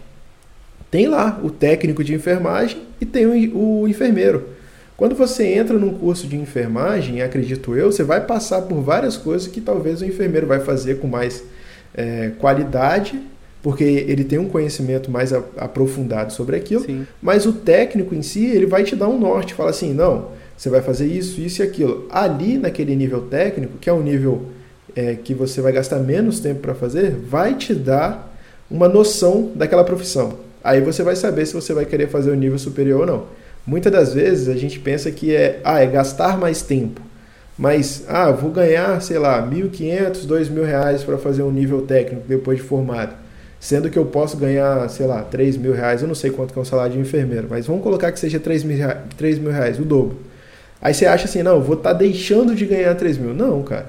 Tem 0.91 1.07
lá 1.07 1.39
o 1.45 1.51
técnico 1.51 2.03
de 2.03 2.15
enfermagem 2.15 2.79
e 2.99 3.05
tem 3.05 3.27
o, 3.27 3.83
o 3.83 3.87
enfermeiro. 3.89 4.49
Quando 4.97 5.15
você 5.15 5.45
entra 5.49 5.77
num 5.77 5.93
curso 5.99 6.27
de 6.27 6.35
enfermagem, 6.35 7.21
acredito 7.21 7.77
eu, 7.77 7.93
você 7.93 8.03
vai 8.03 8.23
passar 8.23 8.63
por 8.63 8.81
várias 8.81 9.19
coisas 9.19 9.47
que 9.47 9.61
talvez 9.61 10.01
o 10.01 10.07
enfermeiro 10.07 10.47
vai 10.47 10.61
fazer 10.61 10.99
com 10.99 11.07
mais 11.07 11.45
é, 11.95 12.31
qualidade, 12.39 13.21
porque 13.63 13.85
ele 13.85 14.25
tem 14.25 14.39
um 14.39 14.49
conhecimento 14.49 15.11
mais 15.11 15.35
aprofundado 15.35 16.33
sobre 16.33 16.57
aquilo, 16.57 16.87
Sim. 16.87 17.07
mas 17.21 17.45
o 17.45 17.53
técnico 17.53 18.15
em 18.15 18.23
si, 18.23 18.47
ele 18.47 18.65
vai 18.65 18.83
te 18.83 18.97
dar 18.97 19.09
um 19.09 19.19
norte, 19.21 19.53
fala 19.53 19.69
assim, 19.69 19.93
não, 19.93 20.31
você 20.57 20.71
vai 20.71 20.81
fazer 20.81 21.07
isso, 21.07 21.41
isso 21.41 21.63
e 21.63 21.65
aquilo. 21.65 22.07
Ali, 22.11 22.57
naquele 22.57 22.97
nível 22.97 23.23
técnico, 23.23 23.79
que 23.79 23.91
é 23.91 23.93
um 23.93 24.03
nível 24.03 24.47
é, 24.95 25.15
que 25.15 25.35
você 25.35 25.61
vai 25.61 25.73
gastar 25.73 25.99
menos 25.99 26.41
tempo 26.41 26.61
para 26.61 26.75
fazer, 26.75 27.11
vai 27.11 27.55
te 27.55 27.75
dar 27.75 28.35
uma 28.71 28.89
noção 28.89 29.53
daquela 29.55 29.85
profissão. 29.85 30.39
Aí 30.65 30.81
você 30.81 31.03
vai 31.03 31.15
saber 31.15 31.47
se 31.47 31.55
você 31.55 31.73
vai 31.73 31.85
querer 31.85 32.09
fazer 32.09 32.31
o 32.31 32.33
um 32.33 32.37
nível 32.37 32.59
superior 32.59 33.01
ou 33.03 33.07
não. 33.07 33.27
Muitas 33.67 33.93
das 33.93 34.15
vezes 34.15 34.49
a 34.49 34.55
gente 34.55 34.79
pensa 34.79 35.11
que 35.11 35.35
é, 35.35 35.61
ah, 35.63 35.81
é 35.81 35.87
gastar 35.87 36.39
mais 36.39 36.63
tempo. 36.63 37.01
Mas, 37.59 38.05
ah, 38.09 38.31
vou 38.31 38.51
ganhar, 38.51 39.01
sei 39.01 39.19
lá, 39.19 39.41
1.500, 39.43 40.27
2.000 40.27 40.65
reais 40.65 41.03
para 41.03 41.17
fazer 41.17 41.43
um 41.43 41.51
nível 41.51 41.83
técnico 41.83 42.25
depois 42.29 42.59
de 42.59 42.65
formado. 42.65 43.15
Sendo 43.59 43.89
que 43.89 43.99
eu 43.99 44.05
posso 44.05 44.37
ganhar, 44.37 44.89
sei 44.91 45.07
lá, 45.07 45.23
3 45.23 45.57
mil 45.57 45.73
reais, 45.73 46.03
eu 46.03 46.09
não 46.09 46.15
sei 46.15 46.31
quanto 46.31 46.53
que 46.53 46.59
é 46.59 46.63
um 46.63 46.65
salário 46.65 46.93
de 46.93 46.99
enfermeiro, 46.99 47.47
mas 47.49 47.67
vamos 47.67 47.83
colocar 47.83 48.13
que 48.13 48.21
seja 48.21 48.39
3 48.39 48.63
mil, 48.63 48.77
reais, 48.77 48.99
3 49.17 49.39
mil 49.39 49.51
reais, 49.51 49.79
o 49.79 49.85
dobro. 49.85 50.19
Aí 50.81 50.93
você 50.93 51.07
acha 51.07 51.25
assim, 51.25 51.43
não, 51.43 51.57
eu 51.57 51.63
vou 51.63 51.77
estar 51.77 51.93
tá 51.93 51.99
deixando 51.99 52.55
de 52.55 52.67
ganhar 52.67 52.95
3 52.95 53.19
mil. 53.19 53.35
Não, 53.35 53.63
cara. 53.63 53.87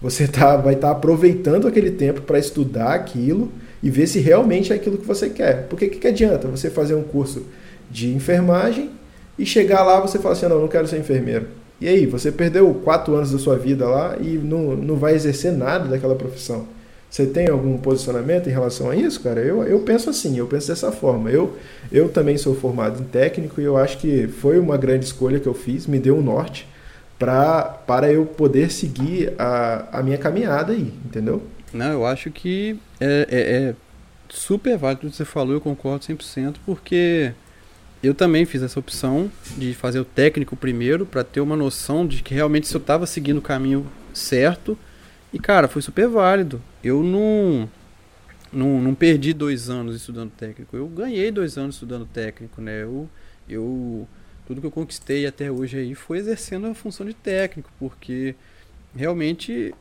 Você 0.00 0.26
tá, 0.28 0.56
vai 0.56 0.74
estar 0.74 0.88
tá 0.88 0.92
aproveitando 0.92 1.66
aquele 1.66 1.90
tempo 1.90 2.22
para 2.22 2.38
estudar 2.38 2.94
aquilo 2.94 3.50
e 3.82 3.90
ver 3.90 4.06
se 4.06 4.18
realmente 4.18 4.72
é 4.72 4.76
aquilo 4.76 4.98
que 4.98 5.06
você 5.06 5.30
quer. 5.30 5.66
Porque 5.68 5.86
o 5.86 5.90
que, 5.90 5.98
que 5.98 6.08
adianta 6.08 6.48
você 6.48 6.68
fazer 6.70 6.94
um 6.94 7.02
curso 7.02 7.46
de 7.90 8.12
enfermagem 8.12 8.90
e 9.38 9.46
chegar 9.46 9.82
lá 9.82 10.00
você 10.00 10.18
fala 10.18 10.34
assim, 10.34 10.46
não, 10.46 10.60
não 10.60 10.68
quero 10.68 10.86
ser 10.86 10.98
enfermeiro. 10.98 11.46
E 11.80 11.88
aí, 11.88 12.06
você 12.06 12.30
perdeu 12.30 12.72
quatro 12.84 13.14
anos 13.14 13.32
da 13.32 13.38
sua 13.38 13.56
vida 13.56 13.86
lá 13.86 14.16
e 14.20 14.38
não, 14.38 14.76
não 14.76 14.96
vai 14.96 15.14
exercer 15.14 15.52
nada 15.52 15.88
daquela 15.88 16.14
profissão. 16.14 16.66
Você 17.14 17.26
tem 17.26 17.48
algum 17.48 17.78
posicionamento 17.78 18.48
em 18.48 18.50
relação 18.50 18.90
a 18.90 18.96
isso, 18.96 19.20
cara? 19.20 19.40
Eu, 19.40 19.62
eu 19.62 19.78
penso 19.78 20.10
assim, 20.10 20.36
eu 20.36 20.48
penso 20.48 20.66
dessa 20.66 20.90
forma. 20.90 21.30
Eu, 21.30 21.56
eu 21.92 22.08
também 22.08 22.36
sou 22.36 22.56
formado 22.56 23.00
em 23.00 23.04
técnico 23.04 23.60
e 23.60 23.64
eu 23.64 23.76
acho 23.76 23.98
que 23.98 24.26
foi 24.26 24.58
uma 24.58 24.76
grande 24.76 25.04
escolha 25.04 25.38
que 25.38 25.46
eu 25.46 25.54
fiz, 25.54 25.86
me 25.86 26.00
deu 26.00 26.16
um 26.16 26.20
norte 26.20 26.66
pra, 27.16 27.62
para 27.62 28.10
eu 28.10 28.26
poder 28.26 28.72
seguir 28.72 29.32
a, 29.38 30.00
a 30.00 30.02
minha 30.02 30.18
caminhada 30.18 30.72
aí, 30.72 30.92
entendeu? 31.04 31.40
Não, 31.72 31.92
eu 31.92 32.04
acho 32.04 32.32
que 32.32 32.76
é, 33.00 33.28
é, 33.30 33.40
é 33.68 33.74
super 34.28 34.76
válido 34.76 35.02
tudo 35.02 35.10
que 35.12 35.16
você 35.16 35.24
falou, 35.24 35.54
eu 35.54 35.60
concordo 35.60 36.04
100%, 36.04 36.56
porque 36.66 37.32
eu 38.02 38.12
também 38.12 38.44
fiz 38.44 38.60
essa 38.60 38.80
opção 38.80 39.30
de 39.56 39.72
fazer 39.72 40.00
o 40.00 40.04
técnico 40.04 40.56
primeiro 40.56 41.06
para 41.06 41.22
ter 41.22 41.40
uma 41.40 41.54
noção 41.54 42.04
de 42.04 42.24
que 42.24 42.34
realmente 42.34 42.66
se 42.66 42.74
eu 42.74 42.80
estava 42.80 43.06
seguindo 43.06 43.38
o 43.38 43.42
caminho 43.42 43.86
certo. 44.12 44.76
E 45.32 45.38
cara, 45.38 45.68
foi 45.68 45.80
super 45.80 46.08
válido. 46.08 46.60
Eu 46.84 47.02
não, 47.02 47.68
não, 48.52 48.80
não 48.82 48.94
perdi 48.94 49.32
dois 49.32 49.70
anos 49.70 49.96
estudando 49.96 50.30
técnico. 50.30 50.76
Eu 50.76 50.86
ganhei 50.86 51.30
dois 51.30 51.56
anos 51.56 51.76
estudando 51.76 52.04
técnico, 52.04 52.60
né? 52.60 52.82
Eu, 52.82 53.08
eu 53.48 54.06
tudo 54.46 54.60
que 54.60 54.66
eu 54.66 54.70
conquistei 54.70 55.26
até 55.26 55.50
hoje 55.50 55.78
aí 55.78 55.94
foi 55.94 56.18
exercendo 56.18 56.66
a 56.66 56.74
função 56.74 57.06
de 57.06 57.14
técnico, 57.14 57.70
porque 57.78 58.34
realmente 58.94 59.74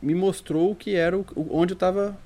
me 0.00 0.14
mostrou 0.14 0.70
o 0.70 0.76
que 0.76 0.94
era 0.94 1.18
o, 1.18 1.26
onde 1.50 1.72
eu 1.72 1.76
estava 1.76 2.16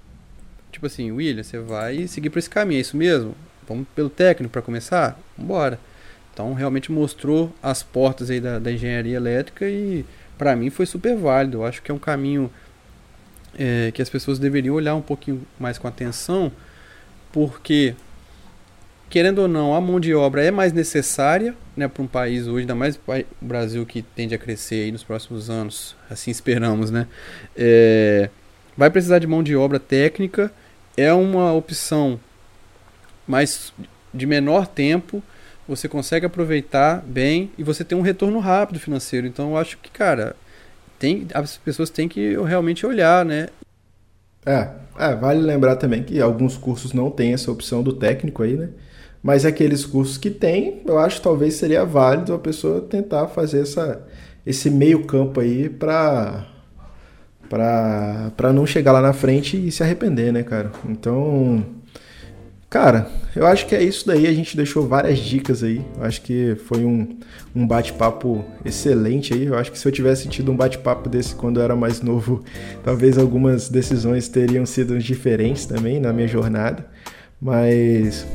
tipo 0.71 0.87
assim, 0.87 1.11
William, 1.11 1.43
você 1.43 1.59
vai 1.59 2.07
seguir 2.07 2.29
por 2.29 2.39
esse 2.39 2.51
caminho, 2.51 2.79
é 2.79 2.81
isso 2.83 2.97
mesmo? 2.97 3.35
Vamos 3.67 3.87
pelo 3.95 4.11
técnico 4.11 4.53
para 4.53 4.61
começar? 4.61 5.19
Bora. 5.37 5.81
Então 6.33 6.53
realmente 6.53 6.93
mostrou 6.93 7.51
as 7.63 7.83
portas 7.83 8.29
aí 8.29 8.41
da, 8.41 8.59
da 8.59 8.71
engenharia 8.71 9.17
elétrica 9.17 9.67
e 9.67 10.05
para 10.37 10.55
mim 10.55 10.69
foi 10.69 10.85
super 10.85 11.17
válido. 11.17 11.59
Eu 11.59 11.65
acho 11.65 11.81
que 11.81 11.91
é 11.91 11.95
um 11.95 11.99
caminho 11.99 12.51
é, 13.59 13.91
que 13.93 14.03
as 14.03 14.09
pessoas 14.09 14.39
deveriam 14.39 14.75
olhar 14.75 14.95
um 14.95 15.03
pouquinho 15.03 15.43
mais 15.59 15.79
com 15.79 15.89
atenção, 15.89 16.53
porque 17.33 17.95
querendo 19.09 19.41
ou 19.41 19.49
não, 19.49 19.75
a 19.75 19.81
mão 19.81 20.01
de 20.01 20.15
obra 20.15 20.43
é 20.43 20.51
mais 20.51 20.73
necessária 20.73 21.55
né, 21.77 21.87
para 21.89 22.03
um 22.03 22.07
país 22.07 22.47
hoje, 22.47 22.63
ainda 22.63 22.75
mais 22.75 22.97
o 22.97 23.01
Brasil 23.41 23.85
que 23.87 24.03
tende 24.03 24.35
a 24.35 24.39
crescer 24.39 24.91
nos 24.93 25.05
próximos 25.05 25.49
anos, 25.49 25.97
assim 26.11 26.31
esperamos, 26.31 26.91
né? 26.91 27.07
É, 27.57 28.31
vai 28.77 28.91
precisar 28.91 29.19
de 29.19 29.27
mão 29.27 29.43
de 29.43 29.55
obra 29.55 29.79
técnica, 29.79 30.53
é 30.97 31.13
uma 31.13 31.53
opção 31.53 32.19
mais 33.27 33.73
de 34.13 34.27
menor 34.27 34.67
tempo, 34.67 35.23
você 35.69 35.89
consegue 35.89 36.27
aproveitar 36.27 37.03
bem 37.05 37.51
e 37.59 37.63
você 37.63 37.85
tem 37.85 37.99
um 37.99 38.03
retorno 38.03 38.39
rápido 38.39 38.79
financeiro. 38.79 39.27
Então 39.27 39.51
eu 39.51 39.57
acho 39.57 39.79
que, 39.79 39.91
cara, 39.91 40.37
tem, 40.99 41.27
as 41.35 41.57
pessoas 41.57 41.91
têm 41.91 42.09
que 42.09 42.37
realmente 42.37 42.87
olhar, 42.87 43.25
né? 43.25 43.49
É, 44.45 44.69
é, 44.99 45.15
vale 45.15 45.41
lembrar 45.41 45.77
também 45.77 46.03
que 46.03 46.21
alguns 46.21 46.57
cursos 46.57 46.93
não 46.93 47.11
têm 47.11 47.33
essa 47.33 47.51
opção 47.51 47.83
do 47.83 47.93
técnico 47.93 48.43
aí, 48.43 48.57
né? 48.57 48.69
Mas 49.23 49.45
aqueles 49.45 49.85
cursos 49.85 50.17
que 50.17 50.31
tem, 50.31 50.83
eu 50.87 50.99
acho 50.99 51.17
que 51.17 51.23
talvez 51.23 51.55
seria 51.55 51.85
válido 51.85 52.33
a 52.33 52.39
pessoa 52.39 52.81
tentar 52.81 53.27
fazer 53.29 53.63
essa, 53.63 54.07
esse 54.47 54.71
meio 54.71 55.05
campo 55.05 55.41
aí 55.41 55.69
para 55.69 56.47
para 57.49 58.53
não 58.53 58.67
chegar 58.67 58.91
lá 58.91 59.01
na 59.01 59.13
frente 59.13 59.57
e 59.57 59.71
se 59.71 59.83
arrepender, 59.83 60.33
né, 60.33 60.43
cara? 60.43 60.73
Então, 60.89 61.65
cara, 62.69 63.09
eu 63.35 63.47
acho 63.47 63.67
que 63.67 63.75
é 63.75 63.83
isso 63.83 64.07
daí. 64.07 64.27
A 64.27 64.33
gente 64.33 64.57
deixou 64.57 64.87
várias 64.87 65.19
dicas 65.19 65.63
aí. 65.63 65.85
Eu 65.97 66.05
acho 66.05 66.23
que 66.23 66.57
foi 66.67 66.85
um, 66.85 67.19
um 67.55 67.67
bate-papo 67.67 68.45
excelente 68.65 69.35
aí. 69.35 69.47
Eu 69.47 69.57
acho 69.57 69.73
que 69.73 69.79
se 69.79 69.87
eu 69.87 69.93
tivesse 69.93 70.29
tido 70.29 70.51
um 70.53 70.57
bate-papo 70.57 71.09
desse 71.09 71.35
quando 71.35 71.59
eu 71.59 71.63
era 71.63 71.77
mais 71.77 72.01
novo, 72.01 72.43
talvez 72.85 73.19
algumas 73.19 73.69
decisões 73.69 74.29
teriam 74.29 74.67
sido 74.67 74.99
diferentes 74.99 75.67
também 75.67 76.01
na 76.01 76.13
minha 76.13 76.29
jornada. 76.29 76.87
Mas 77.41 78.27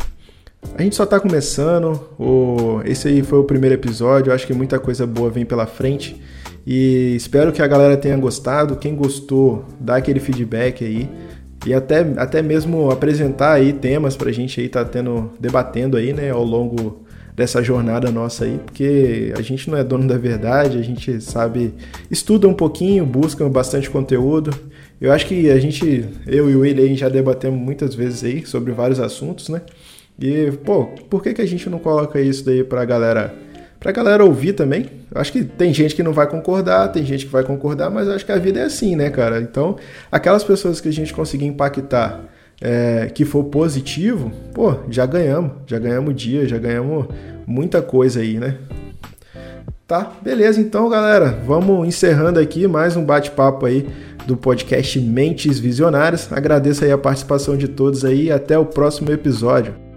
a 0.77 0.84
gente 0.84 0.95
só 0.95 1.05
tá 1.05 1.19
começando. 1.19 1.99
O... 2.19 2.82
Esse 2.86 3.07
aí 3.07 3.21
foi 3.23 3.39
o 3.39 3.43
primeiro 3.43 3.75
episódio. 3.75 4.29
Eu 4.29 4.36
acho 4.36 4.47
que 4.47 4.53
muita 4.53 4.79
coisa 4.79 5.05
boa 5.05 5.29
vem 5.29 5.45
pela 5.45 5.65
frente. 5.65 6.21
E 6.65 7.15
espero 7.15 7.51
que 7.51 7.61
a 7.61 7.67
galera 7.67 7.97
tenha 7.97 8.15
gostado. 8.17 8.75
Quem 8.75 8.95
gostou, 8.95 9.65
dá 9.79 9.97
aquele 9.97 10.19
feedback 10.19 10.86
aí. 10.86 11.09
E 11.66 11.74
até, 11.74 11.99
até 12.18 12.41
mesmo 12.41 12.89
apresentar 12.89 13.53
aí 13.53 13.72
temas 13.72 14.16
pra 14.16 14.32
gente 14.32 14.59
aí 14.59 14.68
tá 14.68 14.84
tendo, 14.84 15.32
debatendo 15.39 15.95
aí, 15.95 16.12
né, 16.12 16.32
ao 16.32 16.43
longo 16.43 17.03
dessa 17.36 17.64
jornada 17.64 18.12
nossa 18.12 18.45
aí, 18.45 18.59
porque 18.66 19.34
a 19.38 19.41
gente 19.41 19.70
não 19.70 19.78
é 19.78 19.84
dono 19.84 20.07
da 20.07 20.18
verdade, 20.18 20.78
a 20.78 20.82
gente 20.82 21.22
sabe, 21.22 21.74
estuda 22.09 22.47
um 22.47 22.53
pouquinho, 22.53 23.05
busca 23.05 23.47
bastante 23.47 23.89
conteúdo. 23.89 24.51
Eu 24.99 25.12
acho 25.12 25.26
que 25.26 25.49
a 25.49 25.59
gente, 25.59 26.05
eu 26.28 26.49
e 26.49 26.55
o 26.55 26.59
William 26.59 26.95
já 26.95 27.09
debatemos 27.09 27.59
muitas 27.59 27.95
vezes 27.95 28.24
aí 28.24 28.45
sobre 28.45 28.72
vários 28.72 28.99
assuntos, 28.99 29.49
né? 29.49 29.62
E, 30.20 30.51
pô, 30.64 30.86
por 31.09 31.24
que, 31.24 31.34
que 31.34 31.41
a 31.41 31.47
gente 31.47 31.70
não 31.70 31.80
coloca 31.80 32.20
isso 32.22 32.45
daí 32.45 32.64
pra 32.64 32.86
galera 32.86 33.34
pra 33.82 33.91
galera 33.91 34.23
ouvir 34.23 34.53
também. 34.53 34.86
Acho 35.13 35.32
que 35.34 35.43
tem 35.43 35.73
gente 35.73 35.95
que 35.95 36.03
não 36.03 36.13
vai 36.13 36.27
concordar, 36.27 36.88
tem 36.89 37.03
gente 37.03 37.25
que 37.25 37.32
vai 37.32 37.43
concordar, 37.43 37.89
mas 37.89 38.07
acho 38.07 38.23
que 38.23 38.32
a 38.32 38.38
vida 38.38 38.59
é 38.59 38.63
assim, 38.63 38.95
né, 38.95 39.09
cara? 39.09 39.41
Então, 39.41 39.75
aquelas 40.09 40.43
pessoas 40.43 40.79
que 40.79 40.88
a 40.88 40.93
gente 40.93 41.11
conseguir 41.13 41.47
impactar 41.47 42.21
é, 42.61 43.09
que 43.13 43.25
for 43.25 43.45
positivo, 43.45 44.32
pô, 44.53 44.75
já 44.88 45.05
ganhamos, 45.07 45.53
já 45.65 45.79
ganhamos 45.79 46.15
dia, 46.15 46.47
já 46.47 46.59
ganhamos 46.59 47.07
muita 47.45 47.82
coisa 47.82 48.19
aí, 48.21 48.38
né? 48.38 48.55
Tá, 49.88 50.11
beleza 50.21 50.61
então, 50.61 50.88
galera. 50.88 51.39
Vamos 51.43 51.86
encerrando 51.86 52.39
aqui 52.39 52.67
mais 52.67 52.95
um 52.95 53.03
bate-papo 53.03 53.65
aí 53.65 53.89
do 54.27 54.38
podcast 54.38 54.97
Mentes 55.01 55.57
Visionárias. 55.57 56.32
Agradeço 56.32 56.86
aí 56.86 56.91
a 56.91 56.97
participação 56.99 57.57
de 57.57 57.67
todos 57.67 58.05
aí 58.05 58.32
até 58.32 58.57
o 58.57 58.65
próximo 58.65 59.11
episódio. 59.11 59.90